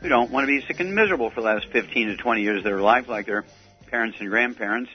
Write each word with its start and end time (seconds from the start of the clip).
who 0.00 0.08
don't 0.08 0.30
want 0.30 0.44
to 0.44 0.46
be 0.46 0.64
sick 0.66 0.80
and 0.80 0.94
miserable 0.94 1.30
for 1.30 1.40
the 1.40 1.46
last 1.46 1.66
15 1.66 2.08
to 2.08 2.16
20 2.16 2.42
years 2.42 2.58
of 2.58 2.64
their 2.64 2.80
life 2.80 3.08
like 3.08 3.26
their 3.26 3.44
parents 3.90 4.18
and 4.20 4.28
grandparents. 4.28 4.90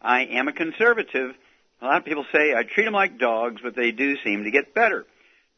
I 0.00 0.22
am 0.22 0.48
a 0.48 0.52
conservative. 0.52 1.34
A 1.82 1.84
lot 1.84 1.98
of 1.98 2.04
people 2.04 2.24
say 2.32 2.54
I 2.54 2.62
treat 2.62 2.84
them 2.84 2.94
like 2.94 3.18
dogs, 3.18 3.60
but 3.62 3.76
they 3.76 3.90
do 3.90 4.16
seem 4.24 4.44
to 4.44 4.50
get 4.50 4.74
better. 4.74 5.04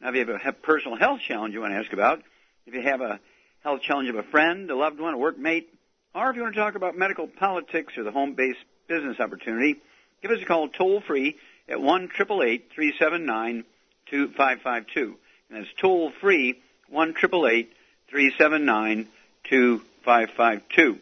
Now, 0.01 0.09
if 0.09 0.15
you 0.15 0.25
have 0.25 0.45
a 0.45 0.51
personal 0.53 0.97
health 0.97 1.21
challenge 1.25 1.53
you 1.53 1.61
want 1.61 1.73
to 1.73 1.77
ask 1.77 1.93
about, 1.93 2.21
if 2.65 2.73
you 2.73 2.81
have 2.81 3.01
a 3.01 3.19
health 3.63 3.81
challenge 3.81 4.09
of 4.09 4.15
a 4.15 4.23
friend, 4.23 4.69
a 4.69 4.75
loved 4.75 4.99
one, 4.99 5.13
a 5.13 5.17
workmate, 5.17 5.65
or 6.13 6.29
if 6.29 6.35
you 6.35 6.41
want 6.41 6.55
to 6.55 6.59
talk 6.59 6.75
about 6.75 6.97
medical 6.97 7.27
politics 7.27 7.97
or 7.97 8.03
the 8.03 8.11
home-based 8.11 8.59
business 8.87 9.19
opportunity, 9.19 9.75
give 10.21 10.31
us 10.31 10.41
a 10.41 10.45
call 10.45 10.67
toll 10.67 11.01
free 11.01 11.37
at 11.69 11.79
one 11.79 12.09
triple 12.09 12.43
eight 12.43 12.69
three 12.73 12.93
seven 12.97 13.25
nine 13.25 13.63
two 14.07 14.29
five 14.29 14.61
five 14.61 14.85
two, 14.93 15.15
and 15.49 15.59
that's 15.59 15.73
toll 15.79 16.11
free 16.19 16.59
one 16.89 17.13
triple 17.13 17.47
eight 17.47 17.71
379 18.09 19.07
2552. 19.49 20.97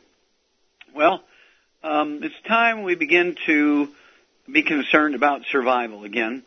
Well, 0.94 1.22
um, 1.84 2.22
it's 2.22 2.36
time 2.48 2.84
we 2.84 2.96
begin 2.96 3.38
to 3.46 3.88
be 4.52 4.64
concerned 4.64 5.16
about 5.16 5.44
survival 5.50 6.04
again. 6.04 6.44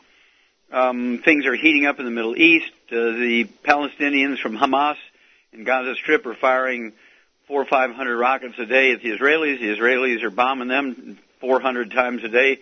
Um, 0.71 1.23
things 1.25 1.47
are 1.47 1.55
heating 1.55 1.87
up 1.87 1.99
in 1.99 2.05
the 2.05 2.11
Middle 2.11 2.37
East. 2.37 2.71
Uh, 2.93 2.95
the 2.95 3.49
Palestinians 3.65 4.39
from 4.39 4.57
Hamas 4.57 4.97
in 5.53 5.65
Gaza 5.65 5.95
Strip 5.95 6.27
are 6.27 6.35
firing 6.35 6.93
four 7.49 7.63
or 7.63 7.67
five 7.67 7.93
hundred 7.93 8.19
rockets 8.19 8.55
a 8.59 8.67
day 8.67 8.93
at 8.93 9.03
the 9.03 9.11
Israelis. 9.11 9.61
The 9.61 9.75
Israelis 9.75 10.23
are 10.23 10.31
bombing 10.31 10.69
them 10.69 11.19
400 11.41 11.91
times 11.91 12.23
a 12.23 12.29
day 12.29 12.59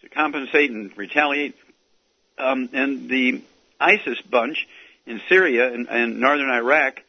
to 0.00 0.08
compensate 0.08 0.70
and 0.70 0.96
retaliate. 0.96 1.54
Um, 2.38 2.70
and 2.72 3.10
the 3.10 3.42
ISIS 3.78 4.20
bunch 4.22 4.66
in 5.06 5.20
Syria 5.28 5.72
and, 5.72 5.86
and 5.88 6.18
northern 6.18 6.48
Iraq 6.48 7.02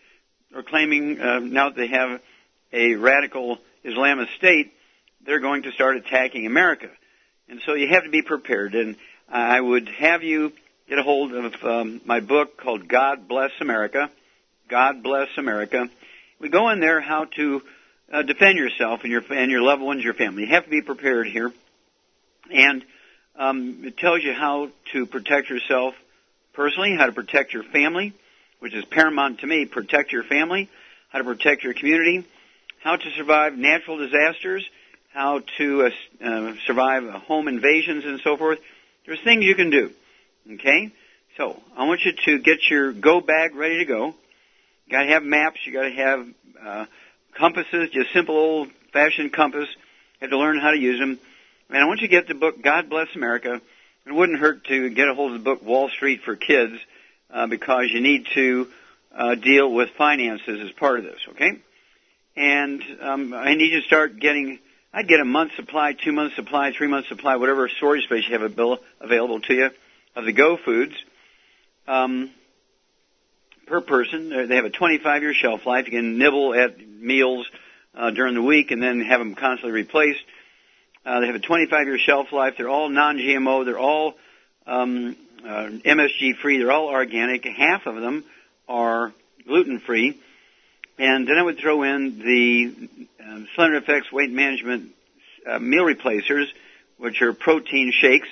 are 0.55 0.63
claiming 0.63 1.19
uh, 1.19 1.39
now 1.39 1.69
that 1.69 1.75
they 1.75 1.87
have 1.87 2.21
a 2.71 2.95
radical 2.95 3.59
Islamist 3.85 4.35
state, 4.35 4.73
they're 5.25 5.39
going 5.39 5.63
to 5.63 5.71
start 5.71 5.97
attacking 5.97 6.45
America. 6.45 6.89
And 7.49 7.61
so 7.65 7.73
you 7.73 7.87
have 7.89 8.03
to 8.03 8.09
be 8.09 8.21
prepared. 8.21 8.75
And 8.75 8.95
I 9.29 9.59
would 9.59 9.89
have 9.89 10.23
you 10.23 10.53
get 10.87 10.99
a 10.99 11.03
hold 11.03 11.33
of 11.33 11.63
um, 11.63 12.01
my 12.05 12.19
book 12.19 12.57
called 12.57 12.87
God 12.87 13.27
Bless 13.27 13.51
America. 13.59 14.09
God 14.69 15.03
Bless 15.03 15.29
America. 15.37 15.89
We 16.39 16.49
go 16.49 16.69
in 16.69 16.79
there 16.79 16.99
how 17.01 17.25
to 17.25 17.61
uh, 18.11 18.21
defend 18.23 18.57
yourself 18.57 19.01
and 19.03 19.11
your 19.11 19.23
and 19.29 19.49
your 19.49 19.61
loved 19.61 19.81
ones, 19.81 20.03
your 20.03 20.13
family. 20.13 20.43
You 20.43 20.49
have 20.49 20.65
to 20.65 20.69
be 20.69 20.81
prepared 20.81 21.27
here, 21.27 21.51
and 22.51 22.83
um, 23.35 23.81
it 23.85 23.97
tells 23.97 24.23
you 24.23 24.33
how 24.33 24.69
to 24.91 25.05
protect 25.05 25.49
yourself 25.49 25.95
personally, 26.53 26.95
how 26.95 27.05
to 27.05 27.11
protect 27.11 27.53
your 27.53 27.63
family, 27.63 28.13
which 28.63 28.73
is 28.73 28.85
paramount 28.85 29.41
to 29.41 29.45
me. 29.45 29.65
Protect 29.65 30.13
your 30.13 30.23
family, 30.23 30.69
how 31.09 31.17
to 31.17 31.25
protect 31.25 31.65
your 31.65 31.73
community, 31.73 32.25
how 32.81 32.95
to 32.95 33.11
survive 33.17 33.57
natural 33.57 33.97
disasters, 33.97 34.65
how 35.13 35.41
to 35.57 35.91
uh, 36.21 36.25
uh, 36.25 36.53
survive 36.65 37.03
home 37.27 37.49
invasions 37.49 38.05
and 38.05 38.21
so 38.23 38.37
forth. 38.37 38.59
There's 39.05 39.21
things 39.21 39.43
you 39.43 39.55
can 39.55 39.69
do. 39.69 39.91
Okay? 40.53 40.93
So, 41.35 41.61
I 41.75 41.87
want 41.87 42.05
you 42.05 42.13
to 42.25 42.41
get 42.41 42.59
your 42.69 42.93
go 42.93 43.19
bag 43.19 43.53
ready 43.53 43.79
to 43.79 43.85
go. 43.85 44.15
You 44.85 44.91
gotta 44.91 45.09
have 45.09 45.23
maps, 45.23 45.59
you 45.65 45.73
gotta 45.73 45.91
have, 45.91 46.25
uh, 46.65 46.85
compasses, 47.37 47.89
just 47.89 48.13
simple 48.13 48.37
old 48.37 48.69
fashioned 48.93 49.33
compass. 49.33 49.67
You 49.67 50.21
have 50.21 50.29
to 50.29 50.37
learn 50.37 50.57
how 50.57 50.71
to 50.71 50.79
use 50.79 51.01
them. 51.01 51.19
And 51.67 51.79
I 51.79 51.85
want 51.85 51.99
you 51.99 52.07
to 52.07 52.11
get 52.11 52.29
the 52.29 52.33
book 52.33 52.63
God 52.63 52.89
Bless 52.89 53.07
America. 53.13 53.59
It 54.05 54.13
wouldn't 54.13 54.39
hurt 54.39 54.63
to 54.67 54.89
get 54.89 55.09
a 55.09 55.13
hold 55.13 55.33
of 55.33 55.39
the 55.39 55.43
book 55.43 55.61
Wall 55.63 55.89
Street 55.89 56.21
for 56.23 56.37
Kids 56.37 56.75
uh, 57.33 57.47
because 57.47 57.89
you 57.91 57.99
need 57.99 58.27
to 58.35 58.67
uh, 59.15 59.35
deal 59.35 59.71
with 59.73 59.89
finances 59.97 60.61
as 60.63 60.71
part 60.73 60.99
of 60.99 61.05
this, 61.05 61.19
okay? 61.29 61.59
And 62.35 62.81
um, 63.01 63.33
I 63.33 63.55
need 63.55 63.71
to 63.71 63.81
start 63.81 64.19
getting. 64.19 64.59
I'd 64.93 65.07
get 65.07 65.19
a 65.19 65.25
month 65.25 65.53
supply, 65.55 65.93
two 65.93 66.11
month 66.11 66.33
supply, 66.35 66.71
three 66.77 66.87
month 66.87 67.07
supply, 67.07 67.35
whatever 67.35 67.67
storage 67.77 68.03
space 68.05 68.25
you 68.27 68.37
have 68.37 68.43
available 69.01 69.41
to 69.41 69.53
you 69.53 69.69
of 70.15 70.25
the 70.25 70.33
Go 70.33 70.57
Foods 70.63 70.93
um, 71.87 72.31
per 73.67 73.81
person. 73.81 74.47
They 74.47 74.55
have 74.55 74.65
a 74.65 74.69
25 74.69 75.21
year 75.21 75.33
shelf 75.33 75.65
life. 75.65 75.85
You 75.85 75.91
can 75.91 76.17
nibble 76.17 76.53
at 76.53 76.79
meals 76.87 77.47
uh, 77.95 78.11
during 78.11 78.35
the 78.35 78.41
week 78.41 78.71
and 78.71 78.81
then 78.81 79.01
have 79.01 79.19
them 79.19 79.35
constantly 79.35 79.71
replaced. 79.71 80.23
Uh, 81.05 81.19
they 81.19 81.27
have 81.27 81.35
a 81.35 81.39
25 81.39 81.87
year 81.87 81.97
shelf 81.97 82.31
life. 82.31 82.55
They're 82.57 82.69
all 82.69 82.89
non-GMO. 82.89 83.65
They're 83.65 83.79
all 83.79 84.15
um, 84.65 85.15
uh, 85.43 85.69
MSG 85.85 86.37
free. 86.41 86.57
They're 86.57 86.71
all 86.71 86.87
organic. 86.87 87.45
Half 87.45 87.85
of 87.85 87.95
them 87.95 88.23
are 88.67 89.13
gluten 89.45 89.79
free. 89.79 90.19
And 90.97 91.27
then 91.27 91.37
I 91.37 91.43
would 91.43 91.57
throw 91.57 91.83
in 91.83 92.19
the 92.19 92.89
uh, 93.19 93.39
Slender 93.55 93.81
FX 93.81 94.11
Weight 94.11 94.31
Management 94.31 94.91
uh, 95.49 95.59
Meal 95.59 95.83
Replacers, 95.83 96.53
which 96.97 97.21
are 97.21 97.33
protein 97.33 97.91
shakes, 97.91 98.27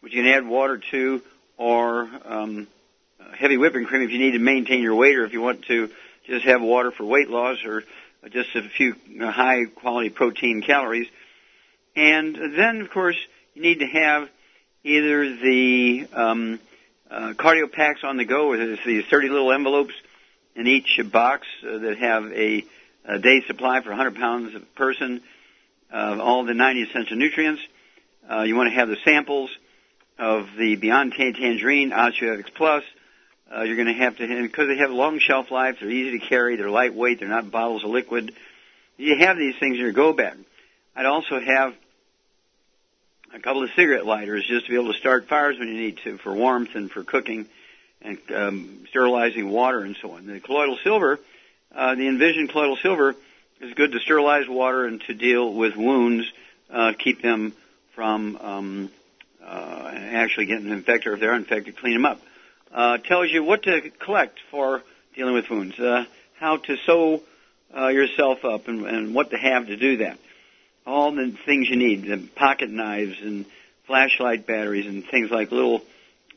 which 0.00 0.12
you 0.12 0.22
can 0.22 0.30
add 0.30 0.46
water 0.46 0.80
to, 0.90 1.22
or 1.56 2.08
um, 2.24 2.68
heavy 3.38 3.56
whipping 3.56 3.86
cream 3.86 4.02
if 4.02 4.10
you 4.10 4.18
need 4.18 4.32
to 4.32 4.38
maintain 4.38 4.82
your 4.82 4.94
weight, 4.94 5.16
or 5.16 5.24
if 5.24 5.32
you 5.32 5.40
want 5.40 5.64
to 5.66 5.90
just 6.26 6.44
have 6.44 6.60
water 6.60 6.90
for 6.90 7.04
weight 7.04 7.30
loss, 7.30 7.64
or 7.64 7.82
just 8.30 8.54
a 8.54 8.68
few 8.68 8.94
uh, 9.20 9.30
high 9.30 9.64
quality 9.64 10.10
protein 10.10 10.62
calories. 10.62 11.08
And 11.94 12.36
then, 12.56 12.82
of 12.82 12.90
course, 12.90 13.16
you 13.54 13.62
need 13.62 13.78
to 13.78 13.86
have 13.86 14.28
either 14.86 15.36
the 15.36 16.06
um, 16.12 16.60
uh, 17.10 17.32
cardio 17.32 17.70
packs 17.70 18.00
on 18.04 18.16
the 18.16 18.24
go, 18.24 18.48
or 18.48 18.56
there's 18.56 18.78
these 18.86 19.04
30 19.10 19.28
little 19.30 19.52
envelopes 19.52 19.94
in 20.54 20.68
each 20.68 21.00
box 21.10 21.46
uh, 21.62 21.78
that 21.78 21.98
have 21.98 22.30
a, 22.32 22.64
a 23.04 23.18
day 23.18 23.42
supply 23.48 23.82
for 23.82 23.88
100 23.90 24.14
pounds 24.14 24.54
a 24.54 24.60
person 24.76 25.20
of 25.90 26.20
all 26.20 26.44
the 26.44 26.54
90 26.54 26.82
essential 26.82 27.16
nutrients. 27.16 27.62
Uh, 28.30 28.42
you 28.42 28.54
want 28.54 28.70
to 28.70 28.74
have 28.76 28.88
the 28.88 28.96
samples 29.04 29.50
of 30.18 30.46
the 30.56 30.76
Beyond 30.76 31.14
Tangerine 31.16 31.90
OsteoFX 31.90 32.54
Plus. 32.54 32.84
Uh, 33.54 33.62
you're 33.62 33.76
going 33.76 33.88
to 33.88 33.94
have 33.94 34.16
to, 34.18 34.42
because 34.42 34.68
they 34.68 34.76
have 34.78 34.90
long 34.90 35.18
shelf 35.18 35.50
life, 35.50 35.76
they're 35.80 35.90
easy 35.90 36.18
to 36.18 36.26
carry, 36.26 36.56
they're 36.56 36.70
lightweight, 36.70 37.18
they're 37.18 37.28
not 37.28 37.50
bottles 37.50 37.84
of 37.84 37.90
liquid. 37.90 38.32
You 38.96 39.18
have 39.18 39.36
these 39.36 39.54
things 39.58 39.74
in 39.74 39.80
your 39.80 39.92
go 39.92 40.12
bag. 40.12 40.38
I'd 40.94 41.06
also 41.06 41.40
have 41.40 41.74
a 43.34 43.40
couple 43.40 43.62
of 43.62 43.70
cigarette 43.76 44.06
lighters 44.06 44.46
just 44.46 44.66
to 44.66 44.70
be 44.70 44.76
able 44.76 44.92
to 44.92 44.98
start 44.98 45.28
fires 45.28 45.58
when 45.58 45.68
you 45.68 45.74
need 45.74 45.98
to 46.04 46.18
for 46.18 46.32
warmth 46.32 46.74
and 46.74 46.90
for 46.90 47.02
cooking 47.02 47.46
and 48.02 48.18
um, 48.34 48.84
sterilizing 48.88 49.50
water 49.50 49.80
and 49.80 49.96
so 50.00 50.12
on. 50.12 50.26
The 50.26 50.40
colloidal 50.40 50.78
silver, 50.82 51.18
uh, 51.74 51.94
the 51.94 52.08
Envision 52.08 52.48
colloidal 52.48 52.76
silver 52.76 53.14
is 53.60 53.74
good 53.74 53.92
to 53.92 54.00
sterilize 54.00 54.48
water 54.48 54.86
and 54.86 55.00
to 55.02 55.14
deal 55.14 55.52
with 55.52 55.76
wounds, 55.76 56.30
uh, 56.70 56.92
keep 56.98 57.22
them 57.22 57.52
from 57.94 58.36
um, 58.36 58.90
uh, 59.44 59.90
actually 59.94 60.46
getting 60.46 60.70
infected, 60.70 61.08
or 61.08 61.14
if 61.14 61.20
they're 61.20 61.34
infected, 61.34 61.76
clean 61.76 61.94
them 61.94 62.04
up. 62.04 62.20
Uh, 62.72 62.98
tells 62.98 63.30
you 63.30 63.42
what 63.42 63.62
to 63.62 63.90
collect 64.04 64.38
for 64.50 64.82
dealing 65.14 65.34
with 65.34 65.48
wounds, 65.48 65.78
uh, 65.78 66.04
how 66.38 66.58
to 66.58 66.76
sew 66.84 67.22
uh, 67.76 67.88
yourself 67.88 68.44
up, 68.44 68.68
and, 68.68 68.84
and 68.86 69.14
what 69.14 69.30
to 69.30 69.38
have 69.38 69.66
to 69.66 69.76
do 69.76 69.98
that 69.98 70.18
all 70.86 71.12
the 71.12 71.36
things 71.44 71.68
you 71.68 71.76
need, 71.76 72.04
the 72.04 72.28
pocket 72.36 72.70
knives 72.70 73.16
and 73.20 73.44
flashlight 73.86 74.46
batteries 74.46 74.86
and 74.86 75.04
things 75.04 75.30
like 75.30 75.50
little 75.50 75.82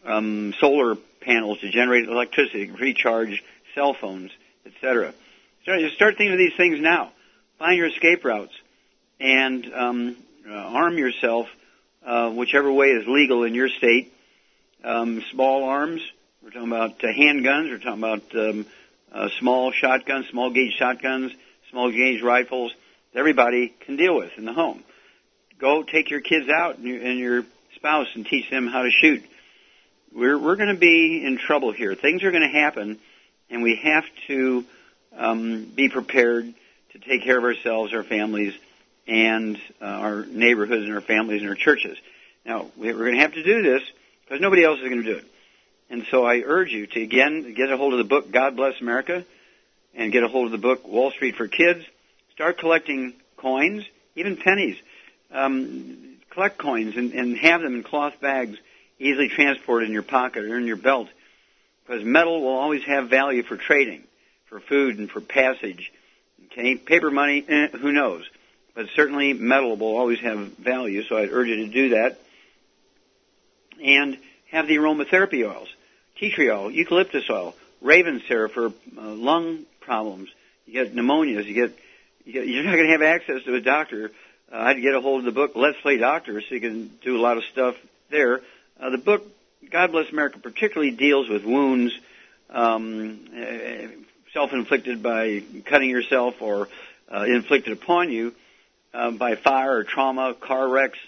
um, 0.06 0.54
solar 0.60 0.96
panels 1.22 1.60
to 1.60 1.70
generate 1.70 2.08
electricity, 2.08 2.72
recharge 2.72 3.44
cell 3.76 3.96
phones, 4.00 4.32
etc. 4.66 5.14
So 5.66 5.74
you 5.74 5.90
start 5.90 6.16
thinking 6.18 6.34
of 6.34 6.40
these 6.40 6.56
things 6.58 6.80
now. 6.80 7.12
Find 7.58 7.78
your 7.78 7.88
escape 7.88 8.24
routes. 8.24 8.54
and 9.20 9.74
um, 9.74 10.18
uh, 10.50 10.54
arm 10.54 10.98
yourself 10.98 11.48
uh, 12.06 12.32
whichever 12.32 12.72
way 12.72 12.88
is 12.88 13.06
legal 13.08 13.44
in 13.44 13.54
your 13.54 13.70
state. 13.70 14.12
Um, 14.84 15.22
small 15.32 15.66
arms, 15.66 16.02
we're 16.42 16.52
talking 16.52 16.70
about 16.70 17.04
uh, 17.04 17.08
handguns, 17.08 17.70
we're 17.70 17.78
talking 17.80 18.00
about 18.00 18.36
um, 18.36 18.66
uh, 19.12 19.28
small 19.40 19.72
shotguns, 19.74 20.28
small 20.32 20.52
gauge 20.52 20.74
shotguns, 20.78 21.34
small 21.70 21.92
gauge 21.92 22.22
rifles. 22.24 22.72
Everybody 23.16 23.74
can 23.86 23.96
deal 23.96 24.16
with 24.16 24.32
in 24.38 24.46
the 24.46 24.54
home. 24.54 24.84
Go 25.60 25.84
take 25.84 26.10
your 26.10 26.22
kids 26.22 26.48
out 26.50 26.78
and 26.78 26.86
your, 26.86 27.02
and 27.02 27.20
your 27.20 27.46
spouse 27.76 28.08
and 28.14 28.26
teach 28.26 28.50
them 28.50 28.68
how 28.68 28.84
to 28.84 28.92
shoot. 28.92 29.24
We're 30.14 30.38
we're 30.38 30.56
going 30.56 30.74
to 30.74 30.80
be 30.80 31.24
in 31.26 31.38
trouble 31.38 31.72
here. 31.72 31.96
Things 31.96 32.24
are 32.24 32.32
going 32.32 32.44
to 32.44 32.60
happen, 32.60 33.00
and 33.50 33.62
we 33.62 33.80
have 33.84 34.06
to 34.28 34.66
um, 35.16 35.66
be 35.76 35.90
prepared 35.90 36.54
to 36.94 37.00
take 37.00 37.24
care 37.24 37.38
of 37.38 37.44
ourselves, 37.44 37.94
our 37.94 38.04
families, 38.04 38.54
and 39.08 39.58
uh, 39.82 39.86
our 39.86 40.26
neighborhoods 40.26 40.84
and 40.84 40.94
our 40.94 41.02
families 41.02 41.42
and 41.42 41.50
our 41.50 41.56
churches. 41.56 41.98
Now, 42.46 42.68
we're 42.78 42.94
going 42.94 43.16
to 43.16 43.22
have 43.22 43.34
to 43.34 43.44
do 43.44 43.62
this 43.62 43.84
because 44.24 44.42
nobody 44.42 44.64
else 44.64 44.80
is 44.80 44.88
going 44.88 45.04
to 45.04 45.14
do 45.14 45.18
it. 45.18 45.26
And 45.90 46.06
so 46.12 46.26
I 46.26 46.42
urge 46.46 46.72
you 46.72 46.86
to 46.88 47.02
again 47.02 47.54
get 47.56 47.72
a 47.72 47.78
hold 47.78 47.94
of 47.94 47.98
the 48.00 48.06
book 48.06 48.32
God 48.32 48.56
Bless 48.56 48.80
America 48.80 49.26
and 49.96 50.12
get 50.12 50.24
a 50.24 50.28
hold 50.28 50.46
of 50.46 50.52
the 50.52 50.58
book 50.60 50.88
Wall 50.88 51.12
Street 51.12 51.36
for 51.36 51.48
Kids. 51.48 51.84
Start 52.40 52.58
collecting 52.58 53.16
coins, 53.36 53.84
even 54.16 54.38
pennies. 54.38 54.78
Um, 55.30 56.16
collect 56.30 56.58
coins 56.58 56.96
and, 56.96 57.12
and 57.12 57.36
have 57.36 57.60
them 57.60 57.76
in 57.76 57.84
cloth 57.84 58.22
bags, 58.22 58.58
easily 58.98 59.28
transported 59.28 59.90
in 59.90 59.94
your 59.94 60.04
pocket 60.04 60.46
or 60.46 60.58
in 60.58 60.66
your 60.66 60.78
belt. 60.78 61.10
Because 61.86 62.02
metal 62.06 62.40
will 62.40 62.56
always 62.56 62.82
have 62.86 63.10
value 63.10 63.44
for 63.44 63.58
trading, 63.58 64.04
for 64.46 64.62
food, 64.62 65.00
and 65.00 65.12
for 65.12 65.20
passage. 65.20 65.92
Okay, 66.46 66.78
paper 66.78 67.12
money, 67.12 67.44
eh, 67.46 67.68
who 67.78 67.92
knows? 67.92 68.24
But 68.74 68.86
certainly 68.96 69.34
metal 69.34 69.76
will 69.76 69.98
always 69.98 70.22
have 70.22 70.40
value, 70.60 71.04
so 71.04 71.18
I'd 71.18 71.34
urge 71.34 71.50
you 71.50 71.58
to 71.58 71.68
do 71.68 71.90
that. 71.90 72.22
And 73.84 74.18
have 74.50 74.66
the 74.66 74.78
aromatherapy 74.78 75.46
oils 75.46 75.68
tea 76.16 76.32
tree 76.32 76.50
oil, 76.50 76.72
eucalyptus 76.72 77.30
oil, 77.30 77.54
ravensara 77.84 78.50
for 78.50 78.68
uh, 78.68 78.72
lung 78.98 79.66
problems. 79.82 80.30
You 80.66 80.72
get 80.72 80.96
pneumonias. 80.96 81.46
You 81.46 81.68
get 81.68 81.78
you're 82.34 82.64
not 82.64 82.76
going 82.76 82.86
to 82.86 82.92
have 82.92 83.02
access 83.02 83.44
to 83.44 83.56
a 83.56 83.62
doctor. 83.62 84.12
Uh, 84.52 84.58
I'd 84.58 84.82
get 84.82 84.96
a 84.96 85.02
hold 85.02 85.20
of 85.20 85.26
the 85.26 85.32
book 85.32 85.54
Let's 85.56 85.80
Play 85.82 85.98
Doctor, 85.98 86.42
so 86.42 86.56
you 86.56 86.62
can 86.62 86.88
do 87.04 87.18
a 87.18 87.22
lot 87.22 87.38
of 87.38 87.44
stuff 87.46 87.76
there. 88.10 88.42
Uh, 88.80 88.90
the 88.92 88.98
book 88.98 89.26
God 89.70 89.92
Bless 89.92 90.10
America 90.12 90.40
particularly 90.40 90.92
deals 90.92 91.30
with 91.30 91.44
wounds 91.44 91.94
um, 92.50 93.20
uh, 93.36 93.88
self-inflicted 94.34 95.02
by 95.02 95.44
cutting 95.66 95.90
yourself 95.90 96.36
or 96.42 96.68
uh, 97.14 97.24
inflicted 97.24 97.74
upon 97.74 98.12
you 98.12 98.34
uh, 98.94 99.12
by 99.12 99.36
fire 99.36 99.78
or 99.78 99.84
trauma, 99.84 100.34
car 100.34 100.68
wrecks, 100.68 101.00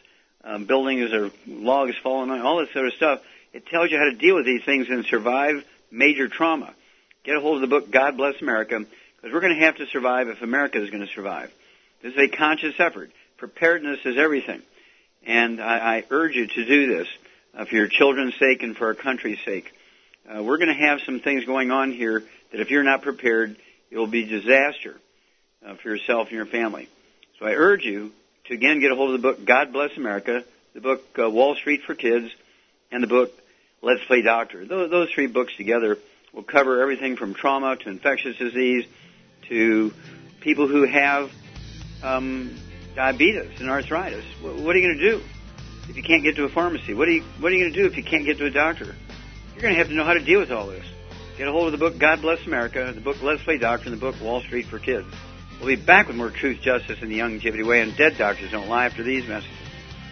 um, 0.44 0.66
buildings 0.66 1.14
or 1.14 1.32
logs 1.48 1.96
falling 2.02 2.32
on, 2.32 2.42
all 2.42 2.58
this 2.60 2.72
sort 2.74 2.88
of 2.88 2.94
stuff. 2.94 3.22
It 3.54 3.68
tells 3.68 3.92
you 3.92 3.98
how 3.98 4.06
to 4.06 4.16
deal 4.16 4.36
with 4.36 4.46
these 4.46 4.64
things 4.64 4.88
and 4.90 5.06
survive 5.06 5.64
major 5.92 6.28
trauma. 6.28 6.74
Get 7.24 7.36
a 7.36 7.42
hold 7.42 7.56
of 7.56 7.62
the 7.62 7.68
book 7.68 7.92
God 7.92 8.18
Bless 8.18 8.42
America 8.42 8.86
because 9.22 9.34
we're 9.34 9.42
going 9.42 9.58
to 9.58 9.66
have 9.66 9.76
to 9.78 9.86
survive 9.88 10.30
if 10.30 10.42
America 10.42 10.82
is 10.82 10.90
going 10.90 11.06
to 11.06 11.14
survive. 11.14 11.52
This 12.02 12.14
is 12.14 12.20
a 12.20 12.28
conscious 12.28 12.74
effort. 12.80 13.12
Preparedness 13.38 14.00
is 14.04 14.18
everything. 14.18 14.62
And 15.26 15.62
I, 15.62 15.98
I 15.98 16.04
urge 16.10 16.36
you 16.36 16.48
to 16.48 16.66
do 16.66 16.98
this 16.98 17.08
uh, 17.56 17.66
for 17.66 17.76
your 17.76 17.88
children's 17.88 18.34
sake 18.40 18.64
and 18.64 18.76
for 18.76 18.88
our 18.88 18.96
country's 18.96 19.38
sake. 19.46 19.72
Uh, 20.28 20.42
we're 20.42 20.58
going 20.58 20.76
to 20.76 20.88
have 20.88 21.02
some 21.06 21.20
things 21.20 21.46
going 21.46 21.70
on 21.70 21.92
here 21.92 22.24
that 22.52 22.62
if 22.62 22.72
you're 22.72 22.84
not 22.84 23.04
prepared, 23.04 23.56
it 23.92 23.98
will 23.98 24.08
be 24.08 24.26
disaster 24.26 24.96
uh, 25.66 25.76
for 25.76 25.90
yourself 25.90 26.30
and 26.30 26.38
your 26.38 26.48
family. 26.48 26.90
So 27.38 27.46
I 27.46 27.54
urge 27.54 27.84
you 27.84 28.12
to 28.46 28.54
again 28.56 28.80
get 28.80 28.92
a 28.92 28.96
hold 28.96 29.14
of 29.14 29.22
the 29.22 29.28
book 29.28 29.46
God 29.46 29.72
Bless 29.72 29.96
America, 29.98 30.44
the 30.74 30.82
book 30.82 31.04
uh, 31.20 31.30
Wall 31.30 31.56
Street 31.56 31.84
for 31.84 31.94
Kids, 31.94 32.32
and 32.92 33.04
the 33.04 33.08
book 33.08 33.32
Let's 33.84 34.04
Play 34.06 34.24
Doctor. 34.24 34.66
Those, 34.66 34.90
those 34.90 35.12
three 35.12 35.28
books 35.28 35.56
together 35.56 36.00
will 36.34 36.44
cover 36.44 36.82
everything 36.82 37.18
from 37.18 37.36
trauma 37.36 37.76
to 37.76 37.90
infectious 37.90 38.38
disease 38.38 38.86
to 39.50 39.92
people 40.42 40.68
who 40.68 40.86
have 40.86 41.30
um, 42.04 42.58
diabetes 42.96 43.60
and 43.60 43.70
arthritis. 43.70 44.26
What 44.42 44.76
are 44.76 44.80
you 44.80 44.88
going 44.88 44.98
to 44.98 45.10
do 45.12 45.22
if 45.90 45.96
you 45.96 46.04
can't 46.04 46.24
get 46.24 46.36
to 46.36 46.46
a 46.46 46.50
pharmacy? 46.50 46.94
What 46.94 47.08
are 47.08 47.12
you 47.12 47.24
What 47.40 47.52
are 47.52 47.56
you 47.56 47.64
going 47.64 47.74
to 47.74 47.82
do 47.82 47.88
if 47.88 47.98
you 47.98 48.04
can't 48.04 48.26
get 48.26 48.38
to 48.40 48.46
a 48.46 48.52
doctor? 48.52 48.96
You're 49.54 49.62
going 49.62 49.74
to 49.74 49.80
have 49.80 49.88
to 49.88 49.94
know 49.94 50.04
how 50.04 50.14
to 50.14 50.24
deal 50.24 50.40
with 50.40 50.52
all 50.52 50.68
this. 50.68 50.86
Get 51.38 51.48
a 51.48 51.52
hold 51.52 51.68
of 51.68 51.72
the 51.72 51.78
book 51.78 52.00
God 52.00 52.22
Bless 52.22 52.46
America, 52.46 52.92
the 52.94 53.02
book 53.02 53.22
Let's 53.22 53.44
Play 53.44 53.58
Doctor, 53.58 53.86
and 53.86 53.94
the 53.94 54.00
book 54.00 54.16
Wall 54.22 54.42
Street 54.42 54.68
for 54.68 54.80
Kids. 54.80 55.08
We'll 55.60 55.76
be 55.76 55.86
back 55.86 56.08
with 56.08 56.16
more 56.16 56.32
truth, 56.32 56.62
justice, 56.62 56.98
and 57.02 57.12
the 57.12 57.22
longevity 57.22 57.64
way. 57.64 57.82
And 57.82 57.96
dead 57.96 58.14
doctors 58.18 58.52
don't 58.52 58.68
lie 58.68 58.86
after 58.86 59.04
these 59.04 59.28
messages. 59.28 59.56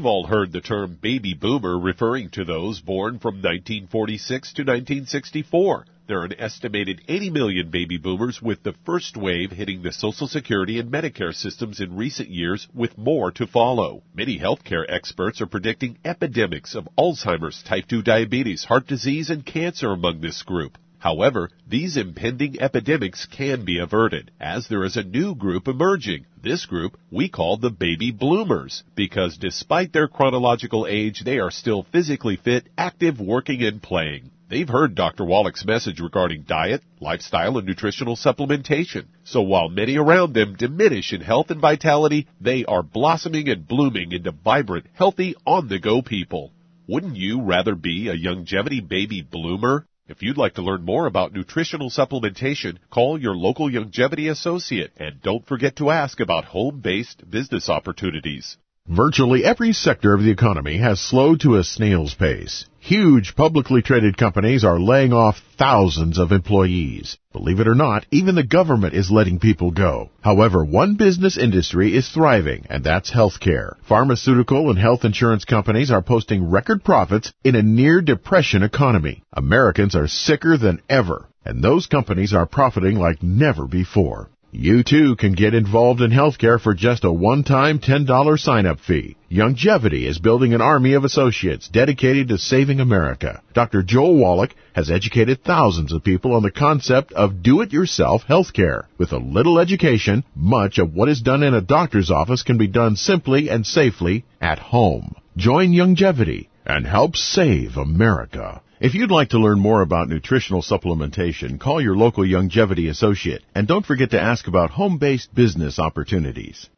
We've 0.00 0.06
all 0.06 0.28
heard 0.28 0.52
the 0.52 0.62
term 0.62 0.96
baby 0.98 1.34
boomer 1.34 1.78
referring 1.78 2.30
to 2.30 2.42
those 2.46 2.80
born 2.80 3.18
from 3.18 3.42
1946 3.42 4.54
to 4.54 4.62
1964. 4.62 5.84
There 6.06 6.20
are 6.20 6.24
an 6.24 6.40
estimated 6.40 7.02
80 7.06 7.28
million 7.28 7.70
baby 7.70 7.98
boomers 7.98 8.40
with 8.40 8.62
the 8.62 8.72
first 8.86 9.18
wave 9.18 9.50
hitting 9.50 9.82
the 9.82 9.92
Social 9.92 10.26
Security 10.26 10.78
and 10.78 10.90
Medicare 10.90 11.34
systems 11.34 11.80
in 11.80 11.96
recent 11.96 12.30
years 12.30 12.66
with 12.72 12.96
more 12.96 13.30
to 13.32 13.46
follow. 13.46 14.02
Many 14.14 14.38
healthcare 14.38 14.86
experts 14.88 15.42
are 15.42 15.46
predicting 15.46 15.98
epidemics 16.02 16.74
of 16.74 16.88
Alzheimer's, 16.96 17.62
type 17.62 17.86
2 17.86 18.00
diabetes, 18.00 18.64
heart 18.64 18.86
disease, 18.86 19.28
and 19.28 19.44
cancer 19.44 19.90
among 19.90 20.22
this 20.22 20.42
group. 20.42 20.78
However, 21.00 21.48
these 21.66 21.96
impending 21.96 22.60
epidemics 22.60 23.24
can 23.24 23.64
be 23.64 23.78
averted, 23.78 24.30
as 24.38 24.68
there 24.68 24.84
is 24.84 24.98
a 24.98 25.02
new 25.02 25.34
group 25.34 25.66
emerging. 25.66 26.26
This 26.42 26.66
group 26.66 26.98
we 27.10 27.30
call 27.30 27.56
the 27.56 27.70
baby 27.70 28.10
bloomers, 28.10 28.82
because 28.94 29.38
despite 29.38 29.94
their 29.94 30.08
chronological 30.08 30.86
age, 30.86 31.22
they 31.24 31.38
are 31.38 31.50
still 31.50 31.84
physically 31.84 32.36
fit, 32.36 32.68
active, 32.76 33.18
working, 33.18 33.62
and 33.62 33.82
playing. 33.82 34.30
They've 34.50 34.68
heard 34.68 34.94
Dr. 34.94 35.24
Wallach's 35.24 35.64
message 35.64 36.00
regarding 36.00 36.42
diet, 36.42 36.82
lifestyle, 37.00 37.56
and 37.56 37.66
nutritional 37.66 38.16
supplementation. 38.16 39.06
So 39.24 39.40
while 39.40 39.70
many 39.70 39.96
around 39.96 40.34
them 40.34 40.54
diminish 40.54 41.14
in 41.14 41.22
health 41.22 41.50
and 41.50 41.62
vitality, 41.62 42.26
they 42.42 42.66
are 42.66 42.82
blossoming 42.82 43.48
and 43.48 43.66
blooming 43.66 44.12
into 44.12 44.32
vibrant, 44.32 44.84
healthy, 44.92 45.34
on-the-go 45.46 46.02
people. 46.02 46.52
Wouldn't 46.86 47.16
you 47.16 47.40
rather 47.40 47.74
be 47.74 48.08
a 48.08 48.14
longevity 48.14 48.80
baby 48.80 49.22
bloomer? 49.22 49.86
If 50.10 50.24
you'd 50.24 50.36
like 50.36 50.54
to 50.54 50.62
learn 50.62 50.84
more 50.84 51.06
about 51.06 51.32
nutritional 51.32 51.88
supplementation, 51.88 52.78
call 52.90 53.16
your 53.16 53.36
local 53.36 53.70
Youngevity 53.70 54.28
associate 54.28 54.90
and 54.96 55.22
don't 55.22 55.46
forget 55.46 55.76
to 55.76 55.90
ask 55.90 56.18
about 56.18 56.46
home-based 56.46 57.30
business 57.30 57.68
opportunities. 57.68 58.56
Virtually 58.88 59.44
every 59.44 59.72
sector 59.72 60.14
of 60.14 60.22
the 60.22 60.32
economy 60.32 60.78
has 60.78 60.98
slowed 60.98 61.38
to 61.40 61.54
a 61.54 61.62
snail's 61.62 62.14
pace. 62.14 62.64
Huge 62.80 63.36
publicly 63.36 63.82
traded 63.82 64.16
companies 64.16 64.64
are 64.64 64.80
laying 64.80 65.12
off 65.12 65.40
thousands 65.56 66.18
of 66.18 66.32
employees. 66.32 67.16
Believe 67.32 67.60
it 67.60 67.68
or 67.68 67.76
not, 67.76 68.04
even 68.10 68.34
the 68.34 68.42
government 68.42 68.94
is 68.94 69.08
letting 69.08 69.38
people 69.38 69.70
go. 69.70 70.10
However, 70.22 70.64
one 70.64 70.96
business 70.96 71.38
industry 71.38 71.94
is 71.94 72.08
thriving, 72.08 72.66
and 72.68 72.82
that's 72.82 73.12
healthcare. 73.12 73.74
Pharmaceutical 73.86 74.70
and 74.70 74.78
health 74.78 75.04
insurance 75.04 75.44
companies 75.44 75.92
are 75.92 76.02
posting 76.02 76.50
record 76.50 76.82
profits 76.82 77.32
in 77.44 77.54
a 77.54 77.62
near 77.62 78.00
depression 78.00 78.64
economy. 78.64 79.22
Americans 79.32 79.94
are 79.94 80.08
sicker 80.08 80.56
than 80.56 80.80
ever, 80.88 81.28
and 81.44 81.62
those 81.62 81.86
companies 81.86 82.32
are 82.32 82.46
profiting 82.46 82.96
like 82.96 83.22
never 83.22 83.68
before. 83.68 84.30
You 84.52 84.82
too 84.82 85.14
can 85.14 85.34
get 85.34 85.54
involved 85.54 86.00
in 86.00 86.10
healthcare 86.10 86.60
for 86.60 86.74
just 86.74 87.04
a 87.04 87.12
one-time 87.12 87.78
$10 87.78 88.36
sign-up 88.36 88.80
fee. 88.80 89.14
Youngevity 89.30 90.08
is 90.08 90.18
building 90.18 90.54
an 90.54 90.60
army 90.60 90.94
of 90.94 91.04
associates 91.04 91.68
dedicated 91.68 92.26
to 92.28 92.38
saving 92.38 92.80
America. 92.80 93.42
Dr. 93.54 93.84
Joel 93.84 94.16
Wallach 94.16 94.52
has 94.72 94.90
educated 94.90 95.44
thousands 95.44 95.92
of 95.92 96.02
people 96.02 96.34
on 96.34 96.42
the 96.42 96.50
concept 96.50 97.12
of 97.12 97.44
do-it-yourself 97.44 98.24
healthcare. 98.28 98.86
With 98.98 99.12
a 99.12 99.18
little 99.18 99.60
education, 99.60 100.24
much 100.34 100.78
of 100.78 100.94
what 100.94 101.08
is 101.08 101.20
done 101.20 101.44
in 101.44 101.54
a 101.54 101.60
doctor's 101.60 102.10
office 102.10 102.42
can 102.42 102.58
be 102.58 102.66
done 102.66 102.96
simply 102.96 103.48
and 103.50 103.64
safely 103.64 104.24
at 104.40 104.58
home. 104.58 105.14
Join 105.36 105.70
Youngevity 105.70 106.48
and 106.76 106.86
help 106.86 107.16
save 107.16 107.76
America. 107.76 108.62
If 108.80 108.94
you'd 108.94 109.10
like 109.10 109.30
to 109.30 109.38
learn 109.38 109.58
more 109.58 109.82
about 109.82 110.08
nutritional 110.08 110.62
supplementation, 110.62 111.60
call 111.60 111.80
your 111.80 111.96
local 111.96 112.24
Youngevity 112.24 112.88
associate 112.88 113.42
and 113.54 113.66
don't 113.66 113.84
forget 113.84 114.12
to 114.12 114.20
ask 114.20 114.46
about 114.46 114.70
home-based 114.70 115.34
business 115.34 115.78
opportunities. 115.78 116.68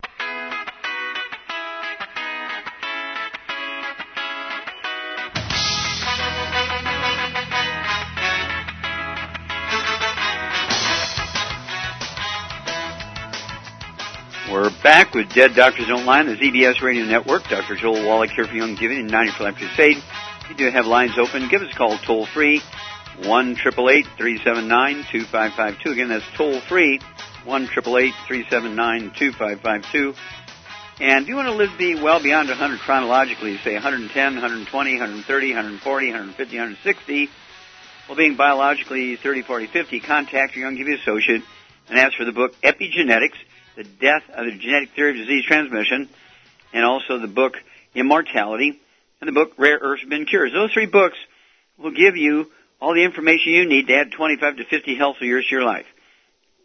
Back 14.82 15.14
with 15.14 15.32
Dead 15.32 15.54
Doctors 15.54 15.86
Don't 15.86 16.04
Lie 16.04 16.18
on 16.18 16.26
the 16.26 16.34
ZBS 16.34 16.82
Radio 16.82 17.04
Network. 17.04 17.44
Dr. 17.44 17.76
Joel 17.76 18.04
Wallach 18.04 18.30
here 18.30 18.46
for 18.46 18.52
Youngevity 18.52 18.98
and 18.98 19.08
90 19.08 19.30
for 19.30 19.44
Life 19.44 19.54
Crusade. 19.54 20.02
We 20.48 20.56
do 20.56 20.68
have 20.72 20.86
lines 20.86 21.16
open. 21.18 21.46
Give 21.48 21.62
us 21.62 21.72
a 21.72 21.76
call 21.76 21.96
toll 21.98 22.26
free, 22.26 22.60
1 23.22 23.54
379 23.54 25.06
2552. 25.12 25.88
Again, 25.88 26.08
that's 26.08 26.24
toll 26.36 26.60
free, 26.62 26.98
1 27.44 27.66
379 27.68 29.12
2552. 29.16 30.14
And 30.98 31.22
if 31.22 31.28
you 31.28 31.36
want 31.36 31.46
to 31.46 31.54
live 31.54 31.78
be 31.78 31.94
well 31.94 32.20
beyond 32.20 32.48
100 32.48 32.80
chronologically, 32.80 33.58
say 33.58 33.74
110, 33.74 34.34
120, 34.34 34.90
130, 34.90 35.46
140, 35.46 36.06
150, 36.06 36.56
160, 36.56 37.28
well, 38.08 38.16
being 38.16 38.34
biologically 38.34 39.14
30, 39.14 39.42
40, 39.42 39.68
50, 39.68 40.00
contact 40.00 40.56
your 40.56 40.68
Youngevity 40.68 41.00
associate 41.00 41.44
and 41.88 42.00
ask 42.00 42.16
for 42.16 42.24
the 42.24 42.32
book 42.32 42.60
Epigenetics 42.62 43.38
the 43.76 43.84
Death 43.84 44.22
of 44.34 44.44
the 44.46 44.52
Genetic 44.52 44.90
Theory 44.90 45.10
of 45.10 45.16
Disease 45.16 45.44
Transmission, 45.44 46.08
and 46.72 46.84
also 46.84 47.18
the 47.18 47.28
book 47.28 47.56
Immortality, 47.94 48.80
and 49.20 49.28
the 49.28 49.32
book 49.32 49.52
Rare 49.56 49.78
Earths 49.80 50.04
Been 50.04 50.26
Cures. 50.26 50.52
Those 50.52 50.72
three 50.72 50.86
books 50.86 51.16
will 51.78 51.92
give 51.92 52.16
you 52.16 52.50
all 52.80 52.94
the 52.94 53.04
information 53.04 53.52
you 53.52 53.66
need 53.66 53.86
to 53.86 53.94
add 53.94 54.12
25 54.12 54.56
to 54.56 54.64
50 54.64 54.94
healthy 54.96 55.26
years 55.26 55.46
to 55.48 55.54
your 55.54 55.64
life. 55.64 55.86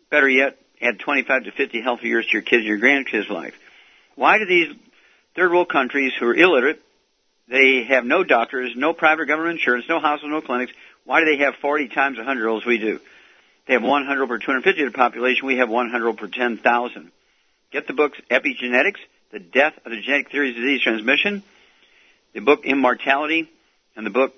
Better 0.09 0.27
yet, 0.27 0.57
add 0.81 0.99
25 0.99 1.45
to 1.45 1.51
50 1.51 1.81
healthy 1.81 2.07
years 2.07 2.25
to 2.27 2.33
your 2.33 2.41
kids 2.41 2.65
and 2.65 2.67
your 2.67 2.79
grandkids' 2.79 3.29
life. 3.29 3.53
Why 4.15 4.39
do 4.39 4.45
these 4.45 4.75
third 5.35 5.51
world 5.51 5.69
countries 5.69 6.13
who 6.19 6.27
are 6.27 6.35
illiterate, 6.35 6.81
they 7.47 7.85
have 7.87 8.03
no 8.03 8.23
doctors, 8.23 8.73
no 8.75 8.93
private 8.93 9.27
government 9.27 9.59
insurance, 9.59 9.85
no 9.87 9.99
hospitals, 9.99 10.41
no 10.41 10.45
clinics, 10.45 10.73
why 11.05 11.21
do 11.21 11.25
they 11.25 11.43
have 11.43 11.55
40 11.61 11.87
times 11.89 12.17
100 12.17 12.39
year 12.39 12.49
olds 12.49 12.65
we 12.65 12.77
do? 12.79 12.99
They 13.67 13.73
have 13.73 13.83
100 13.83 14.27
per 14.27 14.37
250 14.37 14.83
of 14.83 14.93
the 14.93 14.97
population. 14.97 15.45
We 15.45 15.57
have 15.57 15.69
100 15.69 16.17
per 16.17 16.27
10,000. 16.27 17.11
Get 17.71 17.87
the 17.87 17.93
books 17.93 18.17
Epigenetics, 18.31 18.99
The 19.31 19.39
Death 19.39 19.73
of 19.85 19.91
the 19.91 20.01
Genetic 20.01 20.31
Theory 20.31 20.51
of 20.51 20.55
Disease 20.55 20.81
Transmission, 20.81 21.43
the 22.33 22.39
book 22.39 22.61
Immortality, 22.63 23.49
and 23.95 24.05
the 24.05 24.09
book 24.09 24.33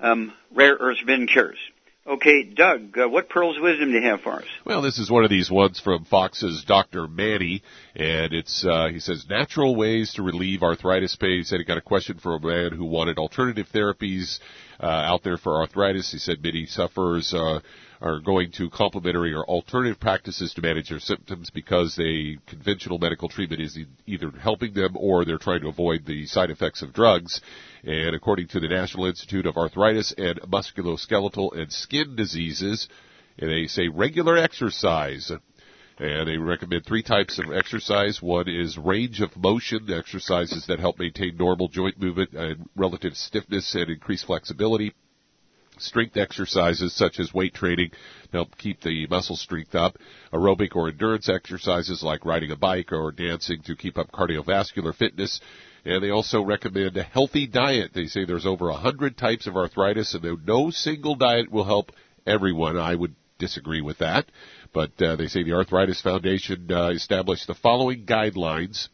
um, 0.00 0.34
Rare 0.54 0.76
Earths 0.78 1.02
Been 1.06 1.26
Cures. 1.26 1.58
Okay, 2.06 2.44
Doug, 2.44 2.96
uh, 2.96 3.08
what 3.08 3.28
pearls 3.28 3.56
of 3.56 3.64
wisdom 3.64 3.90
do 3.90 3.98
you 3.98 4.02
have 4.02 4.20
for 4.20 4.34
us? 4.34 4.44
Well, 4.64 4.80
this 4.80 4.98
is 4.98 5.10
one 5.10 5.24
of 5.24 5.30
these 5.30 5.50
ones 5.50 5.80
from 5.80 6.04
Fox's 6.04 6.62
Dr. 6.64 7.08
Manny, 7.08 7.64
and 7.96 8.32
it's, 8.32 8.64
uh, 8.64 8.88
he 8.92 9.00
says, 9.00 9.26
natural 9.28 9.74
ways 9.74 10.12
to 10.14 10.22
relieve 10.22 10.62
arthritis 10.62 11.16
pain. 11.16 11.38
He 11.38 11.42
said 11.42 11.58
he 11.58 11.64
got 11.64 11.78
a 11.78 11.82
question 11.82 12.18
for 12.18 12.36
a 12.36 12.40
man 12.40 12.70
who 12.78 12.84
wanted 12.84 13.18
alternative 13.18 13.66
therapies 13.74 14.38
uh, 14.78 14.86
out 14.86 15.24
there 15.24 15.36
for 15.36 15.56
arthritis. 15.56 16.12
He 16.12 16.18
said 16.18 16.40
many 16.40 16.66
sufferers 16.66 17.34
uh, 17.34 17.58
are 18.00 18.20
going 18.20 18.52
to 18.52 18.70
complementary 18.70 19.32
or 19.32 19.44
alternative 19.44 19.98
practices 19.98 20.52
to 20.54 20.60
manage 20.60 20.90
their 20.90 21.00
symptoms 21.00 21.50
because 21.50 21.98
a 21.98 22.36
conventional 22.46 22.98
medical 22.98 23.28
treatment 23.28 23.62
is 23.62 23.78
either 24.06 24.30
helping 24.30 24.74
them 24.74 24.96
or 24.96 25.24
they're 25.24 25.38
trying 25.38 25.60
to 25.60 25.68
avoid 25.68 26.04
the 26.04 26.26
side 26.26 26.50
effects 26.50 26.82
of 26.82 26.92
drugs. 26.92 27.40
And 27.84 28.14
according 28.14 28.48
to 28.48 28.60
the 28.60 28.68
National 28.68 29.06
Institute 29.06 29.46
of 29.46 29.56
Arthritis 29.56 30.12
and 30.16 30.40
Musculoskeletal 30.42 31.56
and 31.56 31.72
Skin 31.72 32.16
Diseases, 32.16 32.88
they 33.38 33.66
say 33.66 33.88
regular 33.88 34.36
exercise. 34.36 35.30
And 35.98 36.28
they 36.28 36.36
recommend 36.36 36.84
three 36.84 37.02
types 37.02 37.38
of 37.38 37.50
exercise. 37.50 38.20
One 38.20 38.48
is 38.48 38.76
range 38.76 39.22
of 39.22 39.34
motion 39.34 39.90
exercises 39.90 40.66
that 40.66 40.78
help 40.78 40.98
maintain 40.98 41.38
normal 41.38 41.68
joint 41.68 41.98
movement 41.98 42.34
and 42.34 42.68
relative 42.76 43.16
stiffness 43.16 43.74
and 43.74 43.88
increase 43.88 44.22
flexibility 44.22 44.92
strength 45.78 46.16
exercises 46.16 46.94
such 46.94 47.18
as 47.18 47.32
weight 47.32 47.54
training 47.54 47.90
to 47.90 48.32
help 48.32 48.56
keep 48.58 48.80
the 48.80 49.06
muscle 49.08 49.36
strength 49.36 49.74
up, 49.74 49.96
aerobic 50.32 50.74
or 50.74 50.88
endurance 50.88 51.28
exercises 51.28 52.02
like 52.02 52.24
riding 52.24 52.50
a 52.50 52.56
bike 52.56 52.92
or 52.92 53.12
dancing 53.12 53.62
to 53.62 53.76
keep 53.76 53.98
up 53.98 54.10
cardiovascular 54.12 54.94
fitness. 54.94 55.40
And 55.84 56.02
they 56.02 56.10
also 56.10 56.42
recommend 56.42 56.96
a 56.96 57.02
healthy 57.02 57.46
diet. 57.46 57.92
They 57.94 58.06
say 58.06 58.24
there's 58.24 58.46
over 58.46 58.70
a 58.70 58.74
hundred 58.76 59.16
types 59.16 59.46
of 59.46 59.56
arthritis 59.56 60.14
and 60.14 60.46
no 60.46 60.70
single 60.70 61.14
diet 61.14 61.50
will 61.50 61.64
help 61.64 61.92
everyone. 62.26 62.76
I 62.76 62.94
would 62.94 63.14
disagree 63.38 63.80
with 63.80 63.98
that. 63.98 64.26
But 64.72 65.00
uh, 65.00 65.16
they 65.16 65.26
say 65.28 65.42
the 65.42 65.52
Arthritis 65.52 66.02
Foundation 66.02 66.70
uh, 66.70 66.88
established 66.88 67.46
the 67.46 67.54
following 67.54 68.04
guidelines. 68.04 68.88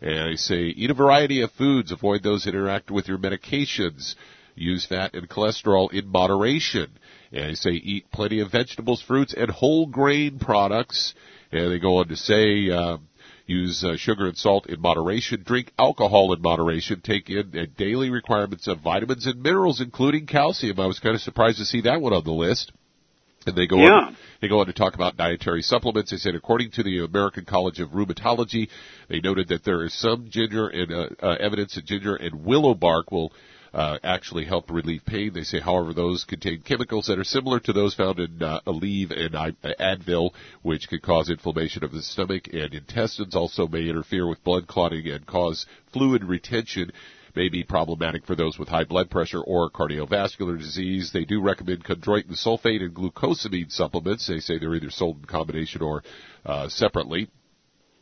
And 0.00 0.32
they 0.32 0.36
say 0.36 0.62
eat 0.62 0.90
a 0.90 0.94
variety 0.94 1.42
of 1.42 1.52
foods, 1.52 1.92
avoid 1.92 2.22
those 2.22 2.44
that 2.44 2.54
interact 2.54 2.90
with 2.90 3.06
your 3.06 3.18
medications. 3.18 4.14
Use 4.54 4.86
fat 4.86 5.14
and 5.14 5.28
cholesterol 5.28 5.92
in 5.92 6.06
moderation. 6.08 6.90
And 7.32 7.50
they 7.50 7.54
say 7.54 7.70
eat 7.70 8.10
plenty 8.12 8.40
of 8.40 8.52
vegetables, 8.52 9.02
fruits, 9.02 9.34
and 9.34 9.50
whole 9.50 9.86
grain 9.86 10.38
products. 10.38 11.14
And 11.50 11.72
they 11.72 11.78
go 11.78 11.98
on 11.98 12.08
to 12.08 12.16
say, 12.16 12.70
uh, 12.70 12.98
use 13.46 13.84
uh, 13.84 13.96
sugar 13.96 14.26
and 14.26 14.36
salt 14.36 14.66
in 14.66 14.80
moderation, 14.80 15.42
drink 15.44 15.72
alcohol 15.78 16.32
in 16.32 16.42
moderation, 16.42 17.00
take 17.00 17.28
in 17.28 17.56
uh, 17.56 17.66
daily 17.76 18.10
requirements 18.10 18.66
of 18.68 18.80
vitamins 18.80 19.26
and 19.26 19.42
minerals, 19.42 19.80
including 19.80 20.26
calcium. 20.26 20.78
I 20.78 20.86
was 20.86 20.98
kind 20.98 21.14
of 21.14 21.20
surprised 21.20 21.58
to 21.58 21.64
see 21.64 21.82
that 21.82 22.00
one 22.00 22.12
on 22.12 22.24
the 22.24 22.32
list. 22.32 22.72
And 23.44 23.56
they 23.56 23.66
go 23.66 23.78
yeah. 23.78 23.90
on. 23.90 24.16
They 24.40 24.48
go 24.48 24.60
on 24.60 24.66
to 24.66 24.72
talk 24.72 24.94
about 24.94 25.16
dietary 25.16 25.62
supplements. 25.62 26.12
They 26.12 26.16
said, 26.16 26.36
according 26.36 26.72
to 26.72 26.84
the 26.84 27.04
American 27.04 27.44
College 27.44 27.80
of 27.80 27.90
Rheumatology, 27.90 28.68
they 29.08 29.20
noted 29.20 29.48
that 29.48 29.64
there 29.64 29.84
is 29.84 29.92
some 29.98 30.28
ginger 30.30 30.68
and 30.68 30.92
uh, 30.92 31.08
uh, 31.20 31.36
evidence 31.40 31.74
that 31.74 31.84
ginger 31.84 32.14
and 32.14 32.44
willow 32.44 32.74
bark 32.74 33.10
will 33.10 33.32
uh, 33.74 33.98
actually 34.02 34.44
help 34.44 34.70
relieve 34.70 35.04
pain. 35.06 35.32
They 35.32 35.42
say, 35.44 35.60
however, 35.60 35.92
those 35.92 36.24
contain 36.24 36.62
chemicals 36.62 37.06
that 37.06 37.18
are 37.18 37.24
similar 37.24 37.60
to 37.60 37.72
those 37.72 37.94
found 37.94 38.18
in 38.18 38.42
uh, 38.42 38.60
Aleve 38.66 39.12
and 39.12 39.56
Advil, 39.80 40.30
which 40.62 40.88
can 40.88 41.00
cause 41.00 41.30
inflammation 41.30 41.84
of 41.84 41.92
the 41.92 42.02
stomach 42.02 42.48
and 42.52 42.74
intestines. 42.74 43.34
Also, 43.34 43.66
may 43.66 43.88
interfere 43.88 44.26
with 44.26 44.44
blood 44.44 44.66
clotting 44.66 45.08
and 45.08 45.26
cause 45.26 45.66
fluid 45.92 46.24
retention 46.24 46.92
may 47.34 47.48
be 47.48 47.64
problematic 47.64 48.26
for 48.26 48.34
those 48.34 48.58
with 48.58 48.68
high 48.68 48.84
blood 48.84 49.10
pressure 49.10 49.40
or 49.40 49.70
cardiovascular 49.70 50.58
disease. 50.58 51.12
They 51.12 51.24
do 51.24 51.40
recommend 51.40 51.84
chondroitin 51.84 52.32
sulfate 52.32 52.82
and 52.82 52.94
glucosamine 52.94 53.70
supplements. 53.70 54.26
They 54.26 54.40
say 54.40 54.58
they're 54.58 54.74
either 54.74 54.90
sold 54.90 55.18
in 55.20 55.24
combination 55.24 55.82
or 55.82 56.02
uh, 56.44 56.68
separately. 56.68 57.30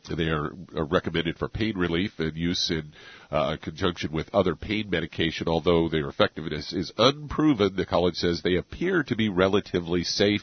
They 0.09 0.29
are 0.29 0.51
recommended 0.73 1.37
for 1.37 1.47
pain 1.47 1.77
relief 1.77 2.19
and 2.19 2.35
use 2.35 2.69
in 2.71 2.93
uh, 3.29 3.57
conjunction 3.61 4.11
with 4.11 4.33
other 4.33 4.55
pain 4.55 4.89
medication, 4.89 5.47
although 5.47 5.89
their 5.89 6.09
effectiveness 6.09 6.73
is 6.73 6.91
unproven. 6.97 7.75
The 7.75 7.85
college 7.85 8.15
says 8.15 8.41
they 8.41 8.55
appear 8.55 9.03
to 9.03 9.15
be 9.15 9.29
relatively 9.29 10.03
safe. 10.03 10.41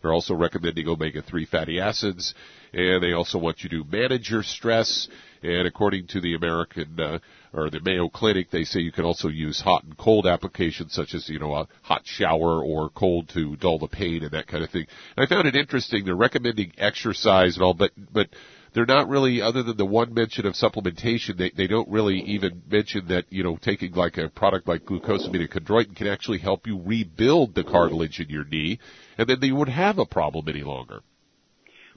They're 0.00 0.12
also 0.12 0.34
recommending 0.34 0.88
omega-3 0.88 1.46
fatty 1.48 1.78
acids, 1.78 2.34
and 2.72 3.02
they 3.02 3.12
also 3.12 3.38
want 3.38 3.62
you 3.62 3.68
to 3.70 3.84
manage 3.84 4.30
your 4.30 4.42
stress. 4.42 5.08
And 5.42 5.66
according 5.66 6.06
to 6.08 6.20
the 6.20 6.34
American 6.34 6.98
uh, 6.98 7.18
or 7.52 7.68
the 7.70 7.80
Mayo 7.80 8.08
Clinic, 8.08 8.50
they 8.50 8.64
say 8.64 8.80
you 8.80 8.92
can 8.92 9.04
also 9.04 9.28
use 9.28 9.60
hot 9.60 9.84
and 9.84 9.96
cold 9.96 10.26
applications, 10.26 10.94
such 10.94 11.14
as 11.14 11.28
you 11.28 11.38
know 11.38 11.54
a 11.54 11.68
hot 11.82 12.02
shower 12.04 12.62
or 12.62 12.90
cold 12.90 13.28
to 13.30 13.56
dull 13.56 13.78
the 13.78 13.88
pain 13.88 14.22
and 14.22 14.32
that 14.32 14.46
kind 14.46 14.62
of 14.62 14.70
thing. 14.70 14.86
And 15.16 15.26
I 15.26 15.28
found 15.28 15.48
it 15.48 15.56
interesting. 15.56 16.04
They're 16.04 16.14
recommending 16.14 16.72
exercise 16.78 17.56
and 17.56 17.64
all, 17.64 17.74
but 17.74 17.92
but 18.12 18.28
they're 18.72 18.86
not 18.86 19.08
really, 19.08 19.42
other 19.42 19.62
than 19.62 19.76
the 19.76 19.84
one 19.84 20.14
mention 20.14 20.46
of 20.46 20.54
supplementation, 20.54 21.36
they, 21.36 21.50
they 21.50 21.66
don't 21.66 21.88
really 21.88 22.20
even 22.20 22.62
mention 22.70 23.08
that, 23.08 23.24
you 23.30 23.42
know, 23.42 23.58
taking 23.60 23.92
like 23.92 24.16
a 24.16 24.28
product 24.28 24.68
like 24.68 24.84
glucosamine 24.84 25.40
and 25.40 25.50
chondroitin 25.50 25.96
can 25.96 26.06
actually 26.06 26.38
help 26.38 26.66
you 26.66 26.80
rebuild 26.84 27.54
the 27.54 27.64
cartilage 27.64 28.20
in 28.20 28.28
your 28.28 28.44
knee, 28.44 28.78
and 29.18 29.28
then 29.28 29.38
you 29.42 29.56
wouldn't 29.56 29.76
have 29.76 29.98
a 29.98 30.06
problem 30.06 30.48
any 30.48 30.62
longer. 30.62 31.00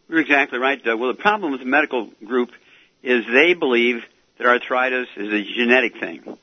You're 0.10 0.22
exactly 0.22 0.60
right, 0.60 0.84
Doug. 0.84 1.00
Well, 1.00 1.14
the 1.14 1.22
problem 1.22 1.52
with 1.52 1.62
the 1.62 1.68
medical 1.68 2.10
group 2.26 2.50
is 3.04 3.24
they 3.26 3.54
believe 3.54 4.02
that 4.38 4.48
arthritis 4.48 5.08
is 5.16 5.32
a 5.32 5.44
genetic 5.56 6.00
thing. 6.00 6.38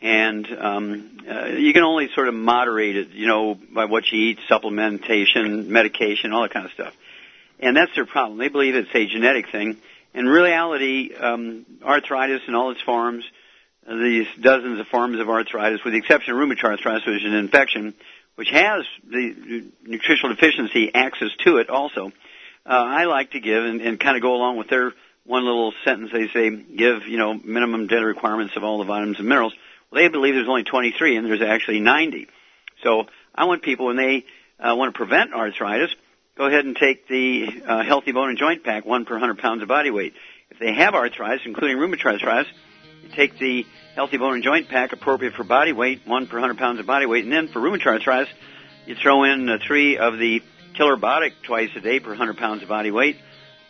And 0.00 0.46
um, 0.46 1.18
uh, 1.28 1.46
you 1.46 1.72
can 1.72 1.82
only 1.82 2.08
sort 2.14 2.28
of 2.28 2.34
moderate 2.34 2.96
it, 2.96 3.08
you 3.10 3.26
know, 3.26 3.58
by 3.74 3.86
what 3.86 4.04
you 4.12 4.30
eat, 4.30 4.38
supplementation, 4.48 5.66
medication, 5.66 6.32
all 6.32 6.42
that 6.42 6.52
kind 6.52 6.66
of 6.66 6.72
stuff 6.72 6.94
and 7.60 7.76
that's 7.76 7.94
their 7.94 8.06
problem. 8.06 8.38
They 8.38 8.48
believe 8.48 8.74
it's 8.74 8.94
a 8.94 9.06
genetic 9.06 9.50
thing. 9.50 9.76
In 10.14 10.26
reality, 10.26 11.14
um, 11.14 11.66
arthritis 11.82 12.42
in 12.48 12.54
all 12.54 12.70
its 12.70 12.80
forms, 12.82 13.24
uh, 13.86 13.96
these 13.96 14.26
dozens 14.40 14.80
of 14.80 14.86
forms 14.88 15.20
of 15.20 15.28
arthritis, 15.28 15.80
with 15.84 15.92
the 15.92 15.98
exception 15.98 16.34
of 16.34 16.38
rheumatoid 16.40 16.64
arthritis, 16.64 17.06
which 17.06 17.22
is 17.22 17.24
an 17.24 17.34
infection, 17.34 17.94
which 18.34 18.50
has 18.50 18.84
the 19.08 19.66
nutritional 19.82 20.34
deficiency 20.34 20.92
access 20.94 21.30
to 21.44 21.58
it 21.58 21.68
also. 21.68 22.12
Uh, 22.66 22.70
I 22.70 23.04
like 23.04 23.32
to 23.32 23.40
give 23.40 23.64
and, 23.64 23.80
and 23.80 23.98
kind 23.98 24.16
of 24.16 24.22
go 24.22 24.34
along 24.34 24.58
with 24.58 24.68
their 24.68 24.92
one 25.24 25.44
little 25.44 25.72
sentence. 25.84 26.10
They 26.12 26.28
say, 26.28 26.50
give, 26.50 27.06
you 27.06 27.18
know, 27.18 27.34
minimum 27.34 27.86
daily 27.86 28.04
requirements 28.04 28.56
of 28.56 28.64
all 28.64 28.78
the 28.78 28.84
vitamins 28.84 29.18
and 29.18 29.28
minerals. 29.28 29.54
Well, 29.90 30.02
they 30.02 30.08
believe 30.08 30.34
there's 30.34 30.48
only 30.48 30.64
23 30.64 31.16
and 31.16 31.26
there's 31.26 31.42
actually 31.42 31.80
90. 31.80 32.28
So 32.82 33.06
I 33.34 33.44
want 33.44 33.62
people 33.62 33.86
when 33.86 33.96
they 33.96 34.24
uh, 34.58 34.74
want 34.74 34.94
to 34.94 34.96
prevent 34.96 35.32
arthritis, 35.32 35.94
go 36.38 36.46
ahead 36.46 36.64
and 36.64 36.76
take 36.76 37.08
the 37.08 37.48
uh, 37.66 37.82
Healthy 37.82 38.12
Bone 38.12 38.30
and 38.30 38.38
Joint 38.38 38.62
Pack, 38.62 38.86
one 38.86 39.04
per 39.04 39.14
100 39.14 39.38
pounds 39.38 39.60
of 39.60 39.68
body 39.68 39.90
weight. 39.90 40.14
If 40.50 40.60
they 40.60 40.72
have 40.72 40.94
arthritis, 40.94 41.44
including 41.44 41.76
rheumatoid 41.78 42.22
arthritis, 42.22 42.50
you 43.02 43.10
take 43.14 43.38
the 43.38 43.66
Healthy 43.96 44.18
Bone 44.18 44.34
and 44.34 44.44
Joint 44.44 44.68
Pack, 44.68 44.92
appropriate 44.92 45.34
for 45.34 45.42
body 45.42 45.72
weight, 45.72 46.02
one 46.06 46.28
per 46.28 46.36
100 46.36 46.56
pounds 46.56 46.78
of 46.78 46.86
body 46.86 47.06
weight. 47.06 47.24
And 47.24 47.32
then 47.32 47.48
for 47.48 47.60
rheumatoid 47.60 47.86
arthritis, 47.86 48.32
you 48.86 48.94
throw 48.94 49.24
in 49.24 49.48
uh, 49.48 49.58
three 49.66 49.98
of 49.98 50.16
the 50.16 50.40
Killer 50.74 50.96
Biotic 50.96 51.32
twice 51.42 51.70
a 51.74 51.80
day 51.80 51.98
per 51.98 52.10
100 52.10 52.36
pounds 52.36 52.62
of 52.62 52.68
body 52.68 52.92
weight. 52.92 53.16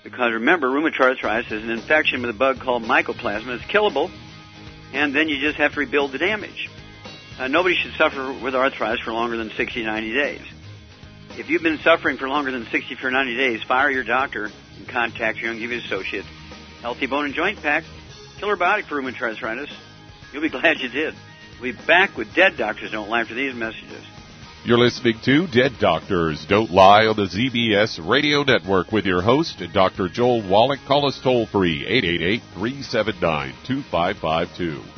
Because 0.04 0.34
remember, 0.34 0.68
rheumatoid 0.68 1.00
arthritis 1.00 1.50
is 1.50 1.64
an 1.64 1.70
infection 1.70 2.20
with 2.20 2.30
a 2.30 2.38
bug 2.38 2.60
called 2.60 2.82
mycoplasma. 2.82 3.56
It's 3.56 3.64
killable, 3.64 4.10
and 4.92 5.14
then 5.14 5.30
you 5.30 5.40
just 5.40 5.56
have 5.56 5.72
to 5.72 5.80
rebuild 5.80 6.12
the 6.12 6.18
damage. 6.18 6.68
Uh, 7.38 7.48
nobody 7.48 7.76
should 7.76 7.94
suffer 7.94 8.38
with 8.42 8.54
arthritis 8.54 9.00
for 9.00 9.12
longer 9.12 9.38
than 9.38 9.50
60, 9.56 9.84
90 9.84 10.12
days. 10.12 10.57
If 11.38 11.48
you've 11.48 11.62
been 11.62 11.78
suffering 11.78 12.16
for 12.16 12.28
longer 12.28 12.50
than 12.50 12.66
60 12.66 12.96
for 12.96 13.12
90 13.12 13.36
days, 13.36 13.62
fire 13.62 13.88
your 13.88 14.02
doctor 14.02 14.50
and 14.76 14.88
contact 14.88 15.38
your 15.38 15.54
Youngevity 15.54 15.84
associate. 15.84 16.24
Healthy 16.80 17.06
Bone 17.06 17.26
and 17.26 17.34
Joint 17.34 17.62
Pack, 17.62 17.84
killer 18.40 18.56
biotic 18.56 18.86
for 18.86 19.00
rheumatoid 19.00 19.34
arthritis. 19.34 19.70
You'll 20.32 20.42
be 20.42 20.48
glad 20.60 20.80
you 20.80 20.88
did. 20.88 21.14
We'll 21.60 21.74
be 21.74 21.78
back 21.86 22.16
with 22.16 22.34
Dead 22.34 22.56
Doctors 22.56 22.90
Don't 22.90 23.08
Lie 23.08 23.20
after 23.20 23.34
these 23.34 23.54
messages. 23.54 24.04
You're 24.64 24.78
listening 24.78 25.20
to 25.26 25.46
Dead 25.46 25.74
Doctors 25.78 26.44
Don't 26.44 26.72
Lie 26.72 27.06
on 27.06 27.14
the 27.14 27.26
ZBS 27.26 28.04
Radio 28.04 28.42
Network 28.42 28.90
with 28.90 29.06
your 29.06 29.22
host, 29.22 29.62
Dr. 29.72 30.08
Joel 30.08 30.42
Wallach. 30.42 30.80
Call 30.88 31.06
us 31.06 31.20
toll 31.22 31.46
free, 31.46 31.86
888-379-2552. 32.56 34.97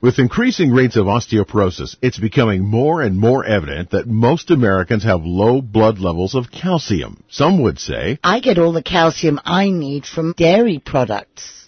With 0.00 0.20
increasing 0.20 0.70
rates 0.70 0.94
of 0.94 1.06
osteoporosis, 1.06 1.96
it's 2.00 2.20
becoming 2.20 2.64
more 2.64 3.02
and 3.02 3.18
more 3.18 3.44
evident 3.44 3.90
that 3.90 4.06
most 4.06 4.48
Americans 4.48 5.02
have 5.02 5.24
low 5.24 5.60
blood 5.60 5.98
levels 5.98 6.36
of 6.36 6.52
calcium. 6.52 7.24
Some 7.28 7.62
would 7.62 7.80
say, 7.80 8.20
I 8.22 8.38
get 8.38 8.58
all 8.58 8.70
the 8.70 8.80
calcium 8.80 9.40
I 9.44 9.70
need 9.70 10.06
from 10.06 10.34
dairy 10.36 10.78
products. 10.78 11.67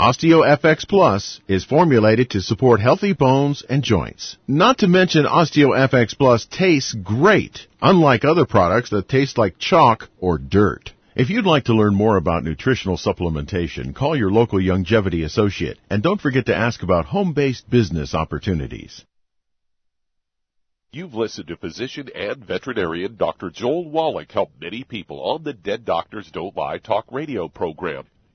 OsteoFX 0.00 0.88
Plus 0.88 1.40
is 1.46 1.66
formulated 1.66 2.30
to 2.30 2.40
support 2.40 2.80
healthy 2.80 3.12
bones 3.12 3.62
and 3.68 3.82
joints. 3.82 4.38
Not 4.48 4.78
to 4.78 4.88
mention 4.88 5.26
OsteoFX 5.26 6.16
Plus 6.16 6.46
tastes 6.46 6.94
great, 6.94 7.66
unlike 7.82 8.24
other 8.24 8.46
products 8.46 8.88
that 8.90 9.10
taste 9.10 9.36
like 9.36 9.58
chalk 9.58 10.08
or 10.18 10.38
dirt. 10.38 10.94
If 11.14 11.28
you'd 11.28 11.44
like 11.44 11.64
to 11.64 11.74
learn 11.74 11.94
more 11.94 12.16
about 12.16 12.44
nutritional 12.44 12.96
supplementation, 12.96 13.94
call 13.94 14.16
your 14.16 14.30
local 14.30 14.58
Youngevity 14.58 15.22
associate 15.22 15.76
and 15.90 16.02
don't 16.02 16.18
forget 16.20 16.46
to 16.46 16.56
ask 16.56 16.82
about 16.82 17.04
home-based 17.04 17.68
business 17.68 18.14
opportunities. 18.14 19.04
You've 20.92 21.12
listened 21.12 21.48
to 21.48 21.58
physician 21.58 22.08
and 22.14 22.42
veterinarian 22.42 23.16
Dr. 23.16 23.50
Joel 23.50 23.90
Wallach 23.90 24.32
help 24.32 24.52
many 24.58 24.82
people 24.82 25.20
on 25.22 25.42
the 25.42 25.52
Dead 25.52 25.84
Doctors 25.84 26.30
Don't 26.30 26.56
Lie 26.56 26.78
talk 26.78 27.04
radio 27.12 27.48
program. 27.48 28.06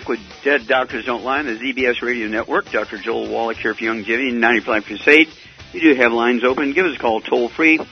Back 0.00 0.08
with 0.08 0.18
Dead 0.42 0.66
Doctors 0.66 1.04
Don't 1.04 1.22
Lie 1.22 1.38
on 1.38 1.46
the 1.46 1.52
ZBS 1.52 2.02
Radio 2.02 2.26
Network. 2.26 2.68
Dr. 2.72 2.98
Joel 2.98 3.28
Wallach 3.28 3.58
here 3.58 3.74
for 3.74 3.80
Youngevity, 3.80 4.34
95 4.34 4.86
Crusade. 4.86 5.28
We 5.72 5.78
do 5.78 5.94
have 5.94 6.12
lines 6.12 6.42
open. 6.42 6.72
Give 6.72 6.84
us 6.84 6.96
a 6.96 6.98
call 6.98 7.20
toll 7.20 7.48
free, 7.48 7.76
1 7.76 7.86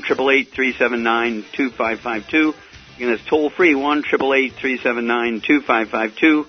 379 0.00 1.44
2552. 1.52 2.54
Again, 2.94 3.10
that's 3.10 3.24
toll 3.24 3.50
free, 3.50 3.74
1 3.74 4.02
379 4.04 5.40
2552. 5.40 6.46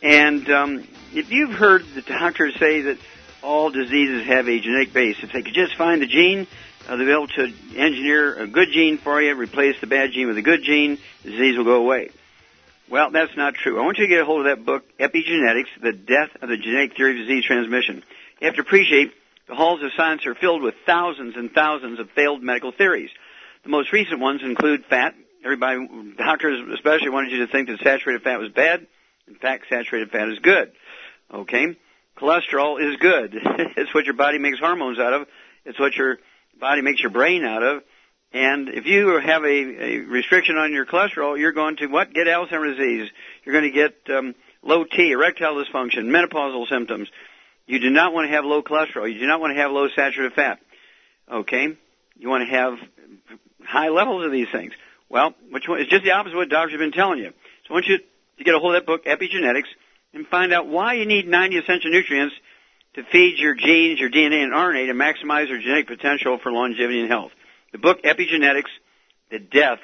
And 0.00 0.48
um, 0.48 0.86
if 1.12 1.32
you've 1.32 1.54
heard 1.54 1.84
the 1.96 2.02
doctors 2.02 2.54
say 2.60 2.82
that 2.82 2.98
all 3.42 3.70
diseases 3.70 4.28
have 4.28 4.46
a 4.48 4.60
genetic 4.60 4.92
base, 4.92 5.16
if 5.24 5.32
they 5.32 5.42
could 5.42 5.54
just 5.54 5.74
find 5.74 6.00
the 6.00 6.06
gene, 6.06 6.46
uh, 6.86 6.94
they'll 6.94 7.04
be 7.04 7.10
able 7.10 7.26
to 7.26 7.52
engineer 7.76 8.36
a 8.36 8.46
good 8.46 8.68
gene 8.72 8.96
for 8.96 9.20
you, 9.20 9.34
replace 9.34 9.74
the 9.80 9.88
bad 9.88 10.12
gene 10.12 10.28
with 10.28 10.38
a 10.38 10.42
good 10.42 10.62
gene, 10.62 11.00
the 11.24 11.32
disease 11.32 11.56
will 11.56 11.64
go 11.64 11.82
away. 11.82 12.10
Well, 12.94 13.10
that's 13.10 13.36
not 13.36 13.54
true. 13.56 13.80
I 13.80 13.84
want 13.84 13.98
you 13.98 14.04
to 14.04 14.08
get 14.08 14.20
a 14.20 14.24
hold 14.24 14.46
of 14.46 14.56
that 14.56 14.64
book, 14.64 14.84
Epigenetics, 15.00 15.82
The 15.82 15.90
Death 15.90 16.30
of 16.40 16.48
the 16.48 16.56
Genetic 16.56 16.96
Theory 16.96 17.20
of 17.20 17.26
Disease 17.26 17.44
Transmission. 17.44 18.04
You 18.40 18.46
have 18.46 18.54
to 18.54 18.60
appreciate 18.60 19.10
the 19.48 19.56
halls 19.56 19.82
of 19.82 19.90
science 19.96 20.24
are 20.26 20.36
filled 20.36 20.62
with 20.62 20.76
thousands 20.86 21.34
and 21.36 21.50
thousands 21.50 21.98
of 21.98 22.08
failed 22.14 22.40
medical 22.40 22.70
theories. 22.70 23.10
The 23.64 23.70
most 23.70 23.92
recent 23.92 24.20
ones 24.20 24.42
include 24.44 24.84
fat. 24.88 25.16
Everybody, 25.44 25.88
doctors 26.16 26.62
especially 26.72 27.10
wanted 27.10 27.32
you 27.32 27.44
to 27.44 27.50
think 27.50 27.66
that 27.66 27.80
saturated 27.82 28.22
fat 28.22 28.38
was 28.38 28.52
bad. 28.52 28.86
In 29.26 29.34
fact, 29.34 29.64
saturated 29.68 30.12
fat 30.12 30.28
is 30.28 30.38
good. 30.38 30.70
Okay? 31.34 31.76
Cholesterol 32.16 32.80
is 32.80 32.94
good. 33.00 33.34
it's 33.76 33.92
what 33.92 34.04
your 34.04 34.14
body 34.14 34.38
makes 34.38 34.60
hormones 34.60 35.00
out 35.00 35.14
of. 35.14 35.26
It's 35.64 35.80
what 35.80 35.96
your 35.96 36.18
body 36.60 36.80
makes 36.80 37.00
your 37.00 37.10
brain 37.10 37.44
out 37.44 37.64
of. 37.64 37.82
And 38.34 38.68
if 38.68 38.84
you 38.84 39.20
have 39.20 39.44
a, 39.44 39.46
a 39.46 39.98
restriction 40.00 40.56
on 40.56 40.72
your 40.72 40.84
cholesterol, 40.84 41.38
you're 41.38 41.52
going 41.52 41.76
to 41.76 41.86
what? 41.86 42.12
Get 42.12 42.26
Alzheimer's 42.26 42.76
disease. 42.76 43.08
You're 43.44 43.52
going 43.52 43.72
to 43.72 43.78
get 43.78 43.94
um, 44.12 44.34
low 44.60 44.82
T, 44.82 45.12
erectile 45.12 45.54
dysfunction, 45.54 46.06
menopausal 46.06 46.68
symptoms. 46.68 47.08
You 47.68 47.78
do 47.78 47.90
not 47.90 48.12
want 48.12 48.26
to 48.26 48.34
have 48.34 48.44
low 48.44 48.60
cholesterol. 48.60 49.10
You 49.10 49.20
do 49.20 49.26
not 49.28 49.40
want 49.40 49.54
to 49.54 49.62
have 49.62 49.70
low 49.70 49.86
saturated 49.94 50.32
fat. 50.34 50.58
Okay? 51.30 51.78
You 52.16 52.28
want 52.28 52.42
to 52.48 52.52
have 52.52 52.74
high 53.64 53.90
levels 53.90 54.26
of 54.26 54.32
these 54.32 54.48
things. 54.50 54.72
Well, 55.08 55.34
which 55.50 55.68
one? 55.68 55.80
It's 55.80 55.90
just 55.90 56.02
the 56.02 56.10
opposite 56.10 56.34
of 56.34 56.38
what 56.38 56.48
doctors 56.48 56.72
have 56.72 56.80
been 56.80 56.90
telling 56.90 57.20
you. 57.20 57.30
So 57.66 57.70
I 57.70 57.72
want 57.74 57.86
you 57.86 57.98
to 58.38 58.44
get 58.44 58.52
a 58.52 58.58
hold 58.58 58.74
of 58.74 58.82
that 58.82 58.86
book, 58.86 59.04
Epigenetics, 59.04 59.70
and 60.12 60.26
find 60.26 60.52
out 60.52 60.66
why 60.66 60.94
you 60.94 61.06
need 61.06 61.28
90 61.28 61.58
essential 61.58 61.90
nutrients 61.92 62.34
to 62.94 63.04
feed 63.04 63.38
your 63.38 63.54
genes, 63.54 64.00
your 64.00 64.10
DNA, 64.10 64.42
and 64.42 64.52
RNA 64.52 64.88
to 64.88 64.94
maximize 64.94 65.48
your 65.48 65.60
genetic 65.60 65.86
potential 65.86 66.38
for 66.42 66.50
longevity 66.50 67.00
and 67.00 67.08
health. 67.08 67.30
The 67.74 67.78
book, 67.78 68.04
Epigenetics, 68.04 68.70
The 69.32 69.40
Death 69.40 69.80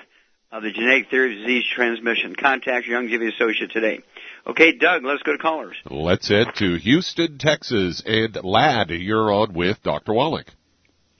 of 0.52 0.62
the 0.62 0.70
Genetic 0.70 1.10
Theory 1.10 1.32
of 1.32 1.38
Disease 1.40 1.64
Transmission. 1.74 2.36
Contact 2.36 2.86
your 2.86 3.02
Youngevity 3.02 3.34
associate 3.34 3.72
today. 3.72 3.98
Okay, 4.46 4.76
Doug, 4.78 5.04
let's 5.04 5.24
go 5.24 5.32
to 5.32 5.38
callers. 5.38 5.74
Let's 5.90 6.28
head 6.28 6.54
to 6.58 6.76
Houston, 6.76 7.38
Texas. 7.38 8.00
And 8.06 8.38
Lad, 8.44 8.90
you're 8.90 9.32
on 9.32 9.54
with 9.54 9.82
Dr. 9.82 10.12
Wallach. 10.12 10.46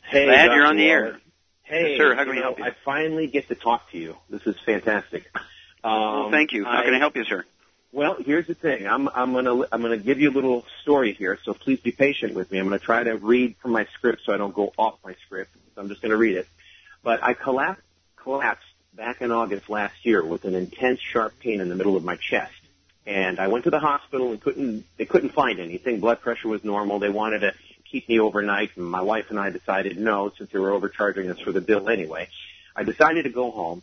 Hey, 0.09 0.26
Lad, 0.28 0.46
Dr. 0.46 0.54
you're 0.59 0.64
on 0.64 0.76
the 0.76 0.88
Wallach. 0.88 1.14
air. 1.14 1.20
Hey, 1.64 1.90
Yes, 1.90 1.98
sir. 1.98 2.14
How 2.14 2.20
can 2.22 2.28
you 2.28 2.35
we 2.35 2.37
know, 2.37 2.42
help 2.44 2.59
you? 2.61 2.64
I 2.66 2.70
finally 2.85 3.26
get 3.26 3.48
to 3.48 3.56
talk 3.56 3.90
to 3.90 3.98
you. 3.98 4.16
This 4.28 4.46
is 4.46 4.54
fantastic. 4.64 5.24
Um, 5.35 5.42
well, 5.83 6.30
thank 6.30 6.52
you. 6.52 6.64
How 6.64 6.85
can 6.85 6.94
I 6.94 6.98
help 7.00 7.16
you, 7.16 7.24
sir? 7.24 7.44
Well, 7.90 8.14
here's 8.24 8.46
the 8.46 8.54
thing. 8.54 8.87
I'm 8.87 9.09
I'm 9.09 9.33
gonna 9.33 9.64
I'm 9.72 9.83
gonna 9.83 9.96
give 9.98 10.20
you 10.20 10.30
a 10.30 10.35
little 10.35 10.64
story 10.83 11.12
here, 11.12 11.37
so 11.42 11.54
please 11.54 11.80
be 11.80 11.90
patient 11.90 12.35
with 12.35 12.52
me. 12.52 12.59
I'm 12.61 12.66
gonna 12.66 12.78
try 12.78 13.02
to 13.02 13.16
read 13.16 13.56
from 13.61 13.72
my 13.72 13.85
script 13.94 14.22
so 14.24 14.33
I 14.33 14.37
don't 14.37 14.54
go 14.54 14.72
off 14.78 14.98
my 15.04 15.16
script. 15.26 15.50
So 15.74 15.80
I'm 15.80 15.88
just 15.88 16.00
gonna 16.00 16.16
read 16.16 16.37
it. 16.37 16.46
But 17.02 17.22
I 17.22 17.34
collapsed 17.34 17.82
collapsed 18.16 18.66
back 18.94 19.22
in 19.22 19.30
August 19.30 19.70
last 19.70 20.04
year 20.04 20.24
with 20.24 20.44
an 20.44 20.54
intense 20.54 21.00
sharp 21.00 21.38
pain 21.40 21.60
in 21.60 21.68
the 21.68 21.74
middle 21.74 21.96
of 21.96 22.04
my 22.04 22.16
chest. 22.16 22.52
And 23.06 23.40
I 23.40 23.48
went 23.48 23.64
to 23.64 23.70
the 23.70 23.80
hospital 23.80 24.30
and 24.30 24.40
couldn't 24.40 24.84
they 24.96 25.06
couldn't 25.06 25.30
find 25.30 25.58
anything. 25.58 26.00
Blood 26.00 26.20
pressure 26.20 26.48
was 26.48 26.64
normal. 26.64 26.98
They 26.98 27.08
wanted 27.08 27.40
to 27.40 27.54
keep 27.90 28.08
me 28.08 28.20
overnight 28.20 28.70
and 28.76 28.84
my 28.84 29.00
wife 29.00 29.30
and 29.30 29.38
I 29.38 29.50
decided 29.50 29.98
no 29.98 30.30
since 30.36 30.50
they 30.50 30.58
were 30.58 30.72
overcharging 30.72 31.30
us 31.30 31.40
for 31.40 31.52
the 31.52 31.60
bill 31.60 31.88
anyway. 31.88 32.28
I 32.76 32.84
decided 32.84 33.24
to 33.24 33.30
go 33.30 33.50
home 33.50 33.82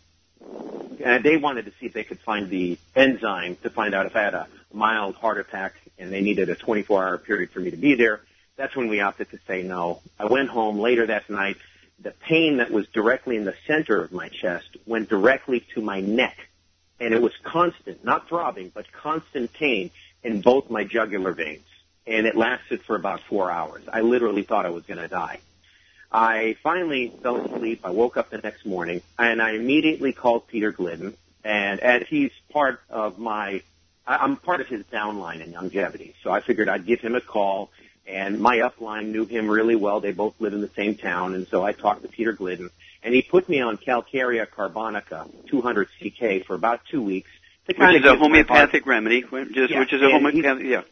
and 1.04 1.24
they 1.24 1.38
wanted 1.38 1.66
to 1.66 1.72
see 1.80 1.88
if 1.88 1.94
they 1.94 2.04
could 2.04 2.20
find 2.20 2.50
the 2.50 2.78
enzyme 2.96 3.58
to 3.64 3.70
find 3.70 3.94
out 3.94 4.06
if 4.06 4.16
I 4.16 4.22
had 4.22 4.34
a 4.34 4.48
mild 4.72 5.16
heart 5.16 5.40
attack 5.40 5.74
and 5.98 6.12
they 6.12 6.22
needed 6.22 6.50
a 6.50 6.56
24 6.56 7.04
hour 7.04 7.18
period 7.18 7.52
for 7.52 7.60
me 7.60 7.72
to 7.72 7.78
be 7.78 7.96
there. 7.96 8.22
That's 8.56 8.76
when 8.76 8.88
we 8.88 9.02
opted 9.02 9.30
to 9.32 9.40
say 9.48 9.62
no. 9.64 10.02
I 10.20 10.26
went 10.26 10.50
home 10.50 10.80
later 10.80 11.06
that 11.08 11.30
night. 11.30 11.58
The 12.00 12.12
pain 12.12 12.58
that 12.58 12.72
was 12.72 12.88
directly 12.90 13.38
in 13.38 13.46
the 13.46 13.56
center 13.66 14.02
of 14.02 14.12
my 14.12 14.30
chest 14.30 14.78
went 14.86 15.10
directly 15.10 15.66
to 15.74 15.82
my 15.82 16.00
neck 16.00 16.38
and 17.00 17.14
it 17.14 17.22
was 17.22 17.34
constant, 17.44 18.04
not 18.04 18.28
throbbing, 18.28 18.72
but 18.74 18.92
constant 18.92 19.54
pain 19.54 19.92
in 20.24 20.42
both 20.42 20.70
my 20.70 20.84
jugular 20.84 21.32
veins. 21.32 21.66
And 22.06 22.26
it 22.26 22.36
lasted 22.36 22.82
for 22.84 22.96
about 22.96 23.22
four 23.30 23.52
hours. 23.52 23.84
I 23.92 24.02
literally 24.02 24.44
thought 24.44 24.66
I 24.66 24.70
was 24.70 24.84
going 24.84 25.00
to 25.00 25.08
die. 25.08 25.40
I 26.12 26.56
finally 26.64 27.14
fell 27.22 27.38
asleep. 27.38 27.82
I 27.84 27.92
woke 27.92 28.18
up 28.18 28.30
the 28.30 28.38
next 28.38 28.66
morning 28.66 29.02
and 29.20 29.42
I 29.42 29.52
immediately 29.52 30.14
called 30.14 30.48
Peter 30.48 30.72
Glidden. 30.72 31.16
And 31.44 31.80
as 31.82 32.04
he's 32.08 32.32
part 32.50 32.82
of 32.90 33.20
my, 33.20 33.62
I'm 34.06 34.38
part 34.38 34.62
of 34.62 34.68
his 34.68 34.84
downline 34.86 35.46
in 35.46 35.54
Youngevity. 35.54 36.14
So 36.24 36.32
I 36.32 36.40
figured 36.40 36.70
I'd 36.70 36.86
give 36.86 37.02
him 37.02 37.16
a 37.16 37.22
call. 37.22 37.72
And 38.08 38.40
my 38.40 38.58
upline 38.60 39.08
knew 39.08 39.26
him 39.26 39.50
really 39.50 39.76
well. 39.76 40.00
They 40.00 40.14
both 40.14 40.36
live 40.40 40.54
in 40.54 40.62
the 40.62 40.70
same 40.76 40.96
town. 40.96 41.36
And 41.36 41.46
so 41.48 41.64
I 41.64 41.74
talked 41.74 42.04
to 42.04 42.08
Peter 42.08 42.32
Glidden. 42.32 42.70
And 43.04 43.14
he 43.14 43.22
put 43.22 43.50
me 43.50 43.60
on 43.60 43.78
Calcarea 43.78 44.48
carbonica, 44.48 45.30
200 45.48 45.88
CK, 46.00 46.46
for 46.46 46.56
about 46.56 46.82
two 46.90 47.02
weeks. 47.02 47.30
To 47.68 47.76
Which 47.78 48.02
is 48.02 48.06
a 48.06 48.16
homeopathic 48.16 48.86
remedy. 48.86 49.22
Which 49.22 49.58
is, 49.58 49.70
Yeah, 49.70 49.80
which 49.80 49.92
is 49.92 50.02
a 50.02 50.10
homeopathic. 50.10 50.66
Yeah. 50.66 50.84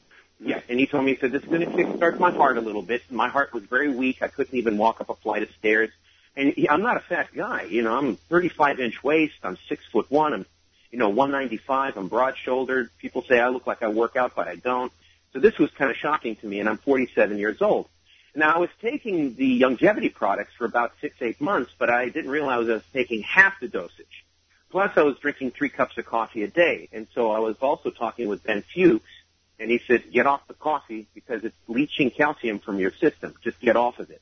yeah, 0.41 0.59
and 0.67 0.77
he 0.77 0.87
told 0.87 1.05
me, 1.05 1.13
he 1.13 1.19
said, 1.19 1.31
this 1.31 1.41
is 1.41 1.47
going 1.47 1.61
to 1.61 1.67
kickstart 1.67 2.19
my 2.19 2.31
heart 2.31 2.57
a 2.57 2.61
little 2.61 2.81
bit. 2.81 3.01
My 3.09 3.29
heart 3.29 3.53
was 3.53 3.63
very 3.63 3.89
weak. 3.89 4.21
I 4.21 4.27
couldn't 4.27 4.55
even 4.55 4.77
walk 4.77 4.99
up 4.99 5.09
a 5.09 5.15
flight 5.15 5.43
of 5.43 5.49
stairs. 5.57 5.89
And 6.35 6.53
he, 6.53 6.69
I'm 6.69 6.81
not 6.81 6.97
a 6.97 6.99
fat 6.99 7.29
guy. 7.33 7.63
You 7.63 7.81
know, 7.81 7.97
I'm 7.97 8.17
35 8.17 8.81
inch 8.81 9.01
waist. 9.01 9.35
I'm 9.41 9.57
six 9.69 9.85
foot 9.89 10.11
one. 10.11 10.33
I'm, 10.33 10.45
you 10.91 10.99
know, 10.99 11.09
195. 11.09 11.95
I'm 11.95 12.09
broad 12.09 12.35
shouldered. 12.37 12.89
People 12.97 13.23
say 13.23 13.39
I 13.39 13.47
look 13.47 13.65
like 13.65 13.81
I 13.81 13.87
work 13.87 14.17
out, 14.17 14.33
but 14.35 14.49
I 14.49 14.55
don't. 14.55 14.91
So 15.35 15.41
this 15.41 15.57
was 15.59 15.69
kind 15.71 15.91
of 15.91 15.97
shocking 15.97 16.37
to 16.37 16.47
me, 16.47 16.61
and 16.61 16.69
I'm 16.69 16.77
47 16.77 17.37
years 17.37 17.61
old. 17.61 17.89
Now 18.35 18.55
I 18.55 18.57
was 18.57 18.69
taking 18.81 19.35
the 19.35 19.61
Youngevity 19.61 20.13
products 20.13 20.53
for 20.57 20.63
about 20.63 20.93
six, 21.01 21.17
eight 21.21 21.41
months, 21.41 21.73
but 21.77 21.89
I 21.89 22.07
didn't 22.07 22.31
realize 22.31 22.69
I 22.69 22.75
was 22.75 22.83
taking 22.93 23.21
half 23.21 23.59
the 23.59 23.67
dosage. 23.67 24.23
Plus 24.71 24.91
I 24.95 25.01
was 25.01 25.17
drinking 25.19 25.51
three 25.51 25.67
cups 25.67 25.97
of 25.97 26.05
coffee 26.05 26.43
a 26.43 26.47
day. 26.47 26.87
And 26.93 27.07
so 27.13 27.31
I 27.31 27.39
was 27.39 27.57
also 27.61 27.89
talking 27.89 28.29
with 28.29 28.45
Ben 28.45 28.63
Fuchs, 28.73 29.03
and 29.59 29.69
he 29.69 29.81
said, 29.85 30.09
get 30.09 30.25
off 30.25 30.47
the 30.47 30.53
coffee 30.53 31.05
because 31.13 31.43
it's 31.43 31.57
leaching 31.67 32.11
calcium 32.11 32.59
from 32.59 32.79
your 32.79 32.91
system. 32.91 33.35
Just 33.43 33.59
get 33.59 33.75
off 33.75 33.99
of 33.99 34.11
it. 34.11 34.21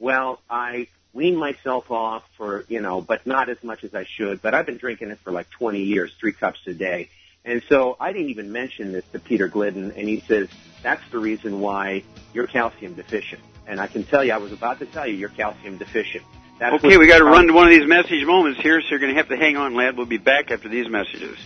Well, 0.00 0.40
I 0.50 0.88
weaned 1.12 1.38
myself 1.38 1.88
off 1.92 2.24
for, 2.36 2.64
you 2.66 2.80
know, 2.80 3.00
but 3.00 3.28
not 3.28 3.48
as 3.48 3.62
much 3.62 3.84
as 3.84 3.94
I 3.94 4.06
should. 4.06 4.42
But 4.42 4.54
I've 4.54 4.66
been 4.66 4.78
drinking 4.78 5.10
it 5.10 5.20
for 5.20 5.30
like 5.30 5.50
20 5.50 5.84
years, 5.84 6.12
three 6.18 6.32
cups 6.32 6.58
a 6.66 6.74
day. 6.74 7.10
And 7.48 7.62
so 7.70 7.96
I 7.98 8.12
didn't 8.12 8.28
even 8.28 8.52
mention 8.52 8.92
this 8.92 9.06
to 9.12 9.18
Peter 9.18 9.48
Glidden, 9.48 9.92
and 9.92 10.06
he 10.06 10.22
says, 10.28 10.48
that's 10.82 11.00
the 11.10 11.18
reason 11.18 11.60
why 11.60 12.04
you're 12.34 12.46
calcium 12.46 12.92
deficient. 12.94 13.40
And 13.66 13.80
I 13.80 13.86
can 13.86 14.04
tell 14.04 14.22
you, 14.22 14.32
I 14.32 14.36
was 14.36 14.52
about 14.52 14.80
to 14.80 14.86
tell 14.86 15.08
you 15.08 15.14
you're 15.14 15.30
calcium 15.30 15.78
deficient. 15.78 16.24
That's 16.60 16.84
Okay, 16.84 16.98
we 16.98 17.06
got 17.06 17.16
to 17.18 17.24
run 17.24 17.46
to 17.46 17.54
one 17.54 17.66
of 17.66 17.70
these 17.70 17.88
message 17.88 18.22
moments 18.26 18.60
here, 18.60 18.82
so 18.82 18.88
you're 18.90 18.98
going 18.98 19.14
to 19.14 19.16
have 19.16 19.30
to 19.30 19.38
hang 19.38 19.56
on, 19.56 19.74
lad. 19.74 19.96
We'll 19.96 20.04
be 20.04 20.18
back 20.18 20.50
after 20.50 20.68
these 20.68 20.90
messages. 20.90 21.38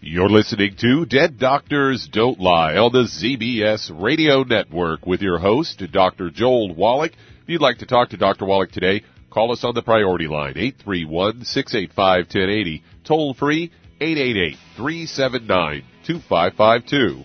You're 0.00 0.28
listening 0.28 0.74
to 0.80 1.06
Dead 1.06 1.38
Doctors 1.38 2.08
Don't 2.10 2.40
Lie 2.40 2.76
on 2.76 2.90
the 2.90 3.04
ZBS 3.04 3.92
Radio 4.02 4.42
Network 4.42 5.06
with 5.06 5.22
your 5.22 5.38
host, 5.38 5.80
Dr. 5.92 6.30
Joel 6.30 6.74
Wallach. 6.74 7.12
If 7.42 7.48
you'd 7.48 7.60
like 7.60 7.78
to 7.78 7.86
talk 7.86 8.08
to 8.10 8.16
Dr. 8.16 8.44
Wallach 8.44 8.72
today, 8.72 9.04
call 9.30 9.52
us 9.52 9.62
on 9.62 9.76
the 9.76 9.82
priority 9.82 10.26
line, 10.26 10.54
831-685-1080, 10.54 12.82
toll 13.04 13.34
free, 13.34 13.70
888 14.00 14.56
379 14.76 15.82
2552 16.04 17.24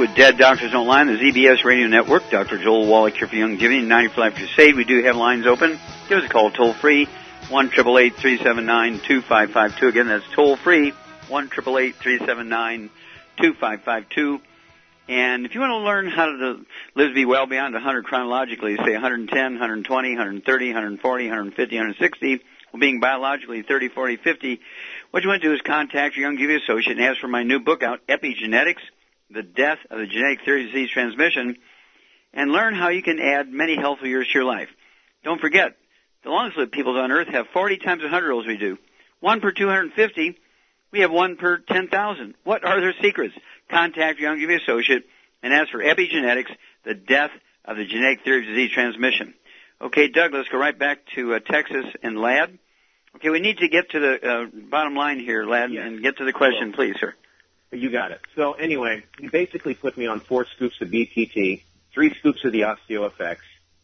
With 0.00 0.14
Dead 0.14 0.38
Doctors 0.38 0.72
Don't 0.72 0.86
Lie, 0.86 1.04
the 1.04 1.12
ZBS 1.12 1.62
Radio 1.62 1.86
Network. 1.86 2.30
Dr. 2.30 2.56
Joel 2.56 2.86
Wallach 2.86 3.18
here 3.18 3.28
for 3.28 3.36
90 3.36 4.08
for 4.08 4.20
Life 4.22 4.34
Crusade. 4.34 4.74
We 4.74 4.84
do 4.84 5.02
have 5.02 5.14
lines 5.14 5.46
open. 5.46 5.78
Give 6.08 6.16
us 6.16 6.24
a 6.24 6.28
call 6.30 6.50
toll 6.50 6.72
free, 6.72 7.04
1 7.50 7.68
379 7.68 9.00
2552. 9.00 9.88
Again, 9.88 10.06
that's 10.06 10.24
toll 10.32 10.56
free, 10.56 10.92
1 11.28 11.48
379 11.50 12.88
2552. 13.42 14.40
And 15.06 15.44
if 15.44 15.54
you 15.54 15.60
want 15.60 15.72
to 15.72 15.84
learn 15.84 16.08
how 16.08 16.24
to 16.24 16.64
live 16.94 17.08
to 17.08 17.14
be 17.14 17.26
well 17.26 17.44
beyond 17.44 17.74
100 17.74 18.02
chronologically, 18.06 18.76
say 18.76 18.92
110, 18.92 19.28
120, 19.28 20.08
130, 20.08 20.66
140, 20.66 21.24
150, 21.26 21.76
160, 21.76 22.40
well, 22.72 22.80
being 22.80 23.00
biologically 23.00 23.60
30, 23.60 23.88
40, 23.90 24.16
50, 24.16 24.60
what 25.10 25.22
you 25.22 25.28
want 25.28 25.42
to 25.42 25.48
do 25.48 25.52
is 25.54 25.60
contact 25.60 26.16
your 26.16 26.32
Youngevity 26.32 26.62
associate 26.62 26.96
and 26.96 27.04
ask 27.04 27.20
for 27.20 27.28
my 27.28 27.42
new 27.42 27.60
book 27.60 27.82
out, 27.82 28.00
Epigenetics, 28.06 28.80
The 29.32 29.42
Death 29.42 29.78
of 29.90 29.98
the 29.98 30.06
Genetic 30.06 30.40
Theory 30.44 30.64
of 30.66 30.72
Disease 30.72 30.90
Transmission, 30.90 31.56
and 32.32 32.50
learn 32.50 32.74
how 32.74 32.88
you 32.88 33.02
can 33.02 33.18
add 33.20 33.48
many 33.48 33.76
healthful 33.76 34.06
years 34.08 34.26
to 34.28 34.34
your 34.34 34.44
life. 34.44 34.68
Don't 35.24 35.40
forget, 35.40 35.76
the 36.24 36.30
longest 36.30 36.58
lived 36.58 36.72
people 36.72 36.96
on 36.98 37.10
earth 37.12 37.28
have 37.28 37.46
40 37.52 37.78
times 37.78 38.02
100 38.02 38.32
olds 38.32 38.46
we 38.46 38.56
do. 38.56 38.78
One 39.20 39.40
per 39.40 39.52
250, 39.52 40.38
we 40.92 41.00
have 41.00 41.10
one 41.10 41.36
per 41.36 41.58
10,000. 41.58 42.34
What 42.44 42.64
are 42.64 42.80
their 42.80 42.94
secrets? 43.02 43.34
Contact 43.70 44.18
your 44.18 44.34
Youngevity 44.34 44.62
associate 44.62 45.04
and 45.42 45.52
ask 45.52 45.70
for 45.70 45.78
Epigenetics, 45.78 46.50
The 46.84 46.94
Death 46.94 47.30
of 47.64 47.76
the 47.76 47.84
Genetic 47.84 48.24
Theory 48.24 48.40
of 48.40 48.46
Disease 48.48 48.72
Transmission. 48.72 49.34
Okay, 49.80 50.08
Doug, 50.08 50.32
let's 50.34 50.48
go 50.48 50.58
right 50.58 50.78
back 50.78 50.98
to 51.14 51.34
uh, 51.34 51.38
Texas 51.38 51.84
and 52.02 52.18
Lad. 52.18 52.58
Okay, 53.16 53.30
we 53.30 53.40
need 53.40 53.58
to 53.58 53.68
get 53.68 53.90
to 53.90 54.00
the 54.00 54.28
uh, 54.30 54.46
bottom 54.70 54.94
line 54.94 55.18
here, 55.20 55.44
Lad, 55.44 55.72
Yes. 55.72 55.86
and 55.86 56.02
get 56.02 56.18
to 56.18 56.24
the 56.24 56.32
question, 56.32 56.72
please, 56.72 56.94
sir. 57.00 57.14
You 57.72 57.90
got 57.90 58.10
it. 58.10 58.20
So 58.34 58.52
anyway, 58.52 59.04
he 59.18 59.28
basically 59.28 59.74
put 59.74 59.96
me 59.96 60.06
on 60.06 60.20
four 60.20 60.44
scoops 60.56 60.80
of 60.80 60.88
BTT, 60.88 61.62
three 61.92 62.14
scoops 62.14 62.44
of 62.44 62.52
the 62.52 62.62
OsteoFX, 62.62 63.38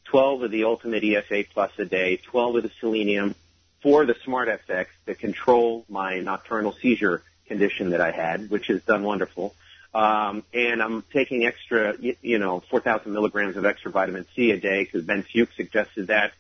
12 0.05 0.43
of 0.43 0.51
the 0.51 0.65
Ultimate 0.65 1.03
EFA 1.03 1.49
Plus 1.51 1.71
a 1.79 1.85
day, 1.85 2.17
12 2.17 2.57
of 2.57 2.63
the 2.65 2.71
Selenium, 2.81 3.35
four 3.83 4.03
of 4.03 4.09
the 4.09 4.17
Smart 4.25 4.49
FX 4.49 4.87
to 5.07 5.15
control 5.15 5.85
my 5.89 6.19
nocturnal 6.19 6.73
seizure 6.73 7.23
condition 7.47 7.91
that 7.91 8.01
I 8.01 8.11
had, 8.11 8.51
which 8.51 8.67
has 8.67 8.83
done 8.83 9.05
wonderful. 9.05 9.55
Um, 9.95 10.43
and 10.53 10.83
I'm 10.83 11.03
taking 11.13 11.47
extra, 11.47 11.95
y- 12.03 12.17
you 12.21 12.39
know, 12.39 12.61
4,000 12.69 13.13
milligrams 13.13 13.57
of 13.57 13.65
extra 13.65 13.91
vitamin 13.91 14.27
C 14.35 14.51
a 14.51 14.59
day 14.59 14.85
because 14.85 15.05
Ben 15.05 15.23
Fuchs 15.23 15.57
suggested 15.57 16.09
that. 16.09 16.33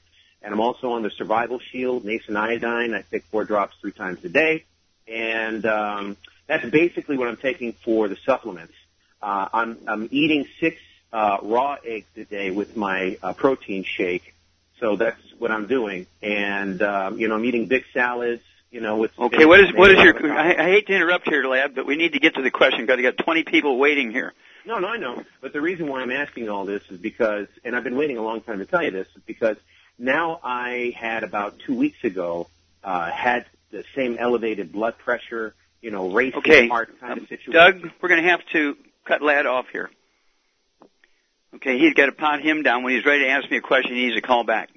And 0.42 0.52
I'm 0.52 0.61
also 0.61 0.92
on 0.92 1.02
the 1.02 1.11
Survival 1.11 1.59
Shield, 1.61 2.04
nascent 2.04 2.37
iodine. 2.37 2.92
I 2.92 3.02
take 3.11 3.24
four 3.24 3.44
drops 3.44 3.76
three 3.80 3.92
times 3.92 4.24
a 4.24 4.28
day. 4.28 4.64
And 5.09 5.64
um, 5.64 6.16
that's 6.46 6.68
basically 6.68 7.16
what 7.16 7.28
I'm 7.28 7.37
taking 7.37 7.72
for 7.72 8.09
the 8.09 8.16
supplements. 8.24 8.74
Uh, 9.22 9.48
I'm, 9.52 9.78
I'm 9.87 10.09
eating 10.11 10.46
six 10.61 10.76
uh, 11.12 11.38
raw 11.42 11.76
eggs 11.85 12.06
a 12.16 12.24
day 12.24 12.50
with 12.50 12.76
my 12.76 13.18
uh, 13.22 13.32
protein 13.32 13.85
shake. 13.85 14.35
So 14.80 14.96
that's 14.96 15.20
what 15.38 15.50
I'm 15.50 15.66
doing. 15.66 16.06
And, 16.22 16.82
um, 16.82 17.18
you 17.18 17.28
know, 17.28 17.35
I'm 17.35 17.44
eating 17.44 17.66
big 17.66 17.85
salads, 17.94 18.42
you 18.70 18.80
know, 18.80 18.96
with 18.96 19.18
Okay, 19.18 19.46
what 19.46 19.61
is 19.61 19.72
what 19.74 19.90
is 19.90 20.02
your? 20.02 20.30
I, 20.30 20.54
I 20.54 20.68
hate 20.68 20.87
to 20.88 20.94
interrupt 20.94 21.28
here, 21.28 21.44
Lad, 21.44 21.74
but 21.74 21.87
we 21.87 21.96
need 21.96 22.12
to 22.12 22.18
get 22.18 22.35
to 22.35 22.42
the 22.42 22.50
question 22.50 22.85
because 22.85 22.98
I 22.98 23.02
got 23.02 23.16
20 23.16 23.44
people 23.44 23.78
waiting 23.78 24.11
here. 24.11 24.35
No, 24.66 24.78
no, 24.80 24.88
I 24.88 24.96
know. 24.98 25.22
But 25.40 25.52
the 25.52 25.61
reason 25.61 25.87
why 25.87 26.02
I'm 26.02 26.11
asking 26.11 26.48
all 26.48 26.64
this 26.64 26.82
is 26.90 26.98
because, 26.98 27.46
and 27.64 27.74
I've 27.76 27.85
been 27.85 27.96
waiting 27.96 28.18
a 28.18 28.22
long 28.22 28.40
time 28.40 28.59
to 28.59 28.66
tell 28.66 28.82
you 28.82 28.90
this, 28.90 29.06
is 29.16 29.22
because 29.24 29.56
now 29.98 30.40
I 30.42 30.92
had 30.96 31.22
about 31.22 31.59
two 31.61 31.74
weeks 31.74 32.02
ago 32.04 32.48
uh, 32.82 33.11
had 33.11 33.46
the 33.70 33.85
same 33.94 34.16
elevated 34.18 34.72
blood 34.72 34.98
pressure, 34.98 35.54
you 35.87 35.92
know, 35.92 36.11
racing 36.11 36.40
Okay, 36.40 36.66
heart 36.66 36.90
kind 36.99 37.12
of 37.12 37.18
um, 37.18 37.27
situation. 37.29 37.53
Doug, 37.53 37.92
we're 38.03 38.09
going 38.09 38.20
to 38.20 38.29
have 38.29 38.40
to 38.53 38.77
cut 39.07 39.22
Lad 39.22 39.46
off 39.46 39.66
here. 39.70 39.88
Okay, 41.55 41.79
he's 41.79 41.94
got 41.94 42.07
to 42.07 42.12
pot 42.12 42.40
him 42.40 42.64
down. 42.64 42.83
When 42.83 42.92
he's 42.92 43.07
ready 43.07 43.22
to 43.22 43.31
ask 43.31 43.49
me 43.49 43.59
a 43.59 43.61
question, 43.61 43.94
he 43.94 44.07
needs 44.07 44.16
to 44.16 44.20
call 44.20 44.42
back. 44.42 44.68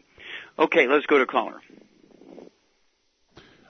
Okay, 0.60 0.88
let's 0.88 1.08
go 1.08 1.18
to 1.18 1.26
caller. 1.26 1.60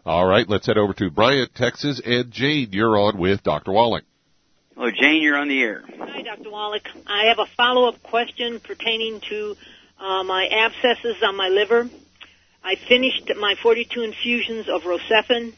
All 0.05 0.25
right, 0.25 0.49
let's 0.49 0.67
head 0.67 0.77
over 0.77 0.91
to 0.95 1.09
Bryant, 1.09 1.55
Texas, 1.55 2.01
and 2.05 2.29
Jane, 2.29 2.73
you're 2.73 2.97
on 2.97 3.17
with 3.17 3.41
Dr. 3.41 3.71
Wallach. 3.71 4.03
Hello, 4.75 4.91
Jane, 4.91 5.21
you're 5.21 5.37
on 5.37 5.47
the 5.47 5.61
air. 5.61 5.85
Hi, 5.97 6.21
Dr. 6.21 6.51
Wallach. 6.51 6.89
I 7.07 7.29
have 7.29 7.39
a 7.39 7.45
follow-up 7.55 8.03
question 8.03 8.59
pertaining 8.59 9.21
to 9.29 9.55
uh, 9.97 10.23
my 10.23 10.45
abscesses 10.45 11.23
on 11.23 11.37
my 11.37 11.47
liver. 11.47 11.89
I 12.65 12.75
finished 12.75 13.31
my 13.39 13.55
42 13.63 14.01
infusions 14.01 14.67
of 14.67 14.81
Rocephin. 14.81 15.53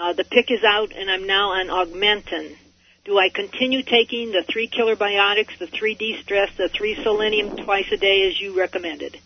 Uh, 0.00 0.14
the 0.14 0.24
PICC 0.24 0.50
is 0.50 0.64
out, 0.64 0.92
and 0.96 1.10
I'm 1.10 1.26
now 1.26 1.50
on 1.50 1.66
Augmentin. 1.68 2.56
Do 3.04 3.18
I 3.18 3.28
continue 3.28 3.82
taking 3.82 4.32
the 4.32 4.42
three 4.50 4.66
killer 4.66 4.96
biotics, 4.96 5.58
the 5.58 5.66
three 5.66 5.94
de-stress, 5.94 6.50
the 6.56 6.70
three 6.70 6.94
selenium 7.02 7.54
twice 7.58 7.90
a 7.92 7.98
day 7.98 8.26
as 8.28 8.40
you 8.40 8.56
recommended? 8.58 9.18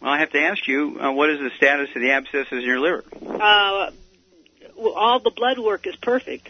Well, 0.00 0.12
I 0.12 0.20
have 0.20 0.30
to 0.30 0.40
ask 0.40 0.68
you, 0.68 1.00
uh, 1.00 1.10
what 1.10 1.30
is 1.30 1.40
the 1.40 1.50
status 1.56 1.88
of 1.94 2.02
the 2.02 2.12
abscesses 2.12 2.52
in 2.52 2.60
your 2.60 2.78
liver? 2.78 3.04
Uh, 3.20 3.90
well, 4.76 4.92
all 4.94 5.18
the 5.18 5.32
blood 5.34 5.58
work 5.58 5.88
is 5.88 5.96
perfect. 5.96 6.48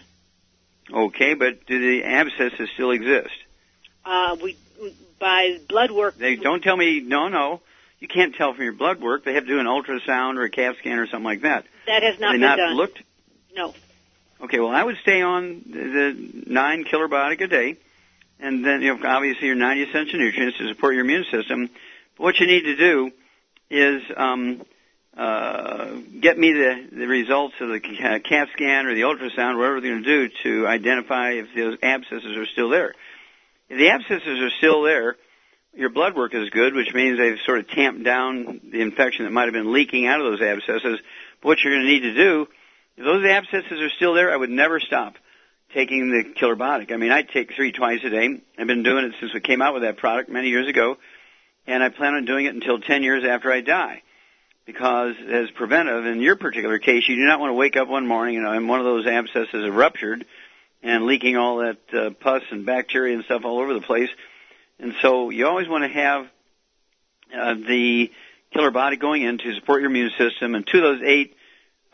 Okay, 0.92 1.32
but 1.32 1.64
do 1.66 1.80
the 1.80 2.04
abscesses 2.04 2.68
still 2.74 2.90
exist? 2.90 3.32
Uh, 4.04 4.36
we 4.42 4.56
by 5.18 5.56
blood 5.66 5.90
work. 5.90 6.18
They 6.18 6.36
don't 6.36 6.62
tell 6.62 6.76
me. 6.76 7.00
No, 7.00 7.28
no. 7.28 7.62
you 8.00 8.08
can't 8.08 8.34
tell 8.34 8.52
from 8.52 8.64
your 8.64 8.74
blood 8.74 9.00
work. 9.00 9.24
They 9.24 9.32
have 9.32 9.44
to 9.44 9.48
do 9.48 9.60
an 9.60 9.66
ultrasound 9.66 10.36
or 10.36 10.42
a 10.42 10.50
CAT 10.50 10.76
scan 10.80 10.98
or 10.98 11.06
something 11.06 11.24
like 11.24 11.40
that. 11.42 11.64
That 11.86 12.02
has 12.02 12.20
not 12.20 12.32
Have 12.32 12.40
they 12.40 12.46
been 12.46 12.50
not 12.50 12.56
done. 12.56 12.76
looked? 12.76 13.02
No. 13.54 13.72
Okay, 14.40 14.58
well, 14.58 14.70
I 14.70 14.82
would 14.82 14.96
stay 15.02 15.22
on 15.22 15.62
the 15.70 16.42
nine 16.46 16.84
Killer 16.84 17.08
Biotic 17.08 17.40
a 17.40 17.46
day, 17.46 17.76
and 18.40 18.64
then 18.64 18.82
you 18.82 18.96
know 18.96 19.08
obviously 19.08 19.46
your 19.46 19.56
90 19.56 19.84
essential 19.84 20.18
nutrients 20.18 20.58
to 20.58 20.68
support 20.68 20.94
your 20.94 21.04
immune 21.04 21.24
system. 21.30 21.70
But 22.16 22.24
what 22.24 22.40
you 22.40 22.46
need 22.46 22.62
to 22.62 22.76
do 22.76 23.12
is 23.70 24.02
um, 24.16 24.62
uh, 25.16 25.92
get 26.20 26.36
me 26.36 26.52
the, 26.52 26.88
the 26.92 27.06
results 27.06 27.54
of 27.60 27.68
the 27.68 27.80
ca- 27.80 28.18
CAT 28.18 28.48
scan 28.52 28.86
or 28.86 28.94
the 28.94 29.02
ultrasound, 29.02 29.56
whatever 29.56 29.80
they're 29.80 29.92
going 29.92 30.02
to 30.02 30.28
do, 30.28 30.34
to 30.42 30.66
identify 30.66 31.32
if 31.32 31.46
those 31.54 31.78
abscesses 31.82 32.36
are 32.36 32.46
still 32.46 32.70
there. 32.70 32.94
If 33.68 33.78
the 33.78 33.88
abscesses 33.88 34.40
are 34.40 34.50
still 34.58 34.82
there, 34.82 35.16
your 35.76 35.90
blood 35.90 36.16
work 36.16 36.34
is 36.34 36.50
good, 36.50 36.74
which 36.74 36.92
means 36.92 37.18
they've 37.18 37.38
sort 37.46 37.60
of 37.60 37.68
tamped 37.68 38.04
down 38.04 38.60
the 38.70 38.80
infection 38.80 39.24
that 39.24 39.30
might 39.30 39.44
have 39.44 39.52
been 39.52 39.72
leaking 39.72 40.06
out 40.06 40.20
of 40.20 40.26
those 40.26 40.40
abscesses. 40.40 40.98
But 41.40 41.48
what 41.48 41.58
you're 41.62 41.72
going 41.72 41.86
to 41.86 41.92
need 41.92 42.00
to 42.00 42.14
do, 42.14 42.48
if 42.96 43.04
those 43.04 43.24
abscesses 43.26 43.80
are 43.80 43.90
still 43.90 44.14
there, 44.14 44.32
I 44.32 44.36
would 44.36 44.50
never 44.50 44.80
stop 44.80 45.14
taking 45.72 46.10
the 46.10 46.24
killer 46.34 46.56
biotic. 46.56 46.92
I 46.92 46.96
mean, 46.96 47.10
I 47.10 47.22
take 47.22 47.52
three 47.54 47.72
twice 47.72 48.00
a 48.04 48.10
day. 48.10 48.40
I've 48.58 48.66
been 48.66 48.84
doing 48.84 49.04
it 49.06 49.14
since 49.20 49.34
we 49.34 49.40
came 49.40 49.60
out 49.60 49.74
with 49.74 49.82
that 49.82 49.96
product 49.96 50.30
many 50.30 50.48
years 50.48 50.68
ago, 50.68 50.96
and 51.66 51.82
I 51.82 51.88
plan 51.88 52.14
on 52.14 52.24
doing 52.24 52.46
it 52.46 52.54
until 52.54 52.78
10 52.78 53.02
years 53.02 53.24
after 53.24 53.50
I 53.52 53.60
die. 53.60 54.02
Because 54.66 55.14
as 55.28 55.50
preventive, 55.50 56.06
in 56.06 56.20
your 56.20 56.36
particular 56.36 56.78
case, 56.78 57.06
you 57.06 57.16
do 57.16 57.24
not 57.24 57.38
want 57.38 57.50
to 57.50 57.54
wake 57.54 57.76
up 57.76 57.88
one 57.88 58.06
morning 58.06 58.38
and, 58.38 58.46
and 58.46 58.68
one 58.68 58.80
of 58.80 58.86
those 58.86 59.06
abscesses 59.06 59.64
have 59.64 59.74
ruptured 59.74 60.24
and 60.82 61.04
leaking 61.04 61.36
all 61.36 61.58
that 61.58 61.78
uh, 61.92 62.10
pus 62.10 62.42
and 62.50 62.64
bacteria 62.64 63.14
and 63.14 63.24
stuff 63.24 63.44
all 63.44 63.58
over 63.58 63.74
the 63.74 63.82
place. 63.82 64.08
And 64.78 64.94
so 65.02 65.30
you 65.30 65.46
always 65.46 65.68
want 65.68 65.84
to 65.84 65.88
have 65.88 66.26
uh, 67.36 67.54
the 67.54 68.10
Killer 68.52 68.70
Biotic 68.70 69.00
going 69.00 69.22
in 69.22 69.38
to 69.38 69.54
support 69.54 69.82
your 69.82 69.90
immune 69.90 70.12
system. 70.16 70.54
And 70.54 70.66
two 70.66 70.78
of 70.78 70.82
those 70.84 71.02
eight 71.04 71.33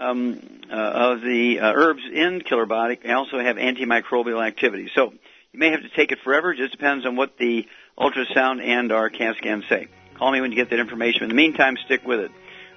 um, 0.00 0.40
uh, 0.70 0.74
of 0.74 1.20
the 1.20 1.60
uh, 1.60 1.72
herbs 1.74 2.02
in 2.12 2.40
Killer 2.40 2.66
Biotic 2.66 3.08
also 3.08 3.38
have 3.38 3.56
antimicrobial 3.56 4.44
activity. 4.44 4.90
So 4.94 5.12
you 5.52 5.58
may 5.58 5.70
have 5.70 5.82
to 5.82 5.88
take 5.90 6.10
it 6.10 6.18
forever. 6.24 6.52
It 6.52 6.58
just 6.58 6.72
depends 6.72 7.06
on 7.06 7.16
what 7.16 7.36
the 7.38 7.66
ultrasound 7.98 8.64
and 8.64 8.90
our 8.92 9.10
CAT 9.10 9.36
scan 9.36 9.62
say. 9.68 9.88
Call 10.16 10.32
me 10.32 10.40
when 10.40 10.52
you 10.52 10.56
get 10.56 10.70
that 10.70 10.80
information. 10.80 11.24
In 11.24 11.28
the 11.28 11.34
meantime, 11.34 11.76
stick 11.84 12.04
with 12.04 12.20
it. 12.20 12.30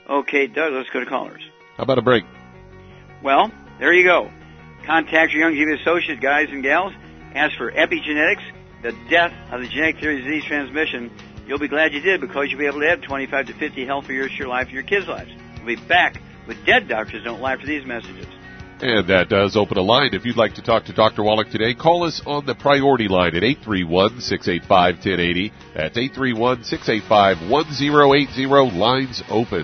Okay, 0.10 0.48
Doug, 0.48 0.74
let's 0.74 0.90
go 0.90 1.00
to 1.00 1.06
callers. 1.06 1.42
How 1.78 1.84
about 1.84 1.98
a 1.98 2.02
break? 2.02 2.26
Well, 3.24 3.52
there 3.80 3.94
you 3.94 4.04
go. 4.04 4.30
Contact 4.86 5.32
your 5.32 5.50
Youngevity 5.50 5.82
Associate 5.82 6.20
guys 6.20 6.50
and 6.50 6.62
gals. 6.62 6.94
Ask 7.34 7.58
for 7.58 7.72
epigenetics, 7.72 8.44
the 8.82 8.94
death 9.10 9.34
of 9.52 9.62
the 9.62 9.68
genetic 9.68 10.00
theory 10.00 10.20
of 10.20 10.26
disease 10.26 10.44
transmission. 10.44 11.10
You'll 11.48 11.60
be 11.60 11.70
glad 11.70 11.94
you 11.94 12.02
did 12.02 12.22
because 12.22 12.50
you'll 12.50 12.60
be 12.60 12.68
able 12.68 12.82
to 12.82 12.90
add 12.90 13.02
25 13.04 13.48
to 13.48 13.54
50 13.54 13.86
healthier 13.86 14.16
years 14.16 14.32
to 14.32 14.38
your 14.38 14.48
life 14.50 14.68
and 14.68 14.74
your 14.74 14.84
kids' 14.84 15.08
lives. 15.08 15.32
We'll 15.58 15.76
be 15.78 15.82
back 15.88 16.22
with 16.48 16.64
Dead 16.66 16.88
Doctors 16.88 17.24
Don't 17.24 17.42
Lie 17.42 17.58
for 17.60 17.66
these 17.66 17.86
messages. 17.86 18.28
And 18.82 19.08
that 19.08 19.30
does 19.30 19.56
open 19.56 19.78
a 19.78 19.82
line. 19.82 20.14
If 20.14 20.26
you'd 20.26 20.36
like 20.36 20.56
to 20.56 20.62
talk 20.62 20.84
to 20.86 20.94
Dr. 20.94 21.24
Wallach 21.24 21.50
today, 21.50 21.74
call 21.74 22.04
us 22.04 22.22
on 22.26 22.46
the 22.46 22.56
priority 22.56 23.08
line 23.08 23.34
at 23.36 23.44
831-685-1080. 23.44 25.52
That's 25.74 25.98
831-685-1080. 25.98 28.78
Lines 28.78 29.24
open. 29.30 29.64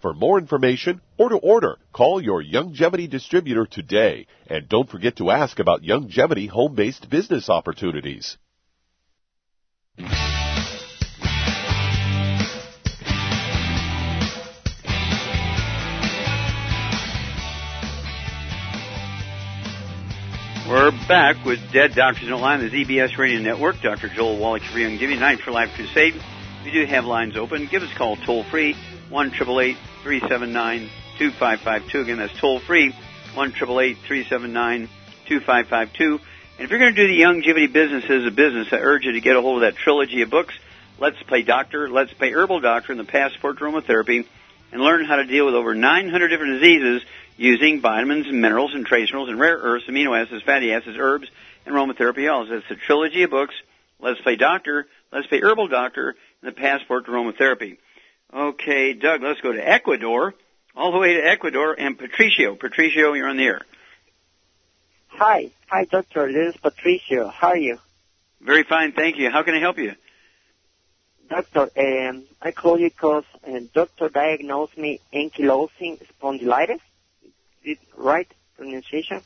For 0.00 0.14
more 0.14 0.38
information 0.38 1.00
or 1.16 1.28
to 1.28 1.36
order, 1.36 1.76
call 1.92 2.22
your 2.22 2.42
Youngevity 2.42 3.10
distributor 3.10 3.66
today. 3.66 4.26
And 4.46 4.68
don't 4.68 4.88
forget 4.88 5.16
to 5.16 5.30
ask 5.30 5.58
about 5.58 5.82
Youngevity 5.82 6.48
home-based 6.48 7.10
business 7.10 7.50
opportunities. 7.50 8.38
We're 20.68 20.92
back 21.08 21.44
with 21.44 21.58
Dead 21.72 21.94
Doctors 21.96 22.28
Don't 22.28 22.40
Lie 22.40 22.58
the 22.58 22.68
ZBS 22.68 23.16
Radio 23.16 23.40
Network. 23.40 23.76
Dr. 23.82 24.08
Joel 24.14 24.38
Wallach 24.38 24.62
for 24.70 24.78
Young 24.78 24.98
Giving, 24.98 25.18
90 25.18 25.42
for 25.42 25.50
Life 25.50 25.70
Crusade. 25.74 26.14
We 26.62 26.70
do 26.70 26.84
have 26.84 27.04
lines 27.04 27.36
open. 27.36 27.66
Give 27.70 27.82
us 27.82 27.90
a 27.92 27.96
call 27.98 28.16
toll 28.16 28.44
free, 28.44 28.76
1 29.10 29.32
2552. 29.32 32.00
Again, 32.00 32.18
that's 32.18 32.38
toll 32.38 32.60
free, 32.60 32.94
1 33.34 33.52
2552. 33.52 36.20
And 36.58 36.64
if 36.64 36.70
you're 36.70 36.78
going 36.78 36.94
to 36.94 37.06
do 37.06 37.08
the 37.08 37.20
Youngevity 37.20 37.70
business 37.72 38.04
as 38.10 38.26
a 38.26 38.30
business, 38.30 38.68
I 38.72 38.78
urge 38.78 39.04
you 39.04 39.12
to 39.12 39.20
get 39.20 39.36
a 39.36 39.40
hold 39.40 39.62
of 39.62 39.72
that 39.72 39.76
trilogy 39.76 40.22
of 40.22 40.30
books, 40.30 40.54
Let's 40.98 41.22
Play 41.22 41.42
Doctor, 41.42 41.88
Let's 41.88 42.12
Play 42.12 42.32
Herbal 42.32 42.58
Doctor, 42.60 42.92
and 42.92 43.00
the 43.00 43.04
Passport 43.04 43.58
to 43.58 43.64
Aromatherapy, 43.64 44.26
and 44.72 44.80
learn 44.80 45.04
how 45.04 45.16
to 45.16 45.24
deal 45.24 45.46
with 45.46 45.54
over 45.54 45.74
900 45.74 46.28
different 46.28 46.60
diseases 46.60 47.02
using 47.36 47.80
vitamins 47.80 48.26
minerals 48.30 48.74
and 48.74 48.84
trace 48.84 49.08
minerals 49.08 49.30
and 49.30 49.38
rare 49.38 49.56
earths, 49.56 49.86
amino 49.86 50.20
acids, 50.20 50.42
fatty 50.42 50.72
acids, 50.72 50.96
herbs, 50.98 51.28
and 51.64 51.74
aromatherapy 51.74 52.28
oils. 52.28 52.48
That's 52.50 52.68
the 52.68 52.74
trilogy 52.74 53.22
of 53.22 53.30
books, 53.30 53.54
Let's 54.00 54.20
Play 54.20 54.36
Doctor, 54.36 54.86
Let's 55.12 55.28
Play 55.28 55.40
Herbal 55.40 55.68
Doctor, 55.68 56.16
and 56.42 56.48
the 56.48 56.52
Passport 56.52 57.06
to 57.06 57.12
Aromatherapy. 57.12 57.78
Okay, 58.32 58.92
Doug, 58.92 59.22
let's 59.22 59.40
go 59.40 59.52
to 59.52 59.58
Ecuador, 59.68 60.34
all 60.76 60.92
the 60.92 60.98
way 60.98 61.14
to 61.14 61.20
Ecuador, 61.26 61.74
and 61.78 61.98
Patricio. 61.98 62.56
Patricio, 62.56 63.14
you're 63.14 63.28
on 63.28 63.36
the 63.38 63.44
air. 63.44 63.62
Hi. 65.08 65.50
Hi, 65.68 65.84
doctor. 65.84 66.30
This 66.30 66.54
is 66.54 66.60
Patricio. 66.60 67.28
How 67.28 67.48
are 67.48 67.56
you? 67.56 67.78
Very 68.40 68.62
fine, 68.64 68.92
thank 68.92 69.16
you. 69.16 69.30
How 69.30 69.42
can 69.42 69.54
I 69.54 69.60
help 69.60 69.78
you? 69.78 69.94
doctor, 71.28 71.68
um, 71.78 72.24
I 72.40 72.52
call 72.52 72.78
you 72.78 72.88
because 72.90 73.24
uh, 73.46 73.60
doctor 73.74 74.08
diagnosed 74.08 74.78
me 74.78 75.00
ankylosing 75.12 76.00
spondylitis. 76.22 76.80
Is 77.64 77.76
it 77.76 77.78
right 77.96 78.26
pronunciation? 78.56 79.22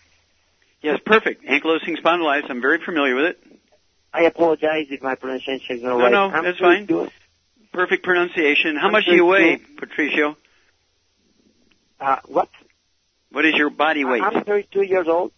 Yes, 0.81 0.99
perfect. 1.05 1.45
Ankylosing 1.45 2.01
spondylitis. 2.01 2.51
I'm 2.51 2.61
very 2.61 2.81
familiar 2.85 3.15
with 3.15 3.27
it. 3.27 3.39
I 4.13 4.23
apologize 4.23 4.87
if 4.91 5.03
my 5.03 5.15
pronunciation 5.15 5.77
is 5.77 5.83
not 5.83 5.99
No, 5.99 6.05
right. 6.05 6.13
no, 6.13 6.31
I'm 6.31 6.45
that's 6.45 6.59
fine. 6.59 6.87
good. 6.87 7.11
Perfect 7.73 8.05
pronunciation. 8.05 8.77
How 8.77 8.91
much 8.91 9.07
do 9.07 9.15
you 9.15 9.25
weigh, 9.25 9.57
Patricio? 9.79 10.37
Uh, 11.99 12.17
what? 12.27 12.51
What 13.31 13.47
is 13.47 13.55
your 13.55 13.71
body 13.71 14.05
weight? 14.05 14.23
I'm 14.23 14.45
32 14.45 14.83
years 14.83 15.09
old. 15.09 15.33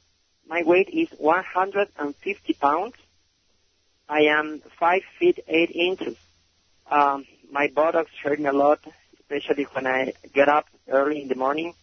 My 0.49 0.62
weight 0.64 0.89
is 0.89 1.09
150 1.18 2.53
pounds. 2.55 2.95
I 4.09 4.22
am 4.22 4.62
5 4.80 5.03
feet 5.18 5.39
8 5.47 5.70
inches. 5.70 6.16
Um, 6.91 7.24
my 7.51 7.68
buttocks 7.68 8.11
hurt 8.22 8.41
me 8.41 8.47
a 8.47 8.53
lot, 8.53 8.80
especially 9.20 9.64
when 9.72 9.87
I 9.87 10.12
get 10.32 10.49
up 10.49 10.66
early 10.89 11.22
in 11.22 11.28
the 11.28 11.37
morning. 11.37 11.74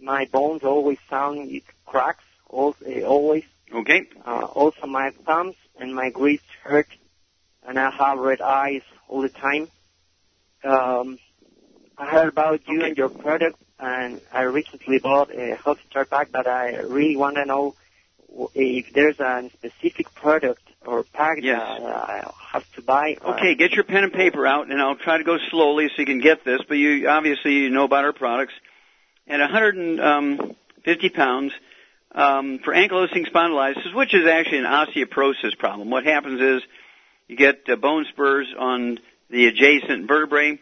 My 0.00 0.24
bones 0.26 0.62
always 0.62 0.98
sound 1.10 1.50
it 1.50 1.64
cracks, 1.84 2.24
uh, 2.52 2.72
always. 3.04 3.44
Okay. 3.74 4.02
Uh, 4.24 4.44
also, 4.44 4.86
my 4.86 5.10
thumbs 5.26 5.56
and 5.78 5.94
my 5.94 6.12
wrists 6.16 6.46
hurt, 6.62 6.88
and 7.66 7.78
I 7.78 7.90
have 7.90 8.18
red 8.18 8.40
eyes 8.40 8.82
all 9.08 9.20
the 9.22 9.28
time. 9.28 9.68
Um, 10.64 11.18
I 11.96 12.06
heard 12.06 12.28
about 12.28 12.60
you 12.68 12.82
and 12.82 12.96
your 12.96 13.08
product, 13.08 13.56
and 13.78 14.20
I 14.32 14.42
recently 14.42 14.98
bought 14.98 15.34
a 15.34 15.56
Healthy 15.56 15.82
Start 15.90 16.10
Pack, 16.10 16.32
but 16.32 16.46
I 16.46 16.76
really 16.76 17.16
want 17.16 17.36
to 17.36 17.44
know 17.44 17.74
if 18.54 18.92
there's 18.94 19.18
a 19.20 19.50
specific 19.54 20.14
product 20.14 20.62
or 20.86 21.02
pack 21.02 21.38
Yes. 21.42 21.60
that 21.60 21.82
I 21.86 22.30
have 22.52 22.64
to 22.74 22.82
buy. 22.82 23.16
Okay, 23.22 23.54
get 23.54 23.72
your 23.72 23.84
pen 23.84 24.04
and 24.04 24.12
paper 24.12 24.46
out, 24.46 24.70
and 24.70 24.80
I'll 24.80 24.96
try 24.96 25.18
to 25.18 25.24
go 25.24 25.36
slowly 25.50 25.88
so 25.88 25.94
you 25.98 26.06
can 26.06 26.20
get 26.20 26.44
this. 26.44 26.60
But 26.66 26.76
you 26.76 27.08
obviously 27.08 27.52
you 27.54 27.70
know 27.70 27.84
about 27.84 28.04
our 28.04 28.12
products. 28.12 28.54
At 29.28 29.38
150 29.38 31.08
pounds 31.10 31.52
um, 32.12 32.58
for 32.64 32.74
ankylosing 32.74 33.30
spondylitis, 33.30 33.94
which 33.94 34.12
is 34.12 34.26
actually 34.26 34.58
an 34.58 34.64
osteoporosis 34.64 35.56
problem. 35.56 35.90
What 35.90 36.04
happens 36.04 36.40
is 36.40 36.62
you 37.28 37.36
get 37.36 37.60
uh, 37.68 37.76
bone 37.76 38.06
spurs 38.08 38.48
on 38.58 38.98
the 39.30 39.46
adjacent 39.46 40.08
vertebrae. 40.08 40.58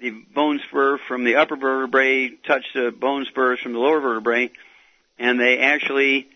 The 0.00 0.10
bone 0.10 0.60
spur 0.68 0.98
from 1.08 1.24
the 1.24 1.36
upper 1.36 1.56
vertebrae 1.56 2.30
touch 2.46 2.64
the 2.74 2.90
bone 2.90 3.24
spurs 3.26 3.60
from 3.60 3.72
the 3.72 3.78
lower 3.78 4.00
vertebrae, 4.00 4.50
and 5.18 5.40
they 5.40 5.58
actually 5.58 6.28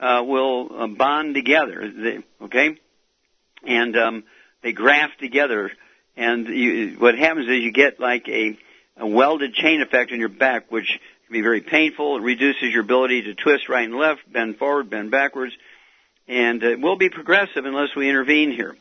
uh, 0.00 0.22
will 0.26 0.70
uh, 0.74 0.86
bond 0.86 1.34
together. 1.34 2.22
Okay, 2.42 2.76
and 3.66 3.96
um, 3.96 4.24
they 4.62 4.72
graft 4.72 5.18
together. 5.20 5.70
And 6.16 6.46
you, 6.48 6.96
what 6.98 7.18
happens 7.18 7.48
is 7.48 7.62
you 7.62 7.72
get 7.72 8.00
like 8.00 8.28
a, 8.28 8.58
a 8.96 9.06
welded 9.06 9.54
chain 9.54 9.82
effect 9.82 10.10
in 10.10 10.20
your 10.20 10.28
back, 10.28 10.70
which 10.70 10.98
can 11.26 11.32
be 11.32 11.42
very 11.42 11.60
painful. 11.60 12.16
It 12.16 12.22
reduces 12.22 12.72
your 12.72 12.82
ability 12.82 13.22
to 13.22 13.34
twist 13.34 13.68
right 13.68 13.88
and 13.88 13.96
left, 13.96 14.20
bend 14.30 14.56
forward, 14.56 14.88
bend 14.88 15.10
backwards, 15.10 15.52
and 16.28 16.62
it 16.62 16.80
will 16.80 16.96
be 16.96 17.10
progressive 17.10 17.64
unless 17.66 17.94
we 17.94 18.08
intervene 18.08 18.52
here. 18.52 18.74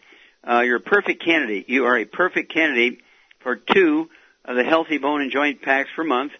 Uh, 0.47 0.61
you're 0.61 0.77
a 0.77 0.81
perfect 0.81 1.23
candidate. 1.23 1.69
You 1.69 1.85
are 1.85 1.97
a 1.97 2.05
perfect 2.05 2.51
candidate 2.51 3.01
for 3.39 3.55
two 3.55 4.09
of 4.43 4.55
the 4.55 4.63
healthy 4.63 4.97
bone 4.97 5.21
and 5.21 5.31
joint 5.31 5.61
packs 5.61 5.89
per 5.95 6.03
month. 6.03 6.31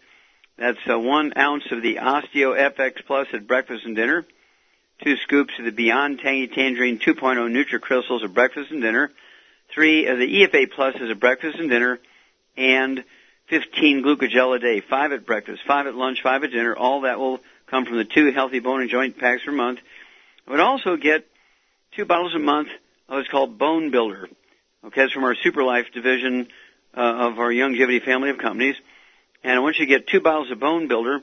That's 0.57 0.79
uh, 0.89 0.99
one 0.99 1.33
ounce 1.37 1.63
of 1.71 1.81
the 1.81 1.95
OsteoFX 1.95 3.05
Plus 3.05 3.27
at 3.33 3.47
breakfast 3.47 3.85
and 3.85 3.95
dinner, 3.95 4.25
two 5.03 5.17
scoops 5.17 5.53
of 5.59 5.65
the 5.65 5.71
Beyond 5.71 6.19
Tangy 6.19 6.47
Tangerine 6.47 6.99
2.0 6.99 7.19
NutriCrystals 7.19 8.23
at 8.23 8.33
breakfast 8.33 8.71
and 8.71 8.81
dinner, 8.81 9.11
three 9.73 10.07
of 10.07 10.17
the 10.17 10.27
EFA 10.27 10.67
Pluses 10.71 11.09
at 11.09 11.19
breakfast 11.19 11.57
and 11.57 11.69
dinner, 11.69 11.99
and 12.57 13.03
15 13.49 14.03
glucogel 14.03 14.55
a 14.55 14.59
day, 14.59 14.81
five 14.81 15.11
at 15.11 15.25
breakfast, 15.25 15.61
five 15.67 15.87
at 15.87 15.95
lunch, 15.95 16.21
five 16.21 16.43
at 16.43 16.51
dinner. 16.51 16.75
All 16.75 17.01
that 17.01 17.19
will 17.19 17.39
come 17.67 17.85
from 17.85 17.97
the 17.97 18.05
two 18.05 18.31
healthy 18.31 18.59
bone 18.59 18.81
and 18.81 18.89
joint 18.89 19.17
packs 19.17 19.43
per 19.45 19.51
month. 19.51 19.79
I 20.47 20.51
would 20.51 20.59
also 20.59 20.95
get 20.95 21.27
two 21.95 22.05
bottles 22.05 22.35
a 22.35 22.39
month 22.39 22.69
of 23.11 23.17
what's 23.17 23.27
called 23.27 23.57
Bone 23.57 23.91
Builder. 23.91 24.29
Okay, 24.85 25.03
it's 25.03 25.11
from 25.11 25.25
our 25.25 25.35
Super 25.35 25.65
Life 25.65 25.87
division 25.93 26.47
uh, 26.95 27.01
of 27.01 27.39
our 27.39 27.49
Youngevity 27.49 28.01
family 28.01 28.29
of 28.29 28.37
companies. 28.37 28.75
And 29.43 29.51
I 29.51 29.59
want 29.59 29.77
you 29.77 29.85
to 29.85 29.89
get 29.89 30.07
two 30.07 30.21
bottles 30.21 30.49
of 30.49 30.61
Bone 30.61 30.87
Builder, 30.87 31.19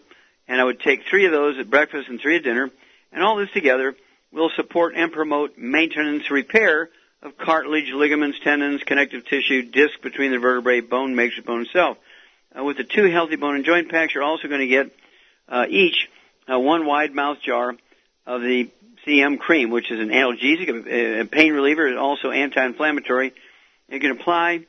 and 0.46 0.60
I 0.60 0.64
would 0.64 0.80
take 0.80 1.04
three 1.08 1.24
of 1.24 1.32
those 1.32 1.58
at 1.58 1.70
breakfast 1.70 2.10
and 2.10 2.20
three 2.20 2.36
at 2.36 2.44
dinner. 2.44 2.70
And 3.10 3.22
all 3.22 3.36
this 3.36 3.50
together 3.52 3.96
will 4.30 4.50
support 4.54 4.96
and 4.96 5.10
promote 5.10 5.56
maintenance 5.56 6.30
repair 6.30 6.90
of 7.22 7.38
cartilage, 7.38 7.90
ligaments, 7.90 8.38
tendons, 8.44 8.82
connective 8.82 9.24
tissue, 9.24 9.62
disc 9.62 10.02
between 10.02 10.30
the 10.30 10.38
vertebrae, 10.38 10.82
bone 10.82 11.16
makes 11.16 11.40
bone 11.40 11.62
itself. 11.62 11.96
Uh, 12.56 12.62
with 12.64 12.76
the 12.76 12.84
two 12.84 13.04
healthy 13.04 13.36
bone 13.36 13.54
and 13.54 13.64
joint 13.64 13.88
packs, 13.88 14.14
you're 14.14 14.22
also 14.22 14.46
going 14.46 14.60
to 14.60 14.66
get 14.66 14.90
uh, 15.48 15.64
each 15.70 16.10
uh, 16.52 16.60
one 16.60 16.84
wide 16.84 17.14
mouth 17.14 17.38
jar 17.40 17.74
of 18.28 18.42
the 18.42 18.70
CM 19.06 19.38
cream, 19.38 19.70
which 19.70 19.90
is 19.90 19.98
an 19.98 20.10
analgesic, 20.10 20.68
a, 20.86 21.24
pain 21.24 21.54
reliever, 21.54 21.86
and 21.86 21.98
also 21.98 22.30
anti-inflammatory. 22.30 23.32
You 23.88 24.00
can 24.00 24.10
apply 24.10 24.66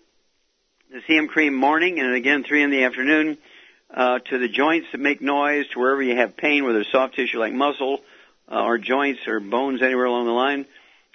the 0.89 1.01
CM 1.01 1.27
cream 1.27 1.53
morning 1.53 1.99
and 1.99 2.15
again 2.15 2.45
three 2.45 2.63
in 2.63 2.71
the 2.71 2.85
afternoon 2.85 3.37
uh, 3.93 4.19
to 4.19 4.37
the 4.37 4.47
joints 4.47 4.87
that 4.93 5.01
make 5.01 5.21
noise, 5.21 5.67
to 5.73 5.79
wherever 5.79 6.01
you 6.01 6.15
have 6.15 6.37
pain, 6.37 6.63
whether 6.63 6.79
it's 6.79 6.91
soft 6.91 7.15
tissue 7.15 7.37
like 7.37 7.51
muscle 7.51 7.99
uh, 8.49 8.63
or 8.63 8.77
joints 8.77 9.27
or 9.27 9.41
bones 9.41 9.81
anywhere 9.81 10.05
along 10.05 10.25
the 10.25 10.31
line. 10.31 10.65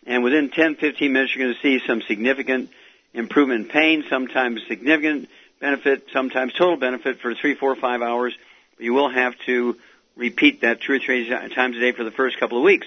And 0.07 0.23
within 0.23 0.51
10, 0.51 0.77
15 0.77 1.13
minutes, 1.13 1.35
you're 1.35 1.47
going 1.47 1.55
to 1.55 1.63
see 1.63 1.85
some 1.87 2.03
significant 2.03 2.69
improvement 3.15 3.63
in 3.63 3.69
pain, 3.71 4.05
sometimes 4.11 4.61
significant 4.69 5.31
benefit, 5.61 6.09
sometimes 6.13 6.53
total 6.53 6.77
benefit 6.77 7.21
for 7.21 7.35
three, 7.35 7.55
four, 7.55 7.75
five 7.75 8.03
hours. 8.03 8.35
You 8.79 8.93
will 8.93 9.09
have 9.09 9.33
to 9.47 9.79
repeat 10.17 10.63
that 10.63 10.81
two 10.83 10.93
or 10.95 10.99
three 10.99 11.29
times 11.29 11.77
a 11.77 11.81
day 11.81 11.93
for 11.93 12.05
the 12.05 12.11
first 12.11 12.39
couple 12.39 12.59
of 12.59 12.65
weeks. 12.65 12.87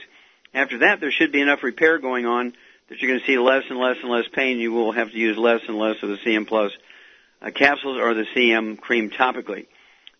After 0.53 0.79
that, 0.79 0.99
there 0.99 1.11
should 1.11 1.31
be 1.31 1.41
enough 1.41 1.63
repair 1.63 1.99
going 1.99 2.25
on 2.25 2.53
that 2.89 2.99
you're 2.99 3.11
going 3.11 3.19
to 3.19 3.25
see 3.25 3.37
less 3.37 3.63
and 3.69 3.79
less 3.79 3.97
and 4.01 4.11
less 4.11 4.25
pain. 4.33 4.59
You 4.59 4.71
will 4.71 4.91
have 4.91 5.11
to 5.11 5.17
use 5.17 5.37
less 5.37 5.61
and 5.67 5.77
less 5.77 5.97
of 6.01 6.09
the 6.09 6.17
CM 6.17 6.47
Plus 6.47 6.71
uh, 7.41 7.51
capsules 7.51 7.97
or 7.97 8.13
the 8.13 8.25
CM 8.35 8.79
cream 8.79 9.09
topically. 9.09 9.67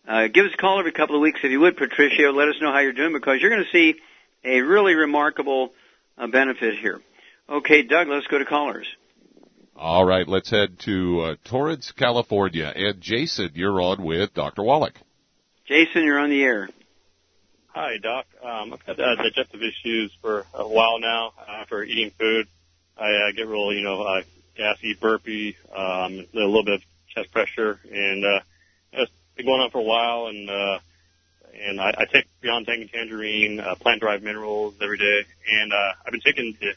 Uh, 0.08 0.28
give 0.28 0.46
us 0.46 0.52
a 0.54 0.58
call 0.58 0.80
every 0.80 0.92
couple 0.92 1.16
of 1.16 1.22
weeks 1.22 1.40
if 1.44 1.52
you 1.52 1.60
would, 1.60 1.76
Patricio. 1.76 2.32
Let 2.32 2.48
us 2.50 2.56
know 2.62 2.72
how 2.72 2.80
you're 2.80 2.94
doing 2.94 3.14
because 3.14 3.42
you're 3.42 3.50
going 3.50 3.66
to 3.66 3.72
see 3.72 4.00
a 4.44 4.62
really 4.62 4.96
remarkable 4.96 5.74
uh, 6.18 6.28
benefit 6.28 6.78
here. 6.80 7.02
Okay, 7.50 7.84
Doug, 7.84 8.08
let's 8.08 8.28
go 8.28 8.38
to 8.38 8.46
callers. 8.46 8.88
All 9.76 10.06
right, 10.06 10.28
let's 10.28 10.50
head 10.50 10.80
to 10.86 11.20
uh, 11.22 11.36
Torrance, 11.46 11.92
California. 11.92 12.72
And 12.76 13.00
Jason, 13.00 13.52
you're 13.54 13.80
on 13.80 14.04
with 14.04 14.34
Dr. 14.34 14.64
Wallach. 14.64 14.96
Jason, 15.68 16.04
you're 16.04 16.20
on 16.20 16.30
the 16.30 16.42
air. 16.42 16.70
Hi, 17.78 18.00
Doc. 18.02 18.26
Um, 18.44 18.74
I've 18.74 18.82
had 18.82 19.00
uh, 19.00 19.16
digestive 19.18 19.62
issues 19.62 20.12
for 20.20 20.48
a 20.52 20.68
while 20.68 21.00
now 21.00 21.34
after 21.48 21.84
eating 21.84 22.10
food. 22.10 22.48
I 22.98 23.06
uh, 23.06 23.32
get 23.36 23.48
real, 23.48 23.72
you 23.72 23.84
know, 23.84 24.02
uh, 24.02 24.22
gassy, 24.56 24.96
burpy, 24.96 25.56
um, 25.72 26.26
a 26.26 26.28
little 26.34 26.64
bit 26.64 26.74
of 26.74 26.82
chest 27.14 27.32
pressure, 27.32 27.80
and 27.84 28.26
uh, 28.26 28.40
it's 28.94 29.12
been 29.36 29.46
going 29.46 29.62
on 29.62 29.70
for 29.70 29.78
a 29.78 29.84
while. 29.84 30.26
And 30.26 30.50
uh, 30.50 30.80
and 31.54 31.80
I, 31.80 31.94
I 32.00 32.06
take 32.12 32.26
Beyond 32.42 32.66
Tangy 32.66 32.90
Tangerine, 32.92 33.60
uh, 33.60 33.76
plant-derived 33.76 34.24
minerals 34.24 34.74
every 34.82 34.98
day, 34.98 35.26
and 35.48 35.72
uh, 35.72 35.94
I've 36.04 36.12
been 36.12 36.22
taking 36.22 36.58
the 36.60 36.74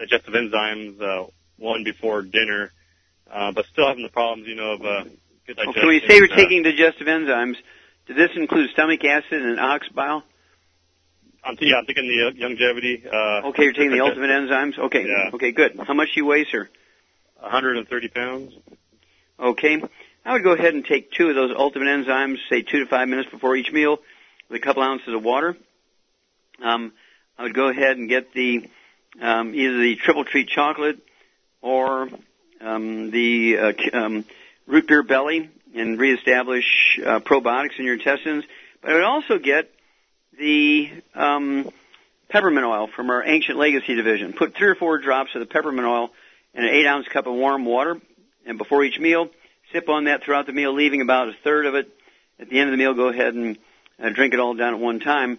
digestive 0.00 0.34
enzymes 0.34 1.00
uh, 1.00 1.30
one 1.56 1.82
before 1.82 2.20
dinner, 2.20 2.72
uh, 3.32 3.52
but 3.52 3.64
still 3.72 3.88
having 3.88 4.02
the 4.02 4.10
problems, 4.10 4.46
you 4.46 4.56
know, 4.56 4.72
of 4.72 4.82
uh, 4.82 5.04
good 5.46 5.56
digestion. 5.56 5.86
when 5.86 5.94
you 5.94 6.06
say 6.06 6.16
you're 6.18 6.30
uh, 6.30 6.36
taking 6.36 6.62
digestive 6.62 7.06
enzymes, 7.06 7.56
does 8.06 8.16
this 8.16 8.30
include 8.36 8.68
stomach 8.72 9.02
acid 9.02 9.40
and 9.40 9.58
ox 9.58 9.88
bile? 9.88 10.24
I'm, 11.44 11.56
yeah, 11.60 11.76
I'm 11.76 11.86
taking 11.86 12.06
the 12.06 12.28
uh, 12.28 12.48
Youngevity. 12.48 13.06
Uh, 13.06 13.48
Okay, 13.48 13.64
you're 13.64 13.72
taking 13.72 13.90
the 13.90 14.00
ultimate 14.04 14.30
enzymes? 14.30 14.78
Okay, 14.78 15.04
Yeah. 15.06 15.30
okay, 15.34 15.52
good. 15.52 15.78
How 15.86 15.94
much 15.94 16.08
do 16.14 16.20
you 16.20 16.26
weigh, 16.26 16.44
sir? 16.44 16.68
130 17.40 18.08
pounds. 18.08 18.52
Okay. 19.40 19.82
I 20.24 20.32
would 20.34 20.44
go 20.44 20.52
ahead 20.52 20.72
and 20.74 20.84
take 20.84 21.10
two 21.10 21.28
of 21.30 21.34
those 21.34 21.50
ultimate 21.56 21.86
enzymes, 21.86 22.36
say 22.48 22.62
two 22.62 22.80
to 22.80 22.86
five 22.86 23.08
minutes 23.08 23.28
before 23.30 23.56
each 23.56 23.72
meal, 23.72 23.98
with 24.48 24.60
a 24.60 24.64
couple 24.64 24.82
ounces 24.84 25.12
of 25.12 25.24
water. 25.24 25.56
Um, 26.62 26.92
I 27.36 27.42
would 27.42 27.54
go 27.54 27.68
ahead 27.68 27.96
and 27.96 28.08
get 28.08 28.32
the 28.32 28.68
um, 29.20 29.52
either 29.54 29.78
the 29.78 29.96
triple 29.96 30.24
treat 30.24 30.48
chocolate 30.48 30.98
or 31.60 32.08
um, 32.60 33.10
the 33.10 33.58
uh, 33.58 33.72
um, 33.96 34.24
root 34.68 34.86
beer 34.86 35.02
belly 35.02 35.50
and 35.74 35.98
reestablish 35.98 37.00
uh, 37.04 37.18
probiotics 37.18 37.78
in 37.78 37.84
your 37.84 37.94
intestines. 37.94 38.44
But 38.80 38.92
I 38.92 38.94
would 38.94 39.02
also 39.04 39.38
get 39.38 39.70
the 40.38 40.90
um, 41.14 41.70
peppermint 42.28 42.66
oil 42.66 42.88
from 42.88 43.10
our 43.10 43.24
Ancient 43.24 43.58
Legacy 43.58 43.94
division. 43.94 44.32
Put 44.32 44.54
three 44.54 44.68
or 44.68 44.74
four 44.74 44.98
drops 44.98 45.34
of 45.34 45.40
the 45.40 45.46
peppermint 45.46 45.86
oil 45.86 46.10
in 46.54 46.64
an 46.64 46.70
eight 46.70 46.86
ounce 46.86 47.06
cup 47.08 47.26
of 47.26 47.34
warm 47.34 47.64
water, 47.64 48.00
and 48.46 48.58
before 48.58 48.84
each 48.84 48.98
meal, 48.98 49.28
sip 49.72 49.88
on 49.88 50.04
that 50.04 50.24
throughout 50.24 50.46
the 50.46 50.52
meal, 50.52 50.72
leaving 50.72 51.00
about 51.00 51.28
a 51.28 51.32
third 51.44 51.66
of 51.66 51.74
it 51.74 51.88
at 52.38 52.48
the 52.48 52.58
end 52.58 52.68
of 52.68 52.72
the 52.72 52.78
meal. 52.78 52.94
Go 52.94 53.08
ahead 53.08 53.34
and 53.34 53.58
uh, 54.02 54.10
drink 54.10 54.34
it 54.34 54.40
all 54.40 54.54
down 54.54 54.74
at 54.74 54.80
one 54.80 55.00
time. 55.00 55.38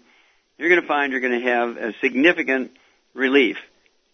You're 0.57 0.69
going 0.69 0.81
to 0.81 0.87
find 0.87 1.11
you're 1.11 1.21
going 1.21 1.39
to 1.41 1.47
have 1.47 1.77
a 1.77 1.93
significant 2.01 2.71
relief 3.13 3.57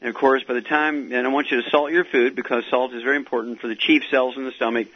And 0.01 0.09
of 0.09 0.15
course, 0.15 0.43
by 0.43 0.53
the 0.53 0.61
time, 0.61 1.11
and 1.11 1.27
I 1.27 1.29
want 1.29 1.51
you 1.51 1.61
to 1.61 1.69
salt 1.69 1.91
your 1.91 2.05
food 2.05 2.35
because 2.35 2.63
salt 2.69 2.93
is 2.93 3.03
very 3.03 3.17
important 3.17 3.59
for 3.59 3.67
the 3.67 3.75
chief 3.75 4.03
cells 4.09 4.35
in 4.37 4.45
the 4.45 4.51
stomach 4.51 4.87